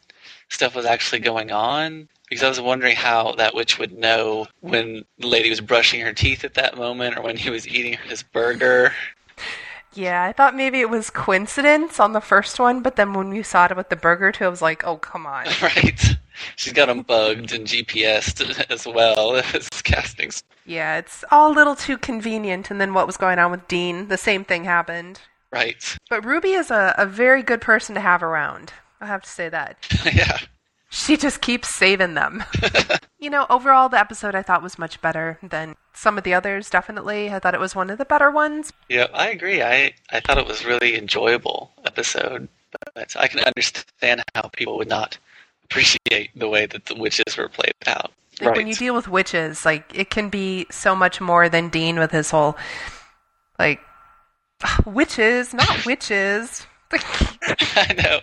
stuff 0.48 0.74
was 0.74 0.84
actually 0.84 1.20
going 1.20 1.50
on. 1.50 2.08
Because 2.28 2.44
I 2.44 2.48
was 2.48 2.60
wondering 2.60 2.94
how 2.94 3.32
that 3.36 3.54
witch 3.54 3.78
would 3.78 3.96
know 3.96 4.46
when 4.60 5.06
the 5.18 5.26
lady 5.26 5.48
was 5.48 5.62
brushing 5.62 6.02
her 6.02 6.12
teeth 6.12 6.44
at 6.44 6.54
that 6.54 6.76
moment 6.76 7.16
or 7.16 7.22
when 7.22 7.38
he 7.38 7.48
was 7.48 7.66
eating 7.66 7.96
his 8.06 8.22
burger. 8.22 8.92
Yeah, 9.94 10.24
I 10.24 10.32
thought 10.32 10.54
maybe 10.54 10.80
it 10.80 10.90
was 10.90 11.08
coincidence 11.08 11.98
on 11.98 12.12
the 12.12 12.20
first 12.20 12.60
one, 12.60 12.82
but 12.82 12.96
then 12.96 13.14
when 13.14 13.30
we 13.30 13.42
saw 13.42 13.64
it 13.64 13.76
with 13.76 13.88
the 13.88 13.96
burger 13.96 14.30
too, 14.30 14.44
I 14.44 14.48
was 14.48 14.60
like, 14.60 14.84
oh 14.84 14.98
come 14.98 15.26
on. 15.26 15.46
right? 15.62 16.16
She's 16.56 16.74
got 16.74 16.86
them 16.86 17.00
bugged 17.00 17.52
and 17.52 17.66
GPSed 17.66 18.66
as 18.70 18.86
well 18.86 19.36
as 19.54 19.68
casting. 19.82 20.30
Yeah, 20.66 20.98
it's 20.98 21.24
all 21.30 21.50
a 21.50 21.56
little 21.56 21.74
too 21.74 21.96
convenient. 21.96 22.70
And 22.70 22.78
then 22.78 22.92
what 22.92 23.06
was 23.06 23.16
going 23.16 23.38
on 23.38 23.50
with 23.50 23.66
Dean? 23.68 24.08
The 24.08 24.18
same 24.18 24.44
thing 24.44 24.64
happened. 24.64 25.20
Right. 25.50 25.96
But 26.10 26.24
Ruby 26.24 26.52
is 26.52 26.70
a, 26.70 26.94
a 26.98 27.06
very 27.06 27.42
good 27.42 27.60
person 27.60 27.94
to 27.94 28.00
have 28.00 28.22
around. 28.22 28.72
I 29.00 29.06
have 29.06 29.22
to 29.22 29.30
say 29.30 29.48
that. 29.48 29.86
yeah. 30.04 30.38
She 30.90 31.16
just 31.16 31.40
keeps 31.40 31.74
saving 31.74 32.14
them. 32.14 32.44
you 33.18 33.28
know, 33.28 33.46
overall, 33.50 33.88
the 33.88 33.98
episode 33.98 34.34
I 34.34 34.42
thought 34.42 34.62
was 34.62 34.78
much 34.78 35.00
better 35.02 35.38
than 35.42 35.76
some 35.92 36.16
of 36.16 36.24
the 36.24 36.32
others, 36.32 36.70
definitely. 36.70 37.30
I 37.30 37.38
thought 37.38 37.54
it 37.54 37.60
was 37.60 37.74
one 37.74 37.90
of 37.90 37.98
the 37.98 38.06
better 38.06 38.30
ones. 38.30 38.72
Yeah, 38.88 39.08
I 39.12 39.28
agree. 39.28 39.62
I, 39.62 39.92
I 40.10 40.20
thought 40.20 40.38
it 40.38 40.46
was 40.46 40.64
really 40.64 40.96
enjoyable 40.96 41.72
episode, 41.84 42.48
but 42.94 43.14
I 43.16 43.28
can 43.28 43.40
understand 43.40 44.22
how 44.34 44.48
people 44.48 44.78
would 44.78 44.88
not 44.88 45.18
appreciate 45.64 46.30
the 46.34 46.48
way 46.48 46.64
that 46.64 46.86
the 46.86 46.94
witches 46.94 47.36
were 47.36 47.50
played 47.50 47.74
out. 47.86 48.12
Like 48.40 48.50
right. 48.50 48.56
when 48.56 48.68
you 48.68 48.74
deal 48.74 48.94
with 48.94 49.08
witches, 49.08 49.66
like 49.66 49.84
it 49.94 50.08
can 50.08 50.30
be 50.30 50.66
so 50.70 50.94
much 50.94 51.20
more 51.20 51.48
than 51.48 51.68
Dean 51.68 51.98
with 51.98 52.12
his 52.12 52.30
whole, 52.30 52.56
like, 53.58 53.80
witches, 54.86 55.54
not 55.54 55.84
witches. 55.86 56.66
I 56.92 57.94
know. 57.96 58.20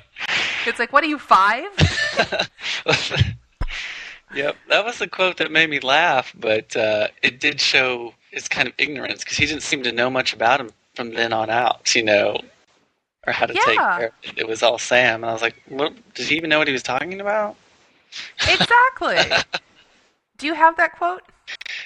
it's 0.65 0.79
like, 0.79 0.91
what 0.91 1.03
are 1.03 1.07
you, 1.07 1.19
five? 1.19 1.69
yep, 4.33 4.55
that 4.69 4.83
was 4.83 4.97
the 4.99 5.07
quote 5.07 5.37
that 5.37 5.51
made 5.51 5.69
me 5.69 5.79
laugh, 5.79 6.33
but 6.37 6.75
uh, 6.75 7.07
it 7.21 7.39
did 7.39 7.61
show 7.61 8.13
his 8.31 8.47
kind 8.47 8.67
of 8.67 8.73
ignorance 8.77 9.23
because 9.23 9.37
he 9.37 9.45
didn't 9.45 9.63
seem 9.63 9.83
to 9.83 9.91
know 9.91 10.09
much 10.09 10.33
about 10.33 10.59
him 10.59 10.71
from 10.95 11.11
then 11.13 11.31
on 11.31 11.49
out, 11.49 11.93
you 11.95 12.03
know, 12.03 12.39
or 13.27 13.33
how 13.33 13.45
to 13.45 13.53
take 13.53 13.77
care. 13.77 14.07
of 14.07 14.13
it. 14.23 14.37
It 14.37 14.47
was 14.47 14.63
all 14.63 14.79
Sam, 14.79 15.23
and 15.23 15.29
I 15.29 15.33
was 15.33 15.41
like, 15.41 15.61
what, 15.67 15.93
did 16.15 16.27
he 16.27 16.35
even 16.35 16.49
know 16.49 16.57
what 16.57 16.67
he 16.67 16.73
was 16.73 16.83
talking 16.83 17.21
about? 17.21 17.55
exactly. 18.47 19.17
Do 20.37 20.47
you 20.47 20.53
have 20.53 20.75
that 20.77 20.97
quote? 20.97 21.21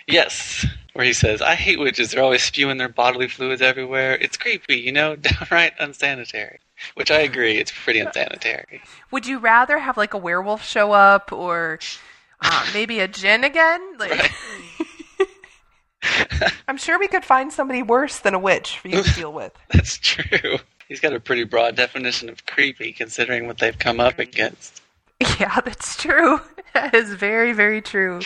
Yes. 0.07 0.65
Where 0.93 1.05
he 1.05 1.13
says, 1.13 1.41
"I 1.41 1.55
hate 1.55 1.79
witches. 1.79 2.11
They're 2.11 2.23
always 2.23 2.43
spewing 2.43 2.77
their 2.77 2.89
bodily 2.89 3.27
fluids 3.27 3.61
everywhere. 3.61 4.15
It's 4.15 4.37
creepy, 4.37 4.77
you 4.77 4.91
know, 4.91 5.15
downright 5.17 5.73
unsanitary." 5.79 6.59
Which 6.95 7.11
I 7.11 7.19
agree, 7.19 7.57
it's 7.57 7.71
pretty 7.71 7.99
unsanitary. 7.99 8.81
Would 9.11 9.25
you 9.25 9.39
rather 9.39 9.79
have 9.79 9.97
like 9.97 10.13
a 10.13 10.17
werewolf 10.17 10.63
show 10.63 10.93
up 10.93 11.33
or 11.33 11.79
uh, 12.41 12.65
maybe 12.73 12.99
a 12.99 13.07
djinn 13.07 13.43
again? 13.43 13.81
Like. 13.97 14.31
I'm 16.67 16.77
sure 16.77 16.97
we 16.97 17.07
could 17.07 17.25
find 17.25 17.51
somebody 17.51 17.83
worse 17.83 18.19
than 18.19 18.33
a 18.33 18.39
witch 18.39 18.79
for 18.79 18.87
you 18.87 19.03
to 19.03 19.13
deal 19.13 19.33
with. 19.33 19.51
That's 19.69 19.97
true. 19.97 20.57
He's 20.87 20.99
got 20.99 21.13
a 21.13 21.19
pretty 21.19 21.43
broad 21.43 21.75
definition 21.75 22.29
of 22.29 22.45
creepy, 22.45 22.93
considering 22.93 23.47
what 23.47 23.57
they've 23.57 23.77
come 23.77 23.99
up 23.99 24.19
against. 24.19 24.81
Yeah, 25.39 25.59
that's 25.61 25.95
true. 25.97 26.41
That 26.75 26.93
is 26.93 27.13
very, 27.15 27.51
very 27.51 27.81
true. 27.81 28.19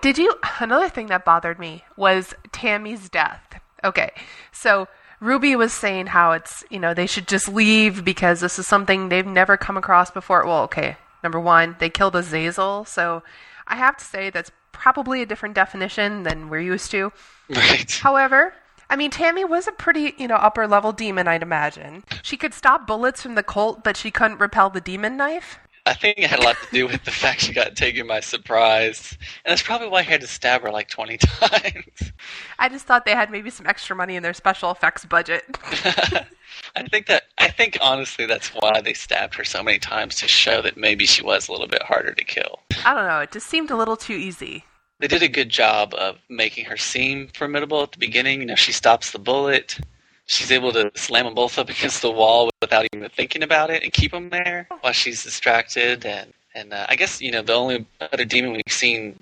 Did 0.00 0.18
you? 0.18 0.34
Another 0.58 0.88
thing 0.88 1.06
that 1.06 1.24
bothered 1.24 1.56
me 1.56 1.84
was 1.96 2.34
Tammy's 2.50 3.08
death. 3.08 3.60
Okay, 3.84 4.10
so 4.50 4.88
Ruby 5.20 5.54
was 5.54 5.72
saying 5.72 6.08
how 6.08 6.32
it's, 6.32 6.64
you 6.68 6.80
know, 6.80 6.94
they 6.94 7.06
should 7.06 7.28
just 7.28 7.46
leave 7.48 8.04
because 8.04 8.40
this 8.40 8.58
is 8.58 8.66
something 8.66 9.08
they've 9.08 9.24
never 9.24 9.56
come 9.56 9.76
across 9.76 10.10
before. 10.10 10.44
Well, 10.44 10.62
okay, 10.64 10.96
number 11.22 11.38
one, 11.38 11.76
they 11.78 11.88
killed 11.88 12.16
Azazel, 12.16 12.84
so 12.84 13.22
I 13.68 13.76
have 13.76 13.96
to 13.98 14.04
say 14.04 14.30
that's 14.30 14.50
probably 14.72 15.22
a 15.22 15.26
different 15.26 15.54
definition 15.54 16.24
than 16.24 16.48
we're 16.48 16.60
used 16.60 16.90
to. 16.90 17.12
Right. 17.48 17.90
However, 18.02 18.52
I 18.90 18.96
mean, 18.96 19.10
Tammy 19.10 19.44
was 19.44 19.66
a 19.66 19.72
pretty, 19.72 20.14
you 20.18 20.28
know, 20.28 20.36
upper 20.36 20.66
level 20.66 20.92
demon, 20.92 21.26
I'd 21.28 21.42
imagine. 21.42 22.04
She 22.22 22.36
could 22.36 22.52
stop 22.52 22.86
bullets 22.86 23.22
from 23.22 23.36
the 23.36 23.42
Colt, 23.42 23.82
but 23.82 23.96
she 23.96 24.10
couldn't 24.10 24.38
repel 24.38 24.70
the 24.70 24.80
demon 24.80 25.16
knife. 25.16 25.58
I 25.86 25.94
think 25.94 26.18
it 26.18 26.28
had 26.28 26.40
a 26.40 26.42
lot 26.42 26.56
to 26.56 26.68
do 26.72 26.86
with 26.88 27.04
the 27.04 27.12
fact 27.12 27.42
she 27.42 27.52
got 27.52 27.76
taken 27.76 28.08
by 28.08 28.18
surprise. 28.18 29.16
And 29.44 29.52
that's 29.52 29.62
probably 29.62 29.86
why 29.86 30.02
he 30.02 30.10
had 30.10 30.20
to 30.20 30.26
stab 30.26 30.62
her 30.62 30.70
like 30.70 30.88
20 30.88 31.16
times. 31.18 32.12
I 32.58 32.68
just 32.68 32.86
thought 32.86 33.04
they 33.04 33.12
had 33.12 33.30
maybe 33.30 33.50
some 33.50 33.66
extra 33.66 33.94
money 33.94 34.16
in 34.16 34.22
their 34.24 34.34
special 34.34 34.72
effects 34.72 35.04
budget. 35.04 35.44
I 36.74 36.82
think 36.90 37.06
that 37.06 37.24
I 37.38 37.48
think 37.48 37.78
honestly 37.80 38.26
that's 38.26 38.48
why 38.48 38.80
they 38.80 38.94
stabbed 38.94 39.34
her 39.36 39.44
so 39.44 39.62
many 39.62 39.78
times 39.78 40.16
to 40.16 40.28
show 40.28 40.60
that 40.62 40.76
maybe 40.76 41.06
she 41.06 41.22
was 41.22 41.48
a 41.48 41.52
little 41.52 41.68
bit 41.68 41.82
harder 41.82 42.12
to 42.12 42.24
kill. 42.24 42.60
I 42.84 42.92
don't 42.92 43.06
know, 43.06 43.20
it 43.20 43.30
just 43.30 43.46
seemed 43.46 43.70
a 43.70 43.76
little 43.76 43.96
too 43.96 44.14
easy. 44.14 44.64
They 44.98 45.06
did 45.06 45.22
a 45.22 45.28
good 45.28 45.50
job 45.50 45.94
of 45.94 46.18
making 46.28 46.64
her 46.64 46.76
seem 46.76 47.28
formidable 47.28 47.82
at 47.82 47.92
the 47.92 47.98
beginning. 47.98 48.40
You 48.40 48.46
know, 48.46 48.54
she 48.54 48.72
stops 48.72 49.12
the 49.12 49.18
bullet. 49.18 49.78
She's 50.26 50.50
able 50.52 50.72
to 50.72 50.90
slam 50.94 51.24
them 51.24 51.34
both 51.34 51.58
up 51.58 51.68
against 51.74 52.02
the 52.02 52.10
wall 52.10 52.50
without 52.60 52.86
even 52.92 53.08
thinking 53.10 53.42
about 53.42 53.70
it 53.70 53.82
and 53.82 53.92
keep 53.92 54.12
them 54.12 54.30
there 54.30 54.66
while 54.80 54.92
she's 54.92 55.22
distracted. 55.24 56.04
And 56.04 56.32
and 56.54 56.72
uh, 56.72 56.86
I 56.88 56.96
guess 56.96 57.20
you 57.20 57.30
know 57.30 57.42
the 57.42 57.54
only 57.54 57.86
other 58.00 58.24
demon 58.24 58.52
we've 58.52 58.62
seen 58.68 59.18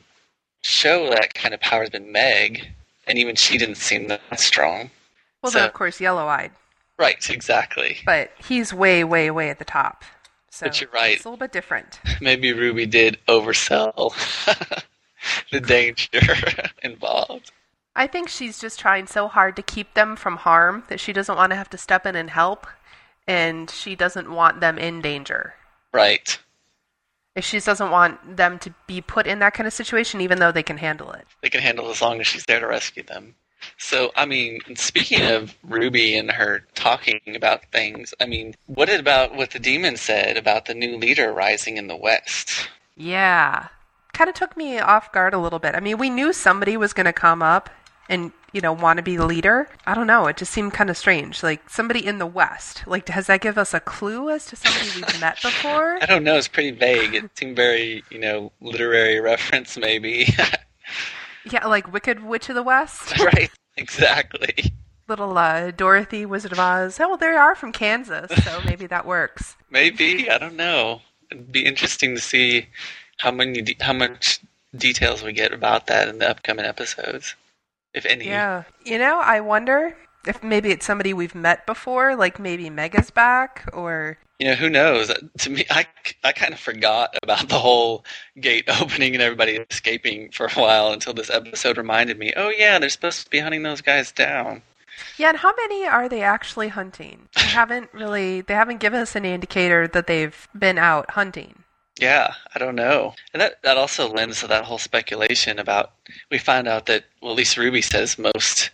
show 0.62 1.10
that 1.10 1.34
kind 1.34 1.52
of 1.54 1.60
power 1.60 1.80
has 1.80 1.90
been 1.90 2.10
Meg, 2.10 2.68
and 3.06 3.18
even 3.18 3.36
she 3.36 3.58
didn't 3.58 3.76
seem 3.76 4.08
that 4.08 4.22
strong. 4.40 4.90
Well, 5.42 5.52
So- 5.52 5.58
then, 5.58 5.68
of 5.68 5.74
course, 5.74 6.00
yellow 6.00 6.26
eyed. 6.26 6.52
Right, 6.96 7.28
exactly. 7.28 7.98
But 8.06 8.30
he's 8.46 8.72
way, 8.72 9.02
way, 9.02 9.28
way 9.30 9.50
at 9.50 9.58
the 9.58 9.64
top. 9.64 10.04
So 10.50 10.66
But 10.66 10.80
you're 10.80 10.90
right. 10.90 11.16
It's 11.16 11.24
a 11.24 11.28
little 11.28 11.36
bit 11.36 11.50
different. 11.50 11.98
Maybe 12.20 12.52
Ruby 12.52 12.86
did 12.86 13.18
oversell 13.26 14.14
the 15.50 15.60
danger 15.60 16.20
involved. 16.84 17.50
I 17.96 18.06
think 18.06 18.28
she's 18.28 18.58
just 18.58 18.80
trying 18.80 19.06
so 19.06 19.28
hard 19.28 19.54
to 19.56 19.62
keep 19.62 19.94
them 19.94 20.16
from 20.16 20.36
harm 20.36 20.84
that 20.88 20.98
she 20.98 21.12
doesn't 21.12 21.36
want 21.36 21.50
to 21.50 21.56
have 21.56 21.70
to 21.70 21.78
step 21.78 22.06
in 22.06 22.16
and 22.16 22.30
help, 22.30 22.66
and 23.26 23.70
she 23.70 23.94
doesn't 23.94 24.30
want 24.30 24.60
them 24.60 24.78
in 24.78 25.00
danger. 25.00 25.54
Right. 25.92 26.38
If 27.36 27.44
she 27.44 27.60
doesn't 27.60 27.90
want 27.90 28.36
them 28.36 28.58
to 28.60 28.74
be 28.86 29.00
put 29.00 29.26
in 29.26 29.38
that 29.40 29.54
kind 29.54 29.66
of 29.66 29.72
situation, 29.72 30.20
even 30.20 30.40
though 30.40 30.52
they 30.52 30.62
can 30.62 30.78
handle 30.78 31.12
it. 31.12 31.26
They 31.42 31.48
can 31.48 31.60
handle 31.60 31.86
it 31.88 31.92
as 31.92 32.02
long 32.02 32.20
as 32.20 32.26
she's 32.26 32.44
there 32.46 32.60
to 32.60 32.66
rescue 32.66 33.04
them. 33.04 33.36
So, 33.78 34.12
I 34.14 34.26
mean, 34.26 34.60
speaking 34.74 35.22
of 35.22 35.56
Ruby 35.62 36.18
and 36.18 36.30
her 36.30 36.66
talking 36.74 37.20
about 37.34 37.64
things, 37.72 38.12
I 38.20 38.26
mean, 38.26 38.54
what 38.66 38.90
about 38.90 39.34
what 39.34 39.52
the 39.52 39.58
demon 39.58 39.96
said 39.96 40.36
about 40.36 40.66
the 40.66 40.74
new 40.74 40.96
leader 40.96 41.32
rising 41.32 41.76
in 41.76 41.86
the 41.86 41.96
West? 41.96 42.68
Yeah. 42.96 43.68
Kind 44.12 44.28
of 44.28 44.36
took 44.36 44.56
me 44.56 44.78
off 44.78 45.12
guard 45.12 45.32
a 45.32 45.38
little 45.38 45.58
bit. 45.58 45.74
I 45.74 45.80
mean, 45.80 45.98
we 45.98 46.10
knew 46.10 46.32
somebody 46.32 46.76
was 46.76 46.92
going 46.92 47.06
to 47.06 47.12
come 47.12 47.42
up 47.42 47.70
and, 48.08 48.32
you 48.52 48.60
know, 48.60 48.72
want 48.72 48.98
to 48.98 49.02
be 49.02 49.16
the 49.16 49.26
leader. 49.26 49.68
I 49.86 49.94
don't 49.94 50.06
know. 50.06 50.26
It 50.26 50.36
just 50.36 50.52
seemed 50.52 50.72
kind 50.72 50.90
of 50.90 50.96
strange. 50.96 51.42
Like 51.42 51.68
somebody 51.70 52.04
in 52.04 52.18
the 52.18 52.26
West. 52.26 52.84
Like, 52.86 53.06
does 53.06 53.26
that 53.26 53.40
give 53.40 53.58
us 53.58 53.74
a 53.74 53.80
clue 53.80 54.30
as 54.30 54.46
to 54.46 54.56
somebody 54.56 54.90
we've 54.96 55.20
met 55.20 55.40
before? 55.42 55.98
I 56.02 56.06
don't 56.06 56.24
know, 56.24 56.36
it's 56.36 56.48
pretty 56.48 56.70
vague. 56.72 57.14
It 57.14 57.36
seemed 57.36 57.56
very, 57.56 58.04
you 58.10 58.18
know, 58.18 58.52
literary 58.60 59.20
reference, 59.20 59.76
maybe. 59.76 60.28
Yeah, 61.50 61.66
like 61.66 61.92
Wicked 61.92 62.24
Witch 62.24 62.48
of 62.48 62.54
the 62.54 62.62
West. 62.62 63.18
right, 63.20 63.50
exactly. 63.76 64.72
Little 65.08 65.36
uh, 65.36 65.70
Dorothy, 65.72 66.24
Wizard 66.24 66.52
of 66.52 66.58
Oz. 66.58 66.98
Oh, 66.98 67.08
well, 67.08 67.16
they 67.18 67.26
are 67.26 67.54
from 67.54 67.72
Kansas, 67.72 68.30
so 68.42 68.60
maybe 68.64 68.86
that 68.86 69.04
works. 69.04 69.56
Maybe, 69.70 70.30
I 70.30 70.38
don't 70.38 70.56
know. 70.56 71.02
It'd 71.30 71.52
be 71.52 71.66
interesting 71.66 72.14
to 72.14 72.20
see 72.20 72.68
how 73.18 73.30
many, 73.30 73.60
de- 73.60 73.76
how 73.80 73.92
much 73.92 74.40
details 74.74 75.22
we 75.22 75.32
get 75.32 75.52
about 75.52 75.86
that 75.88 76.08
in 76.08 76.18
the 76.18 76.30
upcoming 76.30 76.64
episodes, 76.64 77.34
if 77.94 78.04
any. 78.06 78.26
Yeah. 78.26 78.64
You 78.84 78.98
know, 78.98 79.20
I 79.20 79.40
wonder 79.40 79.96
if 80.26 80.42
maybe 80.42 80.70
it's 80.70 80.86
somebody 80.86 81.12
we've 81.12 81.34
met 81.34 81.66
before, 81.66 82.16
like 82.16 82.38
maybe 82.38 82.70
Meg's 82.70 83.10
back, 83.10 83.68
or 83.72 84.18
You 84.38 84.48
know, 84.48 84.54
who 84.54 84.70
knows? 84.70 85.12
To 85.38 85.50
me, 85.50 85.64
I, 85.70 85.86
I 86.22 86.32
kind 86.32 86.52
of 86.52 86.60
forgot 86.60 87.16
about 87.22 87.48
the 87.48 87.58
whole 87.58 88.04
gate 88.40 88.64
opening 88.80 89.14
and 89.14 89.22
everybody 89.22 89.64
escaping 89.70 90.30
for 90.30 90.46
a 90.46 90.50
while 90.50 90.92
until 90.92 91.14
this 91.14 91.30
episode 91.30 91.78
reminded 91.78 92.18
me, 92.18 92.32
oh, 92.36 92.48
yeah, 92.48 92.78
they're 92.78 92.88
supposed 92.88 93.24
to 93.24 93.30
be 93.30 93.38
hunting 93.38 93.62
those 93.62 93.80
guys 93.80 94.12
down. 94.12 94.62
Yeah, 95.16 95.30
and 95.30 95.38
how 95.38 95.52
many 95.56 95.86
are 95.86 96.08
they 96.08 96.22
actually 96.22 96.68
hunting? 96.68 97.28
They 97.34 97.42
haven't 97.48 97.92
really 97.92 98.40
they 98.42 98.54
haven't 98.54 98.78
given 98.78 99.00
us 99.00 99.16
any 99.16 99.32
indicator 99.32 99.88
that 99.88 100.06
they've 100.06 100.48
been 100.56 100.78
out 100.78 101.10
hunting. 101.12 101.63
Yeah, 101.98 102.34
I 102.54 102.58
don't 102.58 102.74
know. 102.74 103.14
And 103.32 103.40
that, 103.40 103.62
that 103.62 103.76
also 103.76 104.08
lends 104.08 104.40
to 104.40 104.46
that 104.48 104.64
whole 104.64 104.78
speculation 104.78 105.58
about 105.58 105.92
we 106.30 106.38
find 106.38 106.66
out 106.66 106.86
that, 106.86 107.04
well, 107.20 107.32
at 107.32 107.36
least 107.36 107.56
Ruby 107.56 107.82
says 107.82 108.18
most 108.18 108.70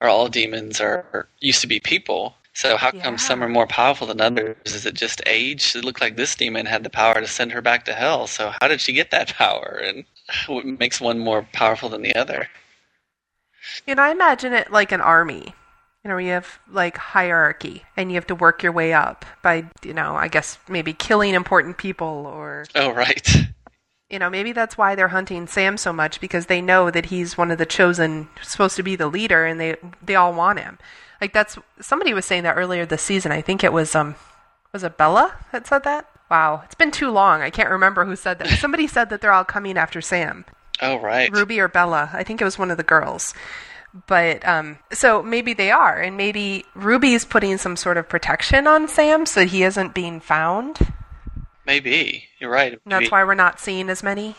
or 0.00 0.08
all 0.08 0.28
demons 0.28 0.80
are, 0.80 1.28
used 1.40 1.60
to 1.62 1.66
be 1.66 1.80
people. 1.80 2.34
So 2.52 2.76
how 2.76 2.90
come 2.90 3.18
some 3.18 3.42
are 3.42 3.48
more 3.48 3.66
powerful 3.68 4.08
than 4.08 4.20
others? 4.20 4.56
Is 4.64 4.84
it 4.84 4.94
just 4.94 5.22
age? 5.26 5.76
It 5.76 5.84
looked 5.84 6.00
like 6.00 6.16
this 6.16 6.34
demon 6.34 6.66
had 6.66 6.82
the 6.82 6.90
power 6.90 7.20
to 7.20 7.26
send 7.26 7.52
her 7.52 7.62
back 7.62 7.84
to 7.84 7.94
hell. 7.94 8.26
So 8.26 8.52
how 8.60 8.68
did 8.68 8.80
she 8.80 8.92
get 8.92 9.12
that 9.12 9.34
power? 9.34 9.80
And 9.82 10.04
what 10.46 10.66
makes 10.66 11.00
one 11.00 11.18
more 11.18 11.46
powerful 11.52 11.88
than 11.88 12.02
the 12.02 12.16
other? 12.16 12.48
Know, 13.86 13.94
I 14.02 14.10
imagine 14.10 14.52
it 14.52 14.72
like 14.72 14.92
an 14.92 15.00
army. 15.00 15.54
You 16.08 16.14
know, 16.14 16.18
you 16.20 16.30
have 16.30 16.58
like 16.70 16.96
hierarchy 16.96 17.82
and 17.94 18.10
you 18.10 18.14
have 18.14 18.26
to 18.28 18.34
work 18.34 18.62
your 18.62 18.72
way 18.72 18.94
up 18.94 19.26
by, 19.42 19.64
you 19.82 19.92
know, 19.92 20.16
I 20.16 20.28
guess 20.28 20.56
maybe 20.66 20.94
killing 20.94 21.34
important 21.34 21.76
people 21.76 22.24
or 22.26 22.64
Oh, 22.74 22.92
right. 22.92 23.28
you 24.08 24.18
know, 24.18 24.30
maybe 24.30 24.52
that's 24.52 24.78
why 24.78 24.94
they're 24.94 25.08
hunting 25.08 25.46
Sam 25.46 25.76
so 25.76 25.92
much 25.92 26.18
because 26.18 26.46
they 26.46 26.62
know 26.62 26.90
that 26.90 27.06
he's 27.06 27.36
one 27.36 27.50
of 27.50 27.58
the 27.58 27.66
chosen, 27.66 28.30
supposed 28.40 28.76
to 28.76 28.82
be 28.82 28.96
the 28.96 29.06
leader, 29.06 29.44
and 29.44 29.60
they 29.60 29.76
they 30.02 30.14
all 30.14 30.32
want 30.32 30.60
him. 30.60 30.78
Like 31.20 31.34
that's 31.34 31.58
somebody 31.78 32.14
was 32.14 32.24
saying 32.24 32.44
that 32.44 32.56
earlier 32.56 32.86
this 32.86 33.02
season. 33.02 33.30
I 33.30 33.42
think 33.42 33.62
it 33.62 33.74
was 33.74 33.94
um, 33.94 34.14
was 34.72 34.82
it 34.84 34.96
Bela 34.96 35.34
that 35.52 35.66
said 35.66 35.84
that? 35.84 36.08
Wow, 36.30 36.62
it's 36.64 36.74
been 36.74 36.90
too 36.90 37.10
long. 37.10 37.42
I 37.42 37.50
can't 37.50 37.68
remember 37.68 38.06
who 38.06 38.16
said 38.16 38.38
that. 38.38 38.48
Somebody 38.60 38.86
said 38.86 39.10
that 39.10 39.20
they're 39.20 39.30
all 39.32 39.44
coming 39.44 39.76
after 39.76 40.00
Sam, 40.00 40.46
Oh, 40.80 40.96
right. 40.96 41.30
Ruby 41.30 41.60
or 41.60 41.68
Bela. 41.68 42.08
I 42.14 42.24
think 42.24 42.40
it 42.40 42.44
was 42.44 42.58
one 42.58 42.70
of 42.70 42.78
the 42.78 42.82
girls. 42.82 43.34
But 44.06 44.46
um, 44.46 44.78
so 44.92 45.22
maybe 45.22 45.54
they 45.54 45.70
are, 45.70 45.98
and 46.00 46.16
maybe 46.16 46.64
Ruby's 46.74 47.24
putting 47.24 47.58
some 47.58 47.76
sort 47.76 47.96
of 47.96 48.08
protection 48.08 48.66
on 48.66 48.86
Sam 48.88 49.26
so 49.26 49.46
he 49.46 49.62
isn't 49.62 49.94
being 49.94 50.20
found. 50.20 50.78
Maybe. 51.66 52.24
You're 52.38 52.50
right. 52.50 52.72
And 52.72 52.80
that's 52.86 53.10
why 53.10 53.24
we're 53.24 53.34
not 53.34 53.60
seeing 53.60 53.90
as 53.90 54.02
many. 54.02 54.34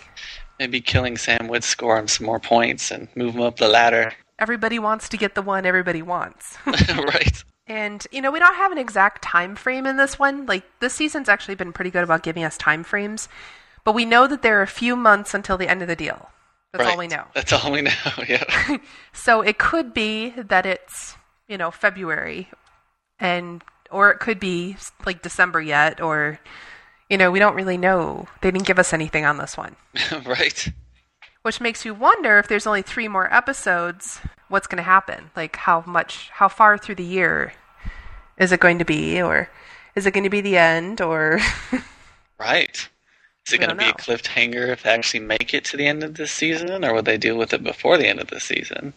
maybe 0.59 0.81
killing 0.81 1.17
Sam 1.17 1.47
would 1.47 1.63
score 1.63 1.97
him 1.97 2.07
some 2.07 2.25
more 2.25 2.39
points 2.39 2.91
and 2.91 3.07
move 3.15 3.35
him 3.35 3.41
up 3.41 3.57
the 3.57 3.67
ladder. 3.67 4.13
Everybody 4.39 4.79
wants 4.79 5.09
to 5.09 5.17
get 5.17 5.35
the 5.35 5.41
one 5.41 5.65
everybody 5.65 6.01
wants. 6.01 6.57
right. 6.65 7.43
and 7.67 8.05
you 8.11 8.21
know, 8.21 8.31
we 8.31 8.39
don't 8.39 8.55
have 8.55 8.71
an 8.71 8.77
exact 8.77 9.21
time 9.21 9.55
frame 9.55 9.85
in 9.85 9.97
this 9.97 10.17
one. 10.17 10.45
Like 10.45 10.63
this 10.79 10.93
season's 10.93 11.29
actually 11.29 11.55
been 11.55 11.73
pretty 11.73 11.91
good 11.91 12.03
about 12.03 12.23
giving 12.23 12.43
us 12.43 12.57
time 12.57 12.83
frames, 12.83 13.29
but 13.83 13.93
we 13.93 14.05
know 14.05 14.27
that 14.27 14.41
there 14.41 14.59
are 14.59 14.63
a 14.63 14.67
few 14.67 14.95
months 14.95 15.33
until 15.33 15.57
the 15.57 15.69
end 15.69 15.81
of 15.81 15.87
the 15.87 15.95
deal. 15.95 16.29
That's 16.73 16.87
all 16.89 16.97
we 16.97 17.07
know. 17.07 17.23
That's 17.33 17.53
all 17.53 17.71
we 17.71 17.81
know. 17.81 17.91
Yeah. 18.27 18.77
So 19.13 19.41
it 19.41 19.57
could 19.57 19.93
be 19.93 20.29
that 20.37 20.65
it's, 20.65 21.15
you 21.47 21.57
know, 21.57 21.71
February 21.71 22.49
and 23.19 23.63
or 23.91 24.11
it 24.11 24.19
could 24.19 24.39
be 24.39 24.77
like 25.05 25.21
December 25.21 25.61
yet 25.61 25.99
or 25.99 26.39
you 27.09 27.17
know, 27.17 27.31
we 27.31 27.39
don't 27.39 27.55
really 27.55 27.77
know. 27.77 28.27
They 28.41 28.51
didn't 28.51 28.67
give 28.67 28.77
us 28.77 28.93
anything 28.93 29.25
on 29.25 29.37
this 29.37 29.57
one. 29.57 29.75
right. 30.25 30.67
Which 31.41 31.59
makes 31.59 31.83
you 31.83 31.93
wonder 31.95 32.37
if 32.37 32.47
there's 32.47 32.67
only 32.67 32.83
3 32.83 33.07
more 33.07 33.33
episodes, 33.33 34.19
what's 34.47 34.67
going 34.67 34.77
to 34.77 34.83
happen? 34.83 35.31
Like 35.35 35.55
how 35.55 35.83
much 35.87 36.29
how 36.31 36.47
far 36.47 36.77
through 36.77 36.95
the 36.95 37.03
year 37.03 37.53
is 38.37 38.51
it 38.51 38.59
going 38.59 38.77
to 38.79 38.85
be 38.85 39.21
or 39.21 39.49
is 39.95 40.05
it 40.05 40.11
going 40.13 40.23
to 40.23 40.29
be 40.29 40.41
the 40.41 40.57
end 40.57 41.01
or 41.01 41.39
Right. 42.39 42.87
Is 43.47 43.53
it 43.53 43.57
going 43.59 43.69
to 43.69 43.75
be 43.75 43.89
a 43.89 43.93
cliffhanger 43.93 44.67
if 44.69 44.83
they 44.83 44.91
actually 44.91 45.21
make 45.21 45.53
it 45.53 45.65
to 45.65 45.77
the 45.77 45.87
end 45.87 46.03
of 46.03 46.15
the 46.15 46.27
season, 46.27 46.85
or 46.85 46.93
will 46.93 47.01
they 47.01 47.17
deal 47.17 47.37
with 47.37 47.53
it 47.53 47.63
before 47.63 47.97
the 47.97 48.07
end 48.07 48.19
of 48.19 48.27
the 48.27 48.39
season? 48.39 48.93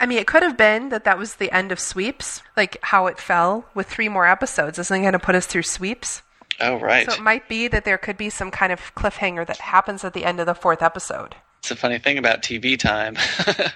I 0.00 0.06
mean, 0.06 0.18
it 0.18 0.26
could 0.26 0.42
have 0.42 0.56
been 0.56 0.88
that 0.88 1.04
that 1.04 1.18
was 1.18 1.34
the 1.34 1.52
end 1.52 1.70
of 1.70 1.78
Sweeps, 1.78 2.42
like 2.56 2.78
how 2.82 3.06
it 3.06 3.18
fell 3.18 3.66
with 3.74 3.86
three 3.86 4.08
more 4.08 4.26
episodes. 4.26 4.78
Isn't 4.78 4.96
it 4.96 5.02
going 5.02 5.12
to 5.12 5.18
put 5.18 5.34
us 5.34 5.46
through 5.46 5.62
Sweeps? 5.62 6.22
Oh, 6.58 6.76
right. 6.76 7.06
So 7.06 7.16
it 7.16 7.22
might 7.22 7.48
be 7.48 7.68
that 7.68 7.84
there 7.84 7.98
could 7.98 8.16
be 8.16 8.30
some 8.30 8.50
kind 8.50 8.72
of 8.72 8.94
cliffhanger 8.94 9.46
that 9.46 9.58
happens 9.58 10.04
at 10.04 10.14
the 10.14 10.24
end 10.24 10.40
of 10.40 10.46
the 10.46 10.54
fourth 10.54 10.82
episode. 10.82 11.36
It's 11.58 11.70
a 11.70 11.76
funny 11.76 11.98
thing 11.98 12.18
about 12.18 12.42
TV 12.42 12.78
time. 12.78 13.16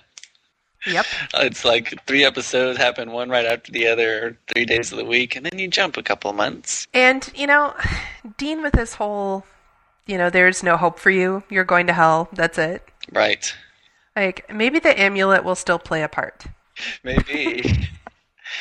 Yep. 0.86 1.06
it's 1.34 1.64
like 1.64 2.06
three 2.06 2.24
episodes 2.24 2.78
happen 2.78 3.10
one 3.10 3.28
right 3.28 3.44
after 3.44 3.72
the 3.72 3.88
other, 3.88 4.38
three 4.46 4.64
days 4.64 4.92
of 4.92 4.98
the 4.98 5.04
week, 5.04 5.34
and 5.34 5.44
then 5.44 5.58
you 5.58 5.68
jump 5.68 5.96
a 5.96 6.02
couple 6.02 6.30
of 6.30 6.36
months. 6.36 6.86
And, 6.94 7.28
you 7.34 7.46
know, 7.46 7.74
Dean 8.38 8.62
with 8.62 8.74
this 8.74 8.94
whole, 8.94 9.44
you 10.06 10.16
know, 10.18 10.30
there's 10.30 10.62
no 10.62 10.76
hope 10.76 10.98
for 10.98 11.10
you, 11.10 11.42
you're 11.50 11.64
going 11.64 11.86
to 11.88 11.92
hell, 11.92 12.28
that's 12.32 12.58
it. 12.58 12.82
Right. 13.12 13.54
Like, 14.14 14.50
maybe 14.52 14.78
the 14.78 14.98
amulet 14.98 15.44
will 15.44 15.54
still 15.54 15.78
play 15.78 16.02
a 16.02 16.08
part. 16.08 16.46
Maybe. 17.04 17.88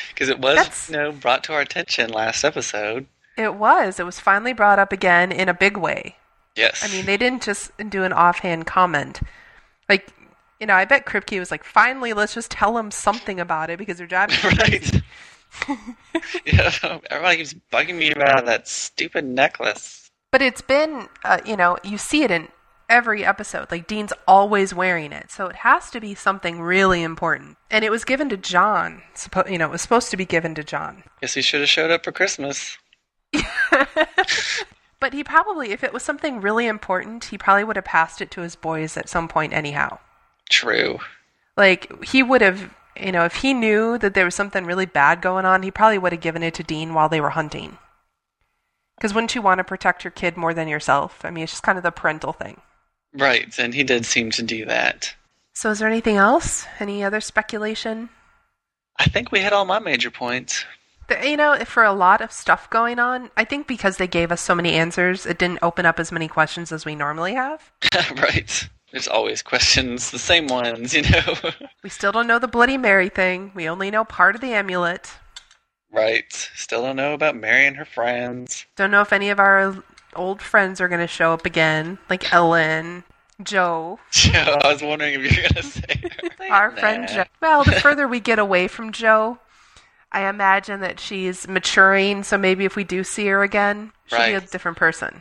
Because 0.08 0.28
it 0.28 0.40
was, 0.40 0.56
That's- 0.56 0.90
you 0.90 0.96
know, 0.96 1.12
brought 1.12 1.44
to 1.44 1.52
our 1.52 1.60
attention 1.60 2.10
last 2.10 2.44
episode. 2.44 3.06
It 3.36 3.54
was. 3.54 4.00
It 4.00 4.06
was 4.06 4.18
finally 4.18 4.52
brought 4.52 4.78
up 4.78 4.92
again 4.92 5.30
in 5.30 5.48
a 5.48 5.54
big 5.54 5.76
way. 5.76 6.16
Yes. 6.56 6.82
I 6.82 6.88
mean, 6.94 7.04
they 7.04 7.16
didn't 7.16 7.42
just 7.42 7.70
do 7.90 8.02
an 8.02 8.12
offhand 8.12 8.66
comment. 8.66 9.20
Like, 9.88 10.08
you 10.58 10.66
know, 10.66 10.74
I 10.74 10.86
bet 10.86 11.04
Kripke 11.04 11.38
was 11.38 11.50
like, 11.50 11.62
finally, 11.64 12.14
let's 12.14 12.34
just 12.34 12.50
tell 12.50 12.78
him 12.78 12.90
something 12.90 13.38
about 13.38 13.68
it 13.68 13.78
because 13.78 13.98
their 13.98 14.06
job 14.06 14.30
is 14.30 14.38
crazy. 14.38 15.02
right. 15.68 15.78
yeah, 16.46 16.98
everybody 17.10 17.36
keeps 17.36 17.54
bugging 17.70 17.96
me 17.96 18.10
about 18.10 18.46
that 18.46 18.66
stupid 18.66 19.24
necklace. 19.26 20.05
But 20.36 20.42
it's 20.42 20.60
been, 20.60 21.08
uh, 21.24 21.38
you 21.46 21.56
know, 21.56 21.78
you 21.82 21.96
see 21.96 22.22
it 22.22 22.30
in 22.30 22.48
every 22.90 23.24
episode. 23.24 23.70
Like 23.70 23.86
Dean's 23.86 24.12
always 24.28 24.74
wearing 24.74 25.10
it, 25.10 25.30
so 25.30 25.46
it 25.46 25.56
has 25.56 25.88
to 25.92 25.98
be 25.98 26.14
something 26.14 26.60
really 26.60 27.02
important. 27.02 27.56
And 27.70 27.86
it 27.86 27.90
was 27.90 28.04
given 28.04 28.28
to 28.28 28.36
John. 28.36 29.00
Suppo- 29.14 29.50
you 29.50 29.56
know, 29.56 29.64
it 29.64 29.70
was 29.70 29.80
supposed 29.80 30.10
to 30.10 30.16
be 30.18 30.26
given 30.26 30.54
to 30.56 30.62
John. 30.62 31.04
Guess 31.22 31.32
he 31.32 31.40
should 31.40 31.60
have 31.60 31.70
showed 31.70 31.90
up 31.90 32.04
for 32.04 32.12
Christmas. 32.12 32.76
But 35.00 35.14
he 35.14 35.24
probably, 35.24 35.70
if 35.70 35.82
it 35.82 35.94
was 35.94 36.02
something 36.02 36.42
really 36.42 36.66
important, 36.66 37.24
he 37.24 37.38
probably 37.38 37.64
would 37.64 37.76
have 37.76 37.86
passed 37.86 38.20
it 38.20 38.30
to 38.32 38.42
his 38.42 38.56
boys 38.56 38.98
at 38.98 39.08
some 39.08 39.28
point, 39.28 39.54
anyhow. 39.54 40.00
True. 40.50 40.98
Like 41.56 42.04
he 42.04 42.22
would 42.22 42.42
have, 42.42 42.74
you 43.00 43.12
know, 43.12 43.24
if 43.24 43.36
he 43.36 43.54
knew 43.54 43.96
that 43.96 44.12
there 44.12 44.26
was 44.26 44.34
something 44.34 44.66
really 44.66 44.84
bad 44.84 45.22
going 45.22 45.46
on, 45.46 45.62
he 45.62 45.70
probably 45.70 45.96
would 45.96 46.12
have 46.12 46.20
given 46.20 46.42
it 46.42 46.52
to 46.54 46.62
Dean 46.62 46.92
while 46.92 47.08
they 47.08 47.22
were 47.22 47.30
hunting. 47.30 47.78
Because 48.96 49.12
wouldn't 49.14 49.34
you 49.34 49.42
want 49.42 49.58
to 49.58 49.64
protect 49.64 50.04
your 50.04 50.10
kid 50.10 50.36
more 50.36 50.54
than 50.54 50.68
yourself? 50.68 51.24
I 51.24 51.30
mean, 51.30 51.44
it's 51.44 51.52
just 51.52 51.62
kind 51.62 51.76
of 51.78 51.84
the 51.84 51.90
parental 51.90 52.32
thing. 52.32 52.60
Right, 53.12 53.56
and 53.58 53.74
he 53.74 53.82
did 53.84 54.04
seem 54.06 54.30
to 54.32 54.42
do 54.42 54.64
that. 54.66 55.14
So, 55.54 55.70
is 55.70 55.78
there 55.78 55.88
anything 55.88 56.16
else? 56.16 56.66
Any 56.80 57.02
other 57.02 57.20
speculation? 57.20 58.08
I 58.98 59.04
think 59.04 59.30
we 59.32 59.40
hit 59.40 59.52
all 59.52 59.64
my 59.64 59.78
major 59.78 60.10
points. 60.10 60.64
The- 61.08 61.28
You 61.28 61.36
know, 61.36 61.56
for 61.64 61.84
a 61.84 61.92
lot 61.92 62.20
of 62.20 62.32
stuff 62.32 62.68
going 62.70 62.98
on, 62.98 63.30
I 63.36 63.44
think 63.44 63.66
because 63.66 63.96
they 63.98 64.06
gave 64.06 64.32
us 64.32 64.40
so 64.40 64.54
many 64.54 64.72
answers, 64.72 65.24
it 65.26 65.38
didn't 65.38 65.60
open 65.62 65.86
up 65.86 65.98
as 66.00 66.10
many 66.12 66.28
questions 66.28 66.72
as 66.72 66.84
we 66.84 66.94
normally 66.94 67.34
have. 67.34 67.70
right. 68.16 68.68
There's 68.92 69.08
always 69.08 69.42
questions, 69.42 70.10
the 70.10 70.18
same 70.18 70.46
ones, 70.46 70.94
you 70.94 71.02
know. 71.02 71.34
We 71.82 71.90
still 71.90 72.12
don't 72.12 72.26
know 72.26 72.38
the 72.38 72.48
Bloody 72.48 72.78
Mary 72.78 73.08
thing. 73.08 73.52
We 73.54 73.68
only 73.68 73.90
know 73.90 74.04
part 74.04 74.34
of 74.34 74.40
the 74.40 74.52
amulet. 74.54 75.10
Right. 75.92 76.30
Still 76.54 76.82
don't 76.82 76.96
know 76.96 77.14
about 77.14 77.36
Mary 77.36 77.66
and 77.66 77.76
her 77.76 77.84
friends. 77.84 78.66
Don't 78.76 78.90
know 78.90 79.00
if 79.00 79.12
any 79.12 79.30
of 79.30 79.38
our 79.40 79.82
old 80.14 80.42
friends 80.42 80.80
are 80.80 80.88
going 80.88 81.00
to 81.00 81.06
show 81.06 81.32
up 81.32 81.46
again, 81.46 81.98
like 82.10 82.32
Ellen, 82.32 83.04
Jo, 83.42 83.98
Jo, 84.12 84.58
I 84.62 84.72
was 84.72 84.82
wondering 84.82 85.14
if 85.14 85.20
you 85.36 85.42
were 85.42 85.48
gonna 85.48 85.62
say 85.62 86.10
her. 86.40 86.52
our 86.52 86.70
Nah. 86.70 86.76
friend 86.80 87.08
Jo. 87.08 87.24
Well, 87.42 87.64
the 87.64 87.72
further 87.80 88.08
we 88.08 88.18
get 88.20 88.38
away 88.38 88.66
from 88.66 88.92
Jo, 88.92 89.38
I 90.10 90.26
imagine 90.28 90.80
that 90.80 90.98
she's 91.00 91.46
maturing. 91.46 92.22
So 92.22 92.38
maybe 92.38 92.64
if 92.64 92.76
we 92.76 92.84
do 92.84 93.04
see 93.04 93.26
her 93.26 93.42
again, 93.42 93.92
she'll 94.06 94.24
be 94.26 94.32
a 94.32 94.40
different 94.40 94.78
person. 94.78 95.20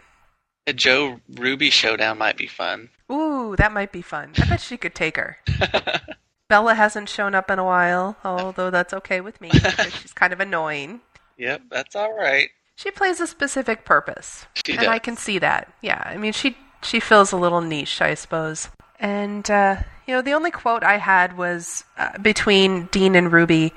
A 0.68 0.72
Jo 0.74 1.20
Ruby 1.30 1.70
showdown 1.70 2.18
might 2.18 2.38
be 2.38 2.48
fun. 2.48 2.90
Ooh, 3.12 3.56
that 3.58 3.74
might 3.74 3.92
be 3.92 4.02
fun. 4.02 4.32
I 4.42 4.46
bet 4.48 4.62
she 4.62 4.78
could 4.78 4.96
take 4.96 5.18
her. 5.18 5.38
Bela 6.48 6.76
hasn't 6.76 7.10
shown 7.10 7.34
up 7.34 7.50
in 7.50 7.60
a 7.60 7.64
while, 7.64 8.18
although 8.24 8.70
that's 8.70 8.94
okay 8.94 9.22
with 9.22 9.42
me 9.42 9.50
because 9.54 9.94
she's 9.94 10.14
kind 10.14 10.34
of 10.34 10.40
annoying. 10.40 11.02
Yep, 11.38 11.64
that's 11.70 11.96
all 11.96 12.14
right. 12.14 12.50
She 12.76 12.92
plays 12.92 13.20
a 13.20 13.28
specific 13.28 13.86
purpose, 13.86 14.46
She 14.66 14.78
and 14.78 14.88
I 14.88 15.00
can 15.00 15.16
see 15.16 15.40
that. 15.40 15.72
Yeah, 15.82 16.02
I 16.06 16.18
mean 16.18 16.34
she 16.34 16.58
she 16.84 17.00
fills 17.00 17.32
a 17.32 17.38
little 17.38 17.62
niche, 17.62 18.02
I 18.02 18.14
suppose. 18.14 18.70
And 19.00 19.50
uh, 19.50 19.78
you 20.06 20.14
know, 20.14 20.22
the 20.22 20.34
only 20.34 20.52
quote 20.52 20.84
I 20.84 20.98
had 20.98 21.38
was 21.38 21.84
uh, 21.98 22.18
between 22.20 22.86
Dean 22.88 23.16
and 23.16 23.32
Ruby, 23.32 23.74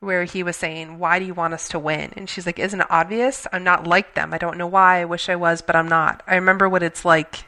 where 0.00 0.24
he 0.24 0.42
was 0.42 0.56
saying, 0.56 0.98
"Why 0.98 1.18
do 1.18 1.24
you 1.24 1.34
want 1.34 1.54
us 1.54 1.68
to 1.70 1.78
win?" 1.78 2.12
And 2.16 2.28
she's 2.28 2.46
like, 2.46 2.58
"Isn't 2.58 2.80
it 2.82 2.86
obvious? 2.90 3.46
I'm 3.52 3.64
not 3.64 3.86
like 3.86 4.14
them. 4.14 4.32
I 4.32 4.38
don't 4.38 4.58
know 4.58 4.66
why. 4.66 5.00
I 5.00 5.04
wish 5.06 5.28
I 5.28 5.36
was, 5.36 5.62
but 5.62 5.74
I'm 5.74 5.88
not. 5.88 6.22
I 6.26 6.34
remember 6.36 6.68
what 6.68 6.82
it's 6.82 7.04
like. 7.04 7.44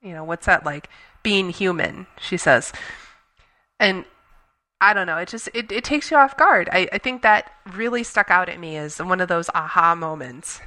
You 0.00 0.12
know, 0.12 0.24
what's 0.24 0.46
that 0.46 0.64
like? 0.64 0.88
Being 1.22 1.50
human." 1.50 2.06
She 2.20 2.36
says, 2.36 2.72
and 3.84 4.04
I 4.80 4.92
don't 4.92 5.06
know. 5.06 5.18
It 5.18 5.28
just 5.28 5.48
it, 5.54 5.70
it 5.72 5.84
takes 5.84 6.10
you 6.10 6.16
off 6.16 6.36
guard. 6.36 6.68
I, 6.72 6.88
I 6.92 6.98
think 6.98 7.22
that 7.22 7.50
really 7.72 8.02
stuck 8.02 8.30
out 8.30 8.48
at 8.48 8.58
me 8.60 8.76
as 8.76 8.98
one 9.00 9.20
of 9.20 9.28
those 9.28 9.48
aha 9.54 9.94
moments. 9.94 10.60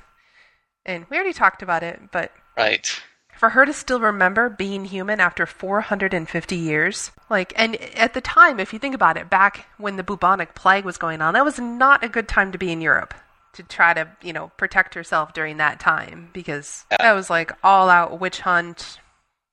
And 0.86 1.06
we 1.10 1.18
already 1.18 1.34
talked 1.34 1.62
about 1.62 1.84
it, 1.84 2.00
but 2.12 2.32
Right. 2.58 2.90
for 3.38 3.50
her 3.50 3.66
to 3.66 3.74
still 3.74 4.00
remember 4.00 4.50
being 4.50 4.86
human 4.86 5.20
after 5.20 5.46
450 5.46 6.56
years, 6.56 7.12
like, 7.30 7.52
and 7.58 7.76
at 7.94 8.14
the 8.14 8.22
time, 8.22 8.60
if 8.60 8.72
you 8.74 8.80
think 8.80 8.96
about 8.96 9.18
it, 9.18 9.30
back 9.30 9.68
when 9.78 9.98
the 9.98 10.04
bubonic 10.04 10.56
plague 10.56 10.86
was 10.86 10.98
going 10.98 11.22
on, 11.22 11.34
that 11.34 11.44
was 11.46 11.60
not 11.60 12.04
a 12.04 12.10
good 12.10 12.28
time 12.28 12.52
to 12.54 12.58
be 12.58 12.72
in 12.72 12.82
Europe 12.82 13.14
to 13.54 13.64
try 13.64 13.94
to, 13.94 14.08
you 14.22 14.32
know, 14.34 14.52
protect 14.58 14.94
herself 14.94 15.34
during 15.34 15.58
that 15.58 15.80
time 15.80 16.30
because 16.32 16.86
that 16.90 17.14
was 17.14 17.30
like 17.30 17.52
all 17.64 17.90
out 17.90 18.20
witch 18.20 18.40
hunt, 18.42 19.00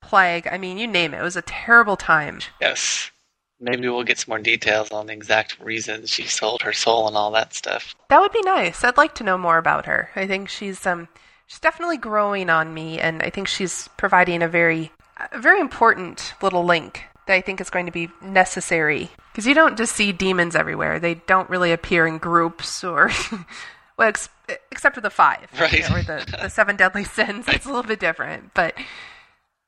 plague. 0.01 0.47
I 0.47 0.57
mean, 0.57 0.77
you 0.77 0.87
name 0.87 1.13
it. 1.13 1.19
It 1.19 1.23
was 1.23 1.35
a 1.35 1.41
terrible 1.41 1.97
time. 1.97 2.39
Yes. 2.61 3.11
Maybe 3.59 3.87
we'll 3.87 4.03
get 4.03 4.19
some 4.19 4.31
more 4.31 4.39
details 4.39 4.91
on 4.91 5.07
the 5.07 5.13
exact 5.13 5.59
reasons 5.59 6.09
she 6.09 6.23
sold 6.23 6.61
her 6.63 6.73
soul 6.73 7.07
and 7.07 7.15
all 7.15 7.31
that 7.31 7.53
stuff. 7.53 7.95
That 8.09 8.19
would 8.19 8.33
be 8.33 8.41
nice. 8.41 8.83
I'd 8.83 8.97
like 8.97 9.15
to 9.15 9.23
know 9.23 9.37
more 9.37 9.57
about 9.57 9.85
her. 9.85 10.09
I 10.15 10.27
think 10.27 10.49
she's 10.49 10.85
um 10.85 11.07
she's 11.47 11.59
definitely 11.59 11.97
growing 11.97 12.49
on 12.49 12.73
me 12.73 12.99
and 12.99 13.21
I 13.23 13.29
think 13.29 13.47
she's 13.47 13.87
providing 13.97 14.41
a 14.43 14.47
very 14.47 14.91
a 15.31 15.39
very 15.39 15.61
important 15.61 16.33
little 16.41 16.65
link 16.65 17.03
that 17.27 17.33
I 17.33 17.41
think 17.41 17.61
is 17.61 17.69
going 17.69 17.85
to 17.85 17.91
be 17.91 18.09
necessary 18.21 19.09
because 19.31 19.47
you 19.47 19.53
don't 19.55 19.77
just 19.77 19.95
see 19.95 20.11
demons 20.11 20.55
everywhere. 20.55 20.99
They 20.99 21.15
don't 21.15 21.49
really 21.49 21.71
appear 21.71 22.05
in 22.05 22.17
groups 22.17 22.83
or 22.83 23.09
well 23.97 24.09
ex- 24.09 24.29
except 24.69 24.95
for 24.95 25.01
the 25.01 25.09
5 25.09 25.47
you 25.53 25.59
Right. 25.61 25.89
know, 25.89 25.95
or 25.95 26.01
the 26.03 26.37
the 26.41 26.49
seven 26.49 26.75
deadly 26.75 27.05
sins. 27.05 27.45
It's 27.47 27.65
a 27.65 27.69
little 27.69 27.83
bit 27.83 27.99
different, 28.01 28.53
but 28.53 28.75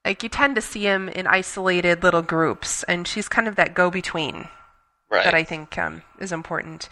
like 0.08 0.24
you 0.24 0.30
tend 0.30 0.55
to 0.55 0.62
see 0.62 0.84
him 0.84 1.10
in 1.10 1.28
isolated 1.28 2.01
little 2.01 2.22
groups 2.22 2.84
and 2.84 3.08
she's 3.08 3.28
kind 3.28 3.47
of 3.47 3.55
that 3.58 3.74
go-between 3.74 4.47
Right. 5.10 5.24
that 5.24 5.34
I 5.34 5.43
think 5.43 5.78
um, 5.78 6.01
is 6.20 6.32
important. 6.34 6.89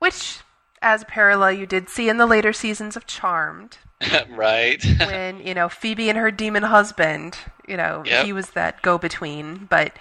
Which, 0.00 0.38
as 0.82 1.02
a 1.02 1.06
parallel, 1.06 1.52
you 1.52 1.66
did 1.66 1.88
see 1.88 2.08
in 2.08 2.16
the 2.16 2.26
later 2.26 2.52
seasons 2.52 2.96
of 2.96 3.06
Charmed, 3.06 3.78
right. 4.30 4.82
when 4.98 5.38
you 5.46 5.54
know 5.54 5.68
Phoebe 5.68 6.08
and 6.08 6.18
her 6.18 6.30
demon 6.32 6.64
husband, 6.64 7.38
you 7.68 7.76
know, 7.76 8.02
Yep. 8.04 8.24
he 8.26 8.32
was 8.32 8.50
that 8.50 8.82
go-between, 8.82 9.66
but 9.70 9.92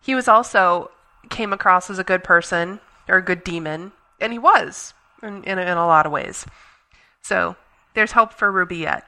he 0.00 0.14
was 0.14 0.28
also 0.28 0.90
came 1.30 1.52
across 1.52 1.88
as 1.90 1.98
a 1.98 2.04
good 2.04 2.22
person 2.24 2.78
or 3.08 3.16
a 3.16 3.22
good 3.24 3.42
demon, 3.42 3.92
and 4.20 4.32
he 4.32 4.38
was 4.38 4.92
in 5.22 5.42
in, 5.44 5.58
in 5.58 5.76
a 5.78 5.86
lot 5.86 6.04
of 6.06 6.12
ways. 6.12 6.44
So 7.22 7.56
there's 7.94 8.12
hope 8.12 8.32
for 8.34 8.52
Ruby 8.52 8.76
yet. 8.78 9.04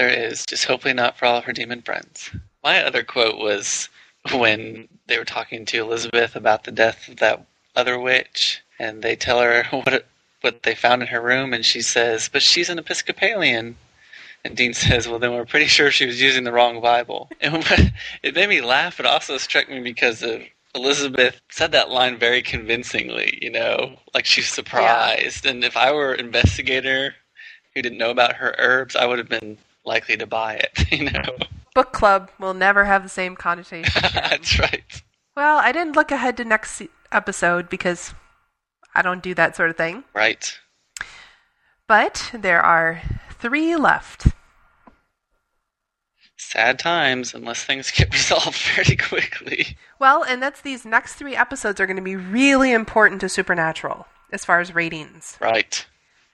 There 0.00 0.08
is, 0.08 0.46
just 0.46 0.64
hopefully 0.64 0.94
not 0.94 1.18
for 1.18 1.26
all 1.26 1.36
of 1.36 1.44
her 1.44 1.52
demon 1.52 1.82
friends. 1.82 2.30
My 2.64 2.82
other 2.82 3.02
quote 3.02 3.36
was 3.36 3.90
when 4.32 4.88
they 5.08 5.18
were 5.18 5.26
talking 5.26 5.66
to 5.66 5.82
Elizabeth 5.82 6.34
about 6.34 6.64
the 6.64 6.72
death 6.72 7.06
of 7.06 7.18
that 7.18 7.44
other 7.76 7.98
witch, 7.98 8.62
and 8.78 9.02
they 9.02 9.14
tell 9.14 9.42
her 9.42 9.64
what 9.70 10.06
what 10.40 10.62
they 10.62 10.74
found 10.74 11.02
in 11.02 11.08
her 11.08 11.20
room, 11.20 11.52
and 11.52 11.66
she 11.66 11.82
says, 11.82 12.30
"But 12.32 12.40
she's 12.40 12.70
an 12.70 12.78
Episcopalian." 12.78 13.76
And 14.42 14.56
Dean 14.56 14.72
says, 14.72 15.06
"Well, 15.06 15.18
then 15.18 15.34
we're 15.34 15.44
pretty 15.44 15.66
sure 15.66 15.90
she 15.90 16.06
was 16.06 16.22
using 16.22 16.44
the 16.44 16.52
wrong 16.52 16.80
Bible." 16.80 17.28
And 17.42 17.92
it 18.22 18.34
made 18.34 18.48
me 18.48 18.62
laugh. 18.62 19.00
It 19.00 19.04
also 19.04 19.36
struck 19.36 19.68
me 19.68 19.80
because 19.80 20.22
of 20.22 20.40
Elizabeth 20.74 21.42
said 21.50 21.72
that 21.72 21.90
line 21.90 22.16
very 22.16 22.40
convincingly. 22.40 23.38
You 23.42 23.50
know, 23.50 23.98
like 24.14 24.24
she's 24.24 24.48
surprised. 24.48 25.44
And 25.44 25.62
if 25.62 25.76
I 25.76 25.92
were 25.92 26.14
an 26.14 26.20
investigator 26.20 27.16
who 27.74 27.82
didn't 27.82 27.98
know 27.98 28.10
about 28.10 28.36
her 28.36 28.54
herbs, 28.56 28.96
I 28.96 29.04
would 29.04 29.18
have 29.18 29.28
been 29.28 29.58
likely 29.84 30.16
to 30.16 30.26
buy 30.26 30.54
it. 30.54 30.84
You 30.92 31.10
know, 31.10 31.22
Book 31.74 31.92
club 31.92 32.30
will 32.40 32.54
never 32.54 32.84
have 32.84 33.02
the 33.04 33.08
same 33.08 33.36
connotation. 33.36 33.92
that's 34.12 34.58
right. 34.58 35.02
well, 35.36 35.58
I 35.58 35.70
didn't 35.72 35.94
look 35.96 36.10
ahead 36.10 36.36
to 36.38 36.44
next 36.44 36.82
episode 37.12 37.68
because 37.68 38.12
I 38.94 39.02
don't 39.02 39.22
do 39.22 39.34
that 39.34 39.54
sort 39.56 39.70
of 39.70 39.76
thing. 39.76 40.02
Right. 40.14 40.58
But 41.86 42.30
there 42.34 42.60
are 42.62 43.00
three 43.38 43.76
left. 43.76 44.26
sad 46.36 46.78
times 46.78 47.34
unless 47.34 47.62
things 47.64 47.90
get 47.90 48.12
resolved 48.12 48.58
very 48.74 48.96
quickly. 48.96 49.76
Well, 49.98 50.24
and 50.24 50.42
that's 50.42 50.60
these 50.60 50.84
next 50.84 51.14
three 51.14 51.36
episodes 51.36 51.80
are 51.80 51.86
going 51.86 51.96
to 51.96 52.02
be 52.02 52.16
really 52.16 52.72
important 52.72 53.20
to 53.20 53.28
Supernatural 53.28 54.06
as 54.32 54.44
far 54.44 54.60
as 54.60 54.74
ratings 54.74 55.36
Right. 55.40 55.86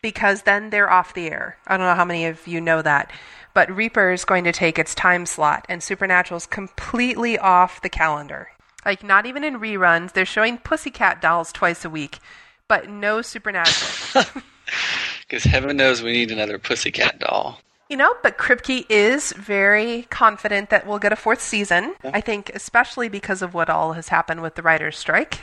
because 0.02 0.42
then 0.42 0.70
they're 0.70 0.90
off 0.90 1.14
the 1.14 1.28
air. 1.30 1.58
I 1.66 1.76
don't 1.76 1.86
know 1.86 1.94
how 1.94 2.04
many 2.04 2.26
of 2.26 2.46
you 2.46 2.60
know 2.60 2.80
that, 2.82 3.10
but 3.56 3.74
Reaper 3.74 4.12
is 4.12 4.26
going 4.26 4.44
to 4.44 4.52
take 4.52 4.78
its 4.78 4.94
time 4.94 5.24
slot, 5.24 5.64
and 5.66 5.82
Supernatural's 5.82 6.44
completely 6.44 7.38
off 7.38 7.80
the 7.80 7.88
calendar. 7.88 8.50
Like, 8.84 9.02
not 9.02 9.24
even 9.24 9.44
in 9.44 9.58
reruns. 9.58 10.12
They're 10.12 10.26
showing 10.26 10.58
Pussycat 10.58 11.22
dolls 11.22 11.52
twice 11.52 11.82
a 11.82 11.88
week, 11.88 12.18
but 12.68 12.90
no 12.90 13.22
Supernatural. 13.22 14.26
Because 15.20 15.44
heaven 15.44 15.76
knows 15.76 16.02
we 16.02 16.12
need 16.12 16.30
another 16.32 16.58
pussycat 16.58 17.18
doll. 17.18 17.60
You 17.88 17.96
know, 17.96 18.14
but 18.22 18.36
Kripke 18.36 18.84
is 18.88 19.32
very 19.32 20.06
confident 20.10 20.70
that 20.70 20.86
we'll 20.86 20.98
get 20.98 21.12
a 21.12 21.16
fourth 21.16 21.40
season. 21.40 21.94
I 22.04 22.20
think, 22.20 22.50
especially 22.52 23.08
because 23.08 23.42
of 23.42 23.54
what 23.54 23.70
all 23.70 23.92
has 23.94 24.08
happened 24.08 24.42
with 24.42 24.56
the 24.56 24.62
writer's 24.62 24.98
strike. 24.98 25.40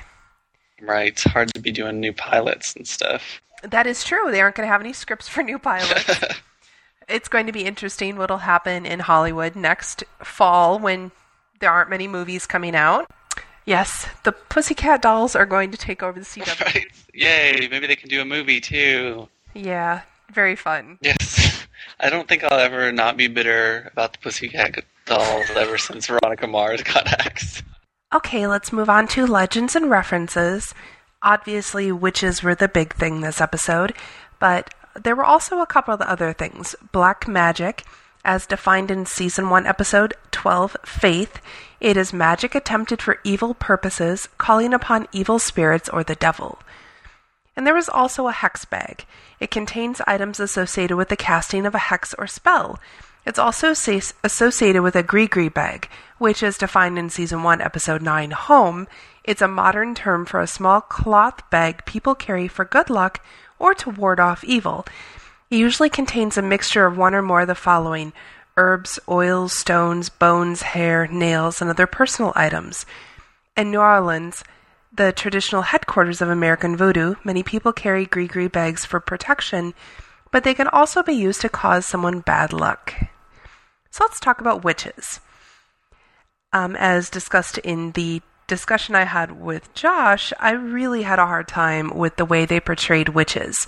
Right. 0.82 1.14
It's 1.14 1.24
hard 1.24 1.53
to 1.53 1.61
be 1.61 1.72
doing 1.72 1.99
new 1.99 2.14
pilots 2.14 2.76
and 2.76 2.88
stuff. 2.88 3.41
That 3.64 3.88
is 3.88 4.03
true. 4.03 4.30
They 4.30 4.41
aren't 4.41 4.55
going 4.55 4.68
to 4.68 4.72
have 4.72 4.82
any 4.82 4.93
scripts 4.93 5.28
for 5.28 5.41
new 5.41 5.57
pilots. 5.57 6.20
it's 7.08 7.28
going 7.28 7.45
to 7.45 7.51
be 7.51 7.66
interesting 7.66 8.18
what'll 8.18 8.39
happen 8.39 8.86
in 8.86 8.99
Hollywood 8.99 9.56
next 9.56 10.04
fall 10.24 10.80
when 10.80 11.12
there 11.60 11.72
aren't 11.72 11.89
many 11.89 12.08
movies 12.08 12.45
coming 12.45 12.76
out. 12.76 13.10
Yes, 13.66 14.08
the 14.24 14.32
Pussycat 14.32 15.01
Dolls 15.01 15.36
are 15.36 15.45
going 15.45 15.72
to 15.72 15.78
take 15.78 16.04
over 16.04 16.20
the 16.20 16.26
CW. 16.26 16.66
Right. 16.66 16.88
Yay. 17.14 17.68
Maybe 17.70 17.88
they 17.88 17.95
can 17.95 18.10
do 18.10 18.22
a 18.22 18.26
movie 18.26 18.60
too. 18.60 19.30
Yeah, 19.54 20.01
very 20.32 20.56
fun. 20.56 20.97
Yes. 21.01 21.66
I 21.99 22.10
don't 22.10 22.28
think 22.28 22.43
I'll 22.43 22.60
ever 22.60 22.91
not 22.91 23.18
be 23.18 23.28
bitter 23.28 23.89
about 23.93 24.14
the 24.14 24.20
pussycat 24.20 24.84
dolls 25.06 25.49
ever 25.56 25.78
since 25.78 26.08
Veronica 26.08 26.47
Mars 26.47 26.82
got 26.84 27.08
axed. 27.08 27.64
Okay, 28.14 28.45
let's 28.47 28.72
move 28.72 28.89
on 28.89 29.08
to 29.10 29.26
legends 29.26 29.76
and 29.76 29.89
references. 29.89 30.74
Obviously, 31.22 31.91
witches 31.91 32.43
were 32.43 32.56
the 32.56 32.68
big 32.68 32.93
thing 32.93 33.22
this 33.22 33.41
episode, 33.41 33.93
but 34.39 34.74
there 35.01 35.15
were 35.15 35.25
also 35.25 35.59
a 35.59 35.65
couple 35.65 35.93
of 35.93 36.01
other 36.01 36.33
things. 36.33 36.75
Black 36.91 37.27
magic, 37.27 37.83
as 38.25 38.45
defined 38.45 38.91
in 38.91 39.05
season 39.05 39.49
1, 39.49 39.65
episode 39.65 40.13
12, 40.31 40.77
Faith. 40.85 41.41
It 41.79 41.97
is 41.97 42.13
magic 42.13 42.55
attempted 42.55 43.01
for 43.01 43.19
evil 43.23 43.53
purposes, 43.53 44.29
calling 44.37 44.73
upon 44.73 45.07
evil 45.11 45.39
spirits 45.39 45.89
or 45.89 46.03
the 46.03 46.15
devil. 46.15 46.59
And 47.55 47.67
there 47.67 47.77
is 47.77 47.89
also 47.89 48.27
a 48.27 48.31
hex 48.31 48.65
bag. 48.65 49.05
It 49.39 49.51
contains 49.51 50.01
items 50.07 50.39
associated 50.39 50.95
with 50.95 51.09
the 51.09 51.17
casting 51.17 51.65
of 51.65 51.75
a 51.75 51.79
hex 51.79 52.13
or 52.17 52.27
spell. 52.27 52.79
It's 53.25 53.39
also 53.39 53.71
associated 53.71 54.81
with 54.81 54.95
a 54.95 55.03
gree 55.03 55.49
bag, 55.49 55.89
which 56.17 56.43
is 56.43 56.57
defined 56.57 56.97
in 56.97 57.09
Season 57.09 57.43
1, 57.43 57.61
Episode 57.61 58.01
9, 58.01 58.31
Home. 58.31 58.87
It's 59.23 59.41
a 59.41 59.47
modern 59.47 59.95
term 59.95 60.25
for 60.25 60.41
a 60.41 60.47
small 60.47 60.81
cloth 60.81 61.49
bag 61.49 61.85
people 61.85 62.15
carry 62.15 62.47
for 62.47 62.65
good 62.65 62.89
luck 62.89 63.23
or 63.64 63.74
to 63.74 63.89
ward 63.89 64.20
off 64.20 64.43
evil. 64.43 64.86
It 65.49 65.55
usually 65.55 65.89
contains 65.89 66.38
a 66.38 66.41
mixture 66.41 66.86
of 66.86 66.97
one 66.97 67.16
or 67.16 67.22
more 67.22 67.41
of 67.41 67.47
the 67.47 67.55
following 67.55 68.11
herbs, 68.57 68.99
oils, 69.07 69.57
stones, 69.57 70.09
bones, 70.09 70.61
hair, 70.61 71.07
nails, 71.07 71.61
and 71.61 71.70
other 71.70 71.88
personal 71.88 72.34
items. 72.36 72.86
In 73.55 73.72
New 73.72 73.80
Orleans, 73.80 74.43
the 74.91 75.14
traditional 75.14 75.61
headquarters 75.61 76.22
of 76.22 76.30
American 76.30 76.76
Voodoo, 76.76 77.16
many 77.24 77.41
people 77.41 77.72
carry 77.72 78.05
gree 78.05 78.49
bags 78.49 78.84
for 78.84 78.99
protection, 78.99 79.74
but 80.30 80.43
they 80.43 80.53
can 80.53 80.68
also 80.68 81.01
be 81.01 81.14
used 81.14 81.39
to 81.41 81.49
cause 81.49 81.86
someone 81.86 82.20
bad 82.20 82.51
luck. 82.51 82.93
So 83.91 84.03
let's 84.03 84.20
talk 84.20 84.41
about 84.41 84.66
witches. 84.66 85.22
Um, 86.51 86.76
as 86.76 87.09
discussed 87.09 87.59
in 87.59 87.93
the 87.93 88.22
discussion 88.54 88.93
I 88.93 89.06
had 89.06 89.41
with 89.41 89.74
Josh, 89.74 90.32
I 90.39 90.51
really 90.51 91.01
had 91.01 91.18
a 91.18 91.26
hard 91.26 91.47
time 91.47 91.89
with 91.97 92.18
the 92.18 92.26
way 92.26 92.45
they 92.45 92.60
portrayed 92.60 93.10
witches. 93.10 93.66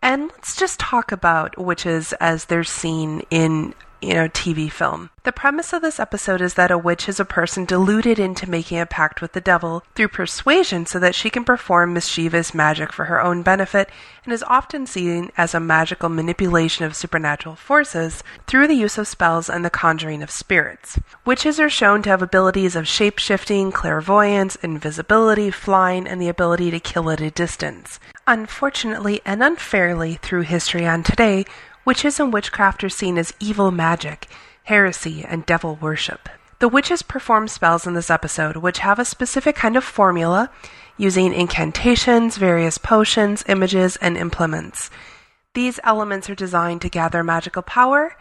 And 0.00 0.30
let's 0.30 0.54
just 0.54 0.78
talk 0.78 1.10
about 1.10 1.58
witches 1.58 2.12
as 2.20 2.44
they're 2.44 2.62
seen 2.62 3.22
in 3.30 3.74
you 4.00 4.14
know, 4.14 4.28
TV 4.28 4.70
film. 4.70 5.10
The 5.22 5.32
premise 5.32 5.74
of 5.74 5.82
this 5.82 6.00
episode 6.00 6.40
is 6.40 6.54
that 6.54 6.70
a 6.70 6.78
witch 6.78 7.06
is 7.06 7.20
a 7.20 7.26
person 7.26 7.66
deluded 7.66 8.18
into 8.18 8.48
making 8.48 8.80
a 8.80 8.86
pact 8.86 9.20
with 9.20 9.32
the 9.32 9.40
devil 9.40 9.82
through 9.94 10.08
persuasion 10.08 10.86
so 10.86 10.98
that 10.98 11.14
she 11.14 11.28
can 11.28 11.44
perform 11.44 11.92
mischievous 11.92 12.54
magic 12.54 12.90
for 12.90 13.04
her 13.04 13.22
own 13.22 13.42
benefit 13.42 13.90
and 14.24 14.32
is 14.32 14.42
often 14.44 14.86
seen 14.86 15.30
as 15.36 15.54
a 15.54 15.60
magical 15.60 16.08
manipulation 16.08 16.86
of 16.86 16.96
supernatural 16.96 17.54
forces 17.54 18.22
through 18.46 18.66
the 18.66 18.74
use 18.74 18.96
of 18.96 19.06
spells 19.06 19.50
and 19.50 19.62
the 19.62 19.70
conjuring 19.70 20.22
of 20.22 20.30
spirits. 20.30 20.98
Witches 21.26 21.60
are 21.60 21.68
shown 21.68 22.02
to 22.02 22.08
have 22.08 22.22
abilities 22.22 22.74
of 22.74 22.88
shape 22.88 23.18
shifting, 23.18 23.70
clairvoyance, 23.70 24.56
invisibility, 24.56 25.50
flying, 25.50 26.06
and 26.06 26.20
the 26.20 26.28
ability 26.28 26.70
to 26.70 26.80
kill 26.80 27.10
at 27.10 27.20
a 27.20 27.30
distance. 27.30 28.00
Unfortunately 28.26 29.20
and 29.26 29.42
unfairly, 29.42 30.14
through 30.22 30.42
history 30.42 30.84
and 30.84 31.04
today, 31.04 31.44
Witches 31.84 32.20
and 32.20 32.32
witchcraft 32.32 32.84
are 32.84 32.88
seen 32.90 33.16
as 33.16 33.32
evil 33.40 33.70
magic, 33.70 34.26
heresy, 34.64 35.24
and 35.26 35.46
devil 35.46 35.76
worship. 35.76 36.28
The 36.58 36.68
witches 36.68 37.02
perform 37.02 37.48
spells 37.48 37.86
in 37.86 37.94
this 37.94 38.10
episode, 38.10 38.56
which 38.56 38.80
have 38.80 38.98
a 38.98 39.04
specific 39.04 39.56
kind 39.56 39.76
of 39.76 39.84
formula, 39.84 40.50
using 40.98 41.32
incantations, 41.32 42.36
various 42.36 42.76
potions, 42.76 43.42
images, 43.48 43.96
and 43.96 44.18
implements. 44.18 44.90
These 45.54 45.80
elements 45.82 46.28
are 46.28 46.34
designed 46.34 46.82
to 46.82 46.90
gather 46.90 47.24
magical 47.24 47.62
power 47.62 48.14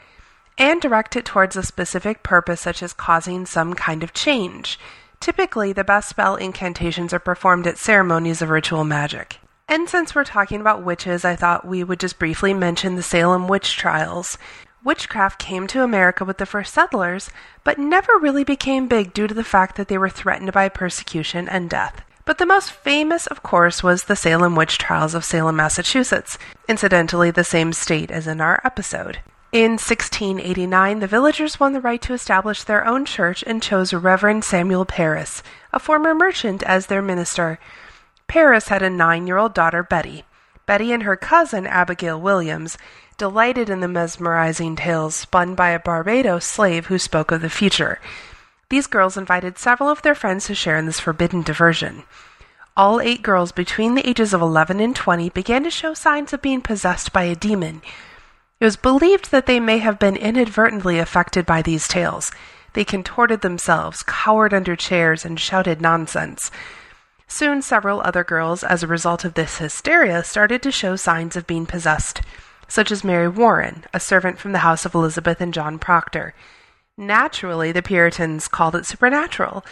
and 0.58 0.82
direct 0.82 1.18
it 1.18 1.26
towards 1.26 1.58
a 1.58 1.64
specific 1.64 2.24
purpose, 2.24 2.62
such 2.62 2.82
as 2.82 2.94
causing 2.94 3.46
some 3.46 3.74
kind 3.74 4.04
of 4.04 4.14
change. 4.14 4.80
Typically, 5.20 5.74
the 5.74 5.84
best 5.84 6.08
spell 6.08 6.38
incantations 6.38 7.14
are 7.14 7.20
performed 7.20 7.68
at 7.68 7.78
ceremonies 7.78 8.42
of 8.42 8.50
ritual 8.50 8.86
magic. 8.86 9.38
And 9.70 9.88
since 9.88 10.16
we're 10.16 10.24
talking 10.24 10.60
about 10.60 10.84
witches, 10.84 11.24
I 11.24 11.36
thought 11.36 11.68
we 11.68 11.84
would 11.84 12.00
just 12.00 12.18
briefly 12.18 12.56
mention 12.56 12.96
the 12.96 13.04
Salem 13.04 13.48
witch 13.48 13.78
trials. 13.78 14.36
Witchcraft 14.84 15.38
came 15.38 15.68
to 15.68 15.84
America 15.84 16.26
with 16.26 16.40
the 16.40 16.48
first 16.48 16.74
settlers, 16.74 17.30
but 17.64 17.78
never 17.78 18.18
really 18.18 18.44
became 18.44 18.88
big 18.88 19.14
due 19.14 19.28
to 19.28 19.34
the 19.36 19.44
fact 19.44 19.76
that 19.76 19.88
they 19.88 19.98
were 20.00 20.10
threatened 20.10 20.52
by 20.54 20.70
persecution 20.70 21.48
and 21.48 21.70
death. 21.70 22.02
But 22.26 22.40
the 22.40 22.48
most 22.48 22.72
famous, 22.72 23.28
of 23.28 23.44
course, 23.44 23.84
was 23.84 24.06
the 24.06 24.16
Salem 24.16 24.56
witch 24.56 24.80
trials 24.80 25.14
of 25.14 25.24
Salem, 25.24 25.58
Massachusetts, 25.58 26.40
incidentally, 26.68 27.30
the 27.30 27.44
same 27.44 27.72
state 27.72 28.10
as 28.10 28.26
in 28.26 28.42
our 28.42 28.60
episode. 28.64 29.20
In 29.52 29.74
1689, 29.74 31.00
the 31.00 31.06
villagers 31.06 31.60
won 31.60 31.74
the 31.74 31.82
right 31.82 32.02
to 32.02 32.14
establish 32.14 32.64
their 32.64 32.88
own 32.88 33.06
church 33.06 33.44
and 33.46 33.62
chose 33.62 33.94
Reverend 33.94 34.44
Samuel 34.44 34.86
Parris, 34.86 35.44
a 35.72 35.78
former 35.78 36.16
merchant, 36.16 36.64
as 36.64 36.88
their 36.88 37.04
minister. 37.04 37.60
Parris 38.30 38.68
had 38.68 38.84
a 38.84 38.90
nine 38.92 39.28
year 39.28 39.38
old 39.38 39.56
daughter, 39.56 39.84
Betty. 39.84 40.24
Betty 40.68 40.94
and 40.94 41.02
her 41.02 41.18
cousin, 41.18 41.66
Abigail 41.66 42.22
Williams, 42.22 42.78
delighted 43.18 43.72
in 43.72 43.80
the 43.80 43.88
mesmerizing 43.88 44.76
tales 44.76 45.16
spun 45.16 45.56
by 45.56 45.72
a 45.72 45.80
Barbados 45.80 46.46
slave 46.46 46.86
who 46.86 47.00
spoke 47.00 47.32
of 47.32 47.42
the 47.42 47.50
future. 47.50 48.00
These 48.70 48.86
girls 48.86 49.18
invited 49.18 49.58
several 49.58 49.90
of 49.90 50.04
their 50.04 50.14
friends 50.14 50.46
to 50.46 50.54
share 50.54 50.78
in 50.78 50.86
this 50.86 51.00
forbidden 51.00 51.42
diversion. 51.42 52.04
All 52.78 53.02
eight 53.02 53.24
girls 53.24 53.52
between 53.52 53.96
the 53.96 54.08
ages 54.08 54.32
of 54.32 54.42
11 54.42 54.80
and 54.80 54.96
20 54.96 55.30
began 55.32 55.64
to 55.64 55.72
show 55.72 55.96
signs 55.96 56.32
of 56.32 56.42
being 56.42 56.62
possessed 56.62 57.12
by 57.12 57.24
a 57.24 57.36
demon. 57.36 57.82
It 58.60 58.66
was 58.66 58.76
believed 58.76 59.32
that 59.32 59.48
they 59.48 59.60
may 59.60 59.80
have 59.80 59.98
been 59.98 60.16
inadvertently 60.16 61.00
affected 61.00 61.48
by 61.48 61.64
these 61.64 61.88
tales. 61.88 62.32
They 62.74 62.86
contorted 62.86 63.42
themselves, 63.42 64.04
cowered 64.04 64.54
under 64.54 64.76
chairs, 64.76 65.26
and 65.26 65.40
shouted 65.40 65.82
nonsense. 65.82 66.52
Soon, 67.32 67.62
several 67.62 68.02
other 68.02 68.24
girls, 68.24 68.64
as 68.64 68.82
a 68.82 68.88
result 68.88 69.24
of 69.24 69.36
this 69.36 69.60
hysteria, 69.60 70.24
started 70.24 70.64
to 70.64 70.72
show 70.72 70.96
signs 70.96 71.36
of 71.36 71.46
being 71.46 71.68
possessed, 71.68 72.22
such 72.68 72.92
as 72.92 73.04
Mary 73.04 73.28
Warren, 73.28 73.86
a 73.94 74.00
servant 74.00 74.40
from 74.40 74.52
the 74.52 74.66
house 74.66 74.84
of 74.84 74.96
Elizabeth 74.96 75.40
and 75.40 75.54
John 75.54 75.78
Proctor. 75.78 76.34
Naturally, 76.98 77.72
the 77.72 77.84
Puritans 77.84 78.48
called 78.48 78.76
it 78.76 78.88
supernatural. 78.88 79.64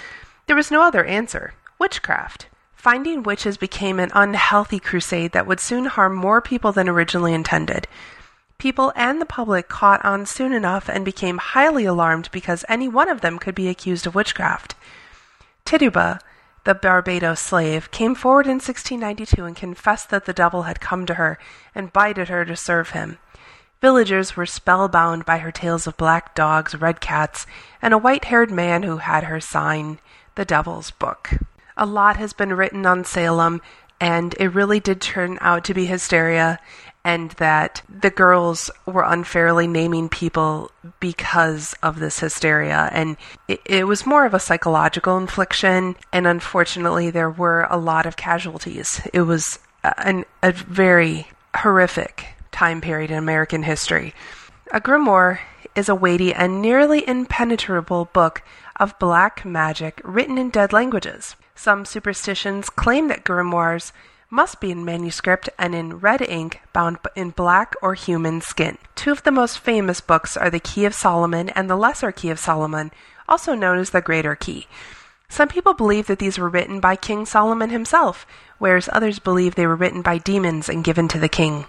There 0.46 0.56
was 0.56 0.70
no 0.70 0.84
other 0.84 1.04
answer 1.04 1.56
witchcraft. 1.80 2.46
Finding 2.76 3.24
witches 3.24 3.58
became 3.58 4.00
an 4.00 4.12
unhealthy 4.14 4.80
crusade 4.80 5.32
that 5.32 5.48
would 5.48 5.60
soon 5.60 5.86
harm 5.86 6.16
more 6.16 6.42
people 6.42 6.72
than 6.72 6.88
originally 6.88 7.34
intended. 7.34 7.88
People 8.60 8.94
and 8.96 9.20
the 9.20 9.26
public 9.26 9.68
caught 9.68 10.06
on 10.06 10.28
soon 10.28 10.54
enough 10.54 10.88
and 10.88 11.04
became 11.04 11.40
highly 11.40 11.86
alarmed 11.86 12.30
because 12.32 12.64
any 12.70 12.88
one 12.88 13.10
of 13.10 13.22
them 13.22 13.40
could 13.40 13.56
be 13.56 13.68
accused 13.68 14.06
of 14.06 14.16
witchcraft. 14.16 14.76
Tituba, 15.66 16.20
the 16.68 16.76
Barbados 16.76 17.40
slave, 17.40 17.92
came 17.92 18.14
forward 18.14 18.46
in 18.46 18.56
1692 18.56 19.46
and 19.46 19.56
confessed 19.56 20.10
that 20.10 20.26
the 20.26 20.34
devil 20.34 20.64
had 20.64 20.82
come 20.82 21.06
to 21.06 21.14
her 21.14 21.40
and 21.74 21.94
bided 21.94 22.28
her 22.28 22.44
to 22.44 22.58
serve 22.58 22.90
him. 22.90 23.20
Villagers 23.80 24.36
were 24.36 24.46
spellbound 24.46 25.24
by 25.24 25.38
her 25.38 25.52
tales 25.52 25.88
of 25.88 25.96
black 25.96 26.36
dogs, 26.36 26.76
red 26.76 27.00
cats, 27.00 27.48
and 27.82 27.94
a 27.94 27.98
white 27.98 28.26
haired 28.26 28.52
man 28.52 28.84
who 28.84 28.98
had 28.98 29.24
her 29.24 29.40
sign 29.40 30.00
the 30.36 30.44
Devil's 30.44 30.92
Book. 30.92 31.30
A 31.78 31.86
lot 31.86 32.18
has 32.18 32.34
been 32.34 32.52
written 32.52 32.86
on 32.86 33.06
Salem, 33.06 33.62
and 34.02 34.36
it 34.38 34.50
really 34.50 34.82
did 34.82 35.00
turn 35.00 35.38
out 35.40 35.64
to 35.64 35.74
be 35.74 35.86
hysteria. 35.86 36.60
And 37.08 37.32
that 37.38 37.82
the 37.88 38.10
girls 38.10 38.70
were 38.86 39.06
unfairly 39.08 39.66
naming 39.66 40.10
people 40.10 40.70
because 41.00 41.74
of 41.82 42.02
this 42.02 42.20
hysteria. 42.20 42.90
And 42.92 43.16
it, 43.48 43.62
it, 43.66 43.88
was 43.88 44.06
more 44.06 44.26
of 44.26 44.34
a 44.34 44.42
psychological 44.42 45.18
infliction, 45.18 45.96
and 46.12 46.28
unfortunately, 46.28 47.10
there 47.10 47.30
were 47.30 47.66
a 47.70 47.78
lot 47.78 48.06
of 48.06 48.18
casualties. 48.18 49.00
It 49.14 49.22
was 49.22 49.58
an, 50.00 50.26
a 50.44 50.52
very 50.52 51.30
horrific 51.56 52.26
time 52.52 52.82
period 52.82 53.10
in 53.10 53.18
American 53.18 53.64
history. 53.64 54.14
A 54.74 54.82
grimoire 54.82 55.40
is 55.76 55.88
a 55.88 55.96
weighty 55.96 56.34
and 56.34 56.62
nearly 56.62 57.08
impenetrable 57.08 58.10
book 58.12 58.42
of 58.82 59.00
black 59.00 59.46
magic 59.46 60.02
written 60.04 60.38
in 60.38 60.50
dead 60.50 60.74
languages. 60.74 61.38
Some 61.56 61.86
superstitions 61.86 62.70
claim 62.70 63.08
that 63.08 63.24
grimoires 63.24 63.94
must 64.30 64.60
be 64.60 64.72
in 64.72 64.84
manuscript 64.84 65.50
and 65.58 65.74
in 65.74 66.00
red 66.00 66.22
ink 66.22 66.60
bound 66.74 66.98
in 67.16 67.30
black 67.30 67.76
or 67.82 67.94
human 67.94 68.42
skin. 68.42 68.78
Two 68.96 69.12
of 69.12 69.24
the 69.24 69.32
most 69.32 69.60
famous 69.60 70.02
books 70.02 70.36
are 70.36 70.50
the 70.50 70.60
Key 70.60 70.86
of 70.86 70.94
Solomon 70.94 71.50
and 71.50 71.70
the 71.70 71.76
Lesser 71.76 72.12
Key 72.12 72.30
of 72.30 72.40
Solomon, 72.40 72.92
also 73.30 73.56
known 73.56 73.78
as 73.78 73.92
the 73.92 74.02
Greater 74.02 74.36
Key. 74.36 74.68
Some 75.30 75.48
people 75.48 75.74
believe 75.74 76.08
that 76.08 76.20
these 76.20 76.38
were 76.38 76.50
written 76.50 76.80
by 76.80 76.96
King 76.96 77.26
Solomon 77.26 77.70
himself, 77.70 78.26
whereas 78.58 78.90
others 78.92 79.20
believe 79.20 79.56
they 79.56 79.68
were 79.68 79.76
written 79.76 80.02
by 80.02 80.18
demons 80.18 80.70
and 80.70 80.84
given 80.84 81.08
to 81.10 81.20
the 81.20 81.30
king. 81.30 81.66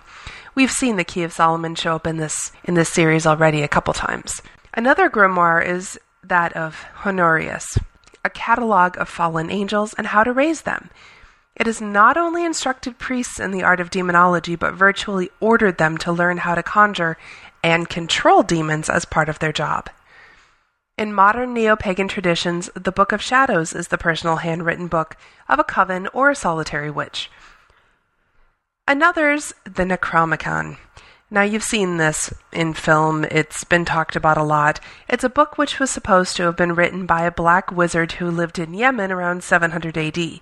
We've 0.54 0.70
seen 0.70 0.96
the 0.96 1.04
Key 1.04 1.22
of 1.22 1.32
Solomon 1.32 1.74
show 1.74 1.94
up 1.94 2.06
in 2.06 2.16
this 2.16 2.52
in 2.64 2.74
this 2.74 2.88
series 2.88 3.26
already 3.26 3.62
a 3.62 3.68
couple 3.68 3.94
times. 3.94 4.42
Another 4.74 5.08
grimoire 5.08 5.64
is 5.64 5.98
that 6.22 6.52
of 6.54 6.84
Honorius, 7.04 7.78
a 8.24 8.30
catalog 8.30 8.96
of 8.98 9.08
fallen 9.08 9.50
angels 9.50 9.94
and 9.94 10.08
how 10.08 10.24
to 10.24 10.32
raise 10.32 10.62
them. 10.62 10.90
It 11.58 11.66
has 11.66 11.80
not 11.80 12.16
only 12.16 12.44
instructed 12.44 12.98
priests 12.98 13.40
in 13.40 13.50
the 13.50 13.64
art 13.64 13.80
of 13.80 13.90
demonology, 13.90 14.54
but 14.54 14.74
virtually 14.74 15.30
ordered 15.40 15.78
them 15.78 15.98
to 15.98 16.12
learn 16.12 16.38
how 16.38 16.54
to 16.54 16.62
conjure 16.62 17.18
and 17.64 17.88
control 17.88 18.44
demons 18.44 18.88
as 18.88 19.04
part 19.04 19.28
of 19.28 19.40
their 19.40 19.52
job. 19.52 19.90
In 20.96 21.12
modern 21.12 21.54
neo 21.54 21.76
pagan 21.76 22.08
traditions, 22.08 22.70
the 22.74 22.92
Book 22.92 23.12
of 23.12 23.22
Shadows 23.22 23.72
is 23.72 23.88
the 23.88 23.98
personal 23.98 24.36
handwritten 24.36 24.86
book 24.86 25.16
of 25.48 25.58
a 25.58 25.64
coven 25.64 26.08
or 26.12 26.30
a 26.30 26.36
solitary 26.36 26.90
witch. 26.90 27.30
Another's 28.86 29.52
the 29.64 29.84
Necromicon. 29.84 30.76
Now, 31.30 31.42
you've 31.42 31.62
seen 31.62 31.98
this 31.98 32.32
in 32.52 32.72
film, 32.72 33.24
it's 33.24 33.62
been 33.64 33.84
talked 33.84 34.16
about 34.16 34.38
a 34.38 34.42
lot. 34.42 34.80
It's 35.08 35.24
a 35.24 35.28
book 35.28 35.58
which 35.58 35.78
was 35.78 35.90
supposed 35.90 36.36
to 36.36 36.44
have 36.44 36.56
been 36.56 36.74
written 36.74 37.04
by 37.04 37.22
a 37.22 37.30
black 37.30 37.70
wizard 37.70 38.12
who 38.12 38.30
lived 38.30 38.58
in 38.58 38.72
Yemen 38.72 39.12
around 39.12 39.44
700 39.44 39.98
AD. 39.98 40.40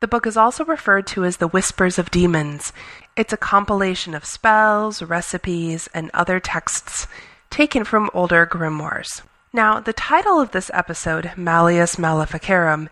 The 0.00 0.08
book 0.08 0.26
is 0.26 0.38
also 0.38 0.64
referred 0.64 1.06
to 1.08 1.26
as 1.26 1.36
the 1.36 1.48
Whispers 1.48 1.98
of 1.98 2.10
Demons. 2.10 2.72
It's 3.16 3.34
a 3.34 3.36
compilation 3.36 4.14
of 4.14 4.24
spells, 4.24 5.02
recipes, 5.02 5.90
and 5.92 6.10
other 6.14 6.40
texts 6.40 7.06
taken 7.50 7.84
from 7.84 8.08
older 8.14 8.46
grimoires. 8.46 9.20
Now, 9.52 9.78
the 9.78 9.92
title 9.92 10.40
of 10.40 10.52
this 10.52 10.70
episode, 10.72 11.32
Malleus 11.36 11.98
Maleficarum, 11.98 12.88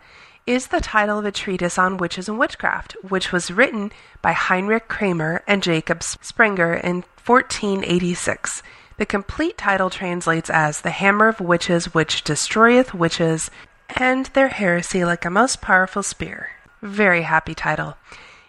is 0.47 0.67
the 0.67 0.83
title 0.83 1.19
of 1.19 1.25
a 1.25 1.33
treatise 1.33 1.79
on 1.79 1.97
witches 1.97 2.29
and 2.29 2.39
witchcraft, 2.39 2.95
which 3.01 3.33
was 3.33 3.51
written 3.51 3.91
by 4.21 4.33
Heinrich 4.33 4.89
Kramer 4.89 5.43
and 5.47 5.63
Jacob 5.63 6.03
Sprenger 6.03 6.75
in 6.75 7.05
1486. 7.25 8.63
The 8.99 9.07
complete 9.07 9.57
title 9.57 9.89
translates 9.89 10.51
as 10.51 10.83
The 10.83 10.91
Hammer 10.91 11.29
of 11.29 11.41
Witches 11.41 11.95
which 11.95 12.23
destroyeth 12.23 12.93
witches 12.93 13.51
and 13.89 14.27
their 14.27 14.49
heresy 14.49 15.07
like 15.07 15.25
a 15.25 15.31
most 15.31 15.63
powerful 15.63 16.03
spear. 16.03 16.51
Very 16.83 17.23
happy 17.23 17.55
title. 17.55 17.97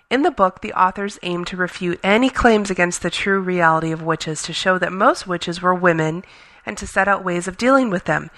In 0.09 0.23
the 0.23 0.31
book, 0.31 0.61
the 0.61 0.73
authors 0.73 1.19
aim 1.21 1.45
to 1.45 1.57
refute 1.57 1.99
any 2.03 2.29
claims 2.29 2.69
against 2.71 3.01
the 3.01 3.09
true 3.09 3.39
reality 3.39 3.91
of 3.91 4.01
witches 4.01 4.41
to 4.43 4.53
show 4.53 4.77
that 4.79 4.91
most 4.91 5.27
witches 5.27 5.61
were 5.61 5.73
women 5.73 6.23
and 6.65 6.77
to 6.77 6.87
set 6.87 7.07
out 7.07 7.23
ways 7.23 7.47
of 7.47 7.57
dealing 7.57 7.89
with 7.89 8.05
them. 8.05 8.29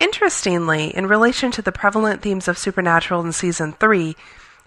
Interestingly, 0.00 0.94
in 0.94 1.06
relation 1.06 1.50
to 1.52 1.62
the 1.62 1.72
prevalent 1.72 2.22
themes 2.22 2.46
of 2.46 2.58
supernatural 2.58 3.24
in 3.24 3.32
season 3.32 3.72
3, 3.72 4.16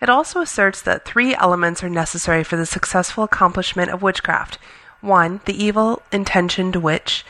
it 0.01 0.09
also 0.09 0.41
asserts 0.41 0.82
that 0.82 1.05
three 1.05 1.36
elements 1.36 1.84
are 1.84 1.89
necessary 1.89 2.43
for 2.43 2.57
the 2.57 2.66
successful 2.66 3.24
accomplishment 3.24 3.91
of 3.91 4.01
witchcraft 4.01 4.57
1. 5.01 5.41
The 5.45 5.64
evil 5.64 6.01
intentioned 6.12 6.76
witch, 6.76 7.24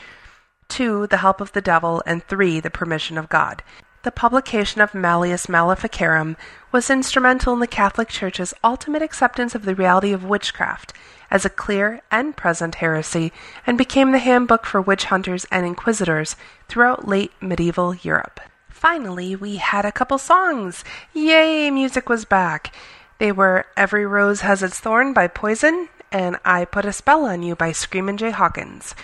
2. 0.69 1.07
The 1.07 1.17
help 1.17 1.41
of 1.41 1.51
the 1.51 1.61
devil, 1.61 2.01
and 2.05 2.23
3. 2.23 2.59
The 2.59 2.69
permission 2.69 3.17
of 3.17 3.29
God. 3.29 3.61
The 4.03 4.11
publication 4.11 4.81
of 4.81 4.95
Malleus 4.95 5.47
Maleficarum 5.47 6.35
was 6.71 6.89
instrumental 6.89 7.53
in 7.53 7.59
the 7.59 7.67
Catholic 7.67 8.09
Church's 8.09 8.53
ultimate 8.63 9.03
acceptance 9.03 9.53
of 9.53 9.63
the 9.63 9.75
reality 9.75 10.11
of 10.11 10.23
witchcraft 10.23 10.91
as 11.29 11.45
a 11.45 11.51
clear 11.51 12.01
and 12.09 12.35
present 12.35 12.75
heresy 12.75 13.31
and 13.65 13.77
became 13.77 14.11
the 14.11 14.17
handbook 14.17 14.65
for 14.65 14.81
witch 14.81 15.05
hunters 15.05 15.45
and 15.51 15.67
inquisitors 15.67 16.35
throughout 16.67 17.07
late 17.07 17.31
medieval 17.39 17.93
Europe. 17.93 18.39
Finally, 18.69 19.35
we 19.35 19.57
had 19.57 19.85
a 19.85 19.91
couple 19.91 20.17
songs. 20.17 20.83
Yay, 21.13 21.69
music 21.69 22.09
was 22.09 22.25
back. 22.25 22.73
They 23.19 23.31
were 23.31 23.67
Every 23.77 24.07
Rose 24.07 24.41
Has 24.41 24.63
Its 24.63 24.79
Thorn 24.79 25.13
by 25.13 25.27
Poison 25.27 25.89
and 26.11 26.37
I 26.43 26.65
Put 26.65 26.85
a 26.85 26.91
Spell 26.91 27.25
on 27.25 27.43
You 27.43 27.55
by 27.55 27.71
Screamin' 27.71 28.17
Jay 28.17 28.31
Hawkins. 28.31 28.95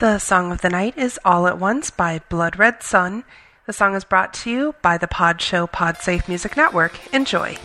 The 0.00 0.18
song 0.18 0.52
of 0.52 0.60
the 0.60 0.68
night 0.68 0.98
is 0.98 1.18
All 1.24 1.46
at 1.46 1.58
Once 1.58 1.90
by 1.90 2.20
Blood 2.28 2.58
Red 2.58 2.82
Sun 2.82 3.24
the 3.66 3.72
song 3.72 3.94
is 3.94 4.04
brought 4.04 4.34
to 4.34 4.50
you 4.50 4.74
by 4.82 4.98
the 4.98 5.08
Pod 5.08 5.40
Show 5.40 5.66
Podsafe 5.66 6.28
Music 6.28 6.56
Network. 6.56 6.98
Enjoy. 7.14 7.56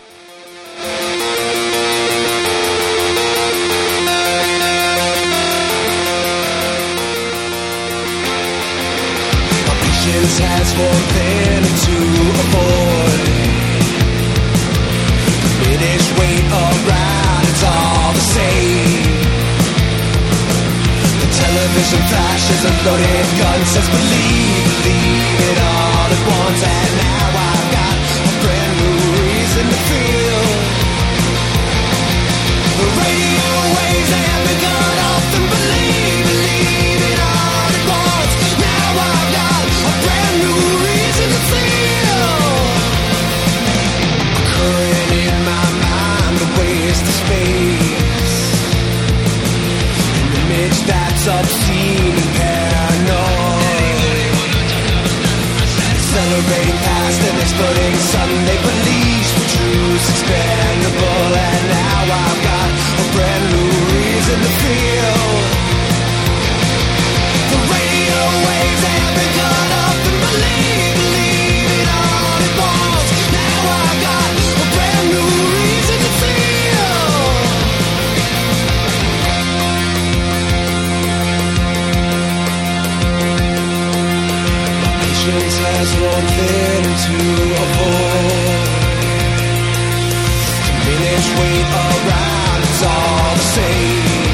Has 10.40 10.72
one 10.72 11.04
thing 11.14 11.62
to 11.84 11.96
avoid. 12.42 13.26
Finish 15.64 16.06
weight 16.18 16.46
around, 16.50 17.44
it's 17.48 17.62
all 17.64 18.12
the 18.12 18.20
same. 18.20 18.69
Television 21.80 22.08
flashes 22.08 22.62
a 22.64 22.72
loaded 22.84 23.28
gun 23.40 23.60
says 23.64 23.88
believe, 23.88 24.64
believe 24.84 25.40
it 25.48 25.58
all 25.64 26.12
at 26.12 26.22
once, 26.28 26.60
and 26.60 26.92
now 27.00 27.24
I've 27.40 27.68
got 27.72 27.96
a 28.20 28.32
brand 28.44 28.72
new 28.84 29.00
reason 29.16 29.64
to 29.64 29.78
feel. 29.88 30.44
The 32.76 32.88
radio 33.00 33.48
waves 33.80 34.12
have 34.12 34.42
begun 34.44 34.92
often 35.08 35.44
believe, 35.56 36.20
believe 36.28 37.00
it 37.00 37.20
all 37.32 37.72
at 37.72 37.84
once. 37.96 38.32
Now 38.60 38.88
I've 39.00 39.30
got 39.40 39.64
a 39.64 39.92
brand 40.04 40.36
new 40.36 40.60
reason 40.84 41.28
to 41.32 41.40
feel. 41.48 42.28
Occurring 44.36 45.12
in 45.16 45.36
my 45.48 45.64
mind, 45.80 46.34
the 46.44 46.50
waste 46.60 47.08
of 47.08 47.16
space, 47.24 48.36
an 50.20 50.28
image 50.44 50.78
that's 50.84 51.24
celebrating 56.10 56.78
past 56.82 57.20
and 57.22 57.38
exploding 57.38 57.94
Sunday 57.94 58.58
police. 58.66 59.30
For 59.36 59.46
truths 59.54 60.06
expendable 60.10 61.30
And 61.38 61.64
now 61.70 62.00
I've 62.24 62.40
got 62.50 62.70
a 63.02 63.06
brand 63.14 63.44
new 63.54 63.70
reason 63.94 64.38
to 64.44 64.50
feel 64.62 65.29
has 85.80 85.92
one 85.96 86.28
thing 86.36 86.84
to 87.08 87.16
avoid. 87.64 88.68
Diminish 90.66 91.28
weight 91.40 91.68
around, 91.88 92.60
it's 92.68 92.82
all 92.84 93.32
the 93.40 93.46
same. 93.56 94.28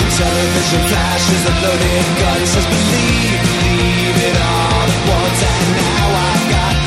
The 0.00 0.08
television 0.20 0.80
flashes 0.92 1.42
a 1.48 1.54
loaded 1.64 2.08
gun, 2.20 2.40
says 2.52 2.66
believe, 2.68 3.40
believe 3.48 4.16
it 4.28 4.36
all 4.36 4.86
at 4.92 5.02
once. 5.08 5.40
And 5.52 5.68
now 5.80 6.06
I've 6.28 6.46
got 6.52 6.79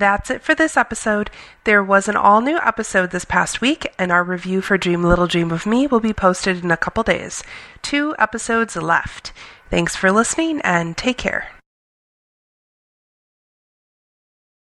that's 0.00 0.30
it 0.30 0.42
for 0.42 0.54
this 0.54 0.76
episode. 0.76 1.30
There 1.64 1.84
was 1.84 2.08
an 2.08 2.16
all 2.16 2.40
new 2.40 2.58
episode 2.58 3.10
this 3.10 3.24
past 3.24 3.60
week, 3.60 3.92
and 3.98 4.10
our 4.10 4.24
review 4.24 4.60
for 4.60 4.78
Dream 4.78 5.04
Little 5.04 5.26
Dream 5.26 5.52
of 5.52 5.66
Me 5.66 5.86
will 5.86 6.00
be 6.00 6.12
posted 6.12 6.64
in 6.64 6.70
a 6.70 6.76
couple 6.76 7.02
days. 7.02 7.44
Two 7.82 8.14
episodes 8.18 8.74
left. 8.76 9.32
Thanks 9.70 9.94
for 9.94 10.10
listening 10.10 10.60
and 10.62 10.96
take 10.96 11.18
care. 11.18 11.59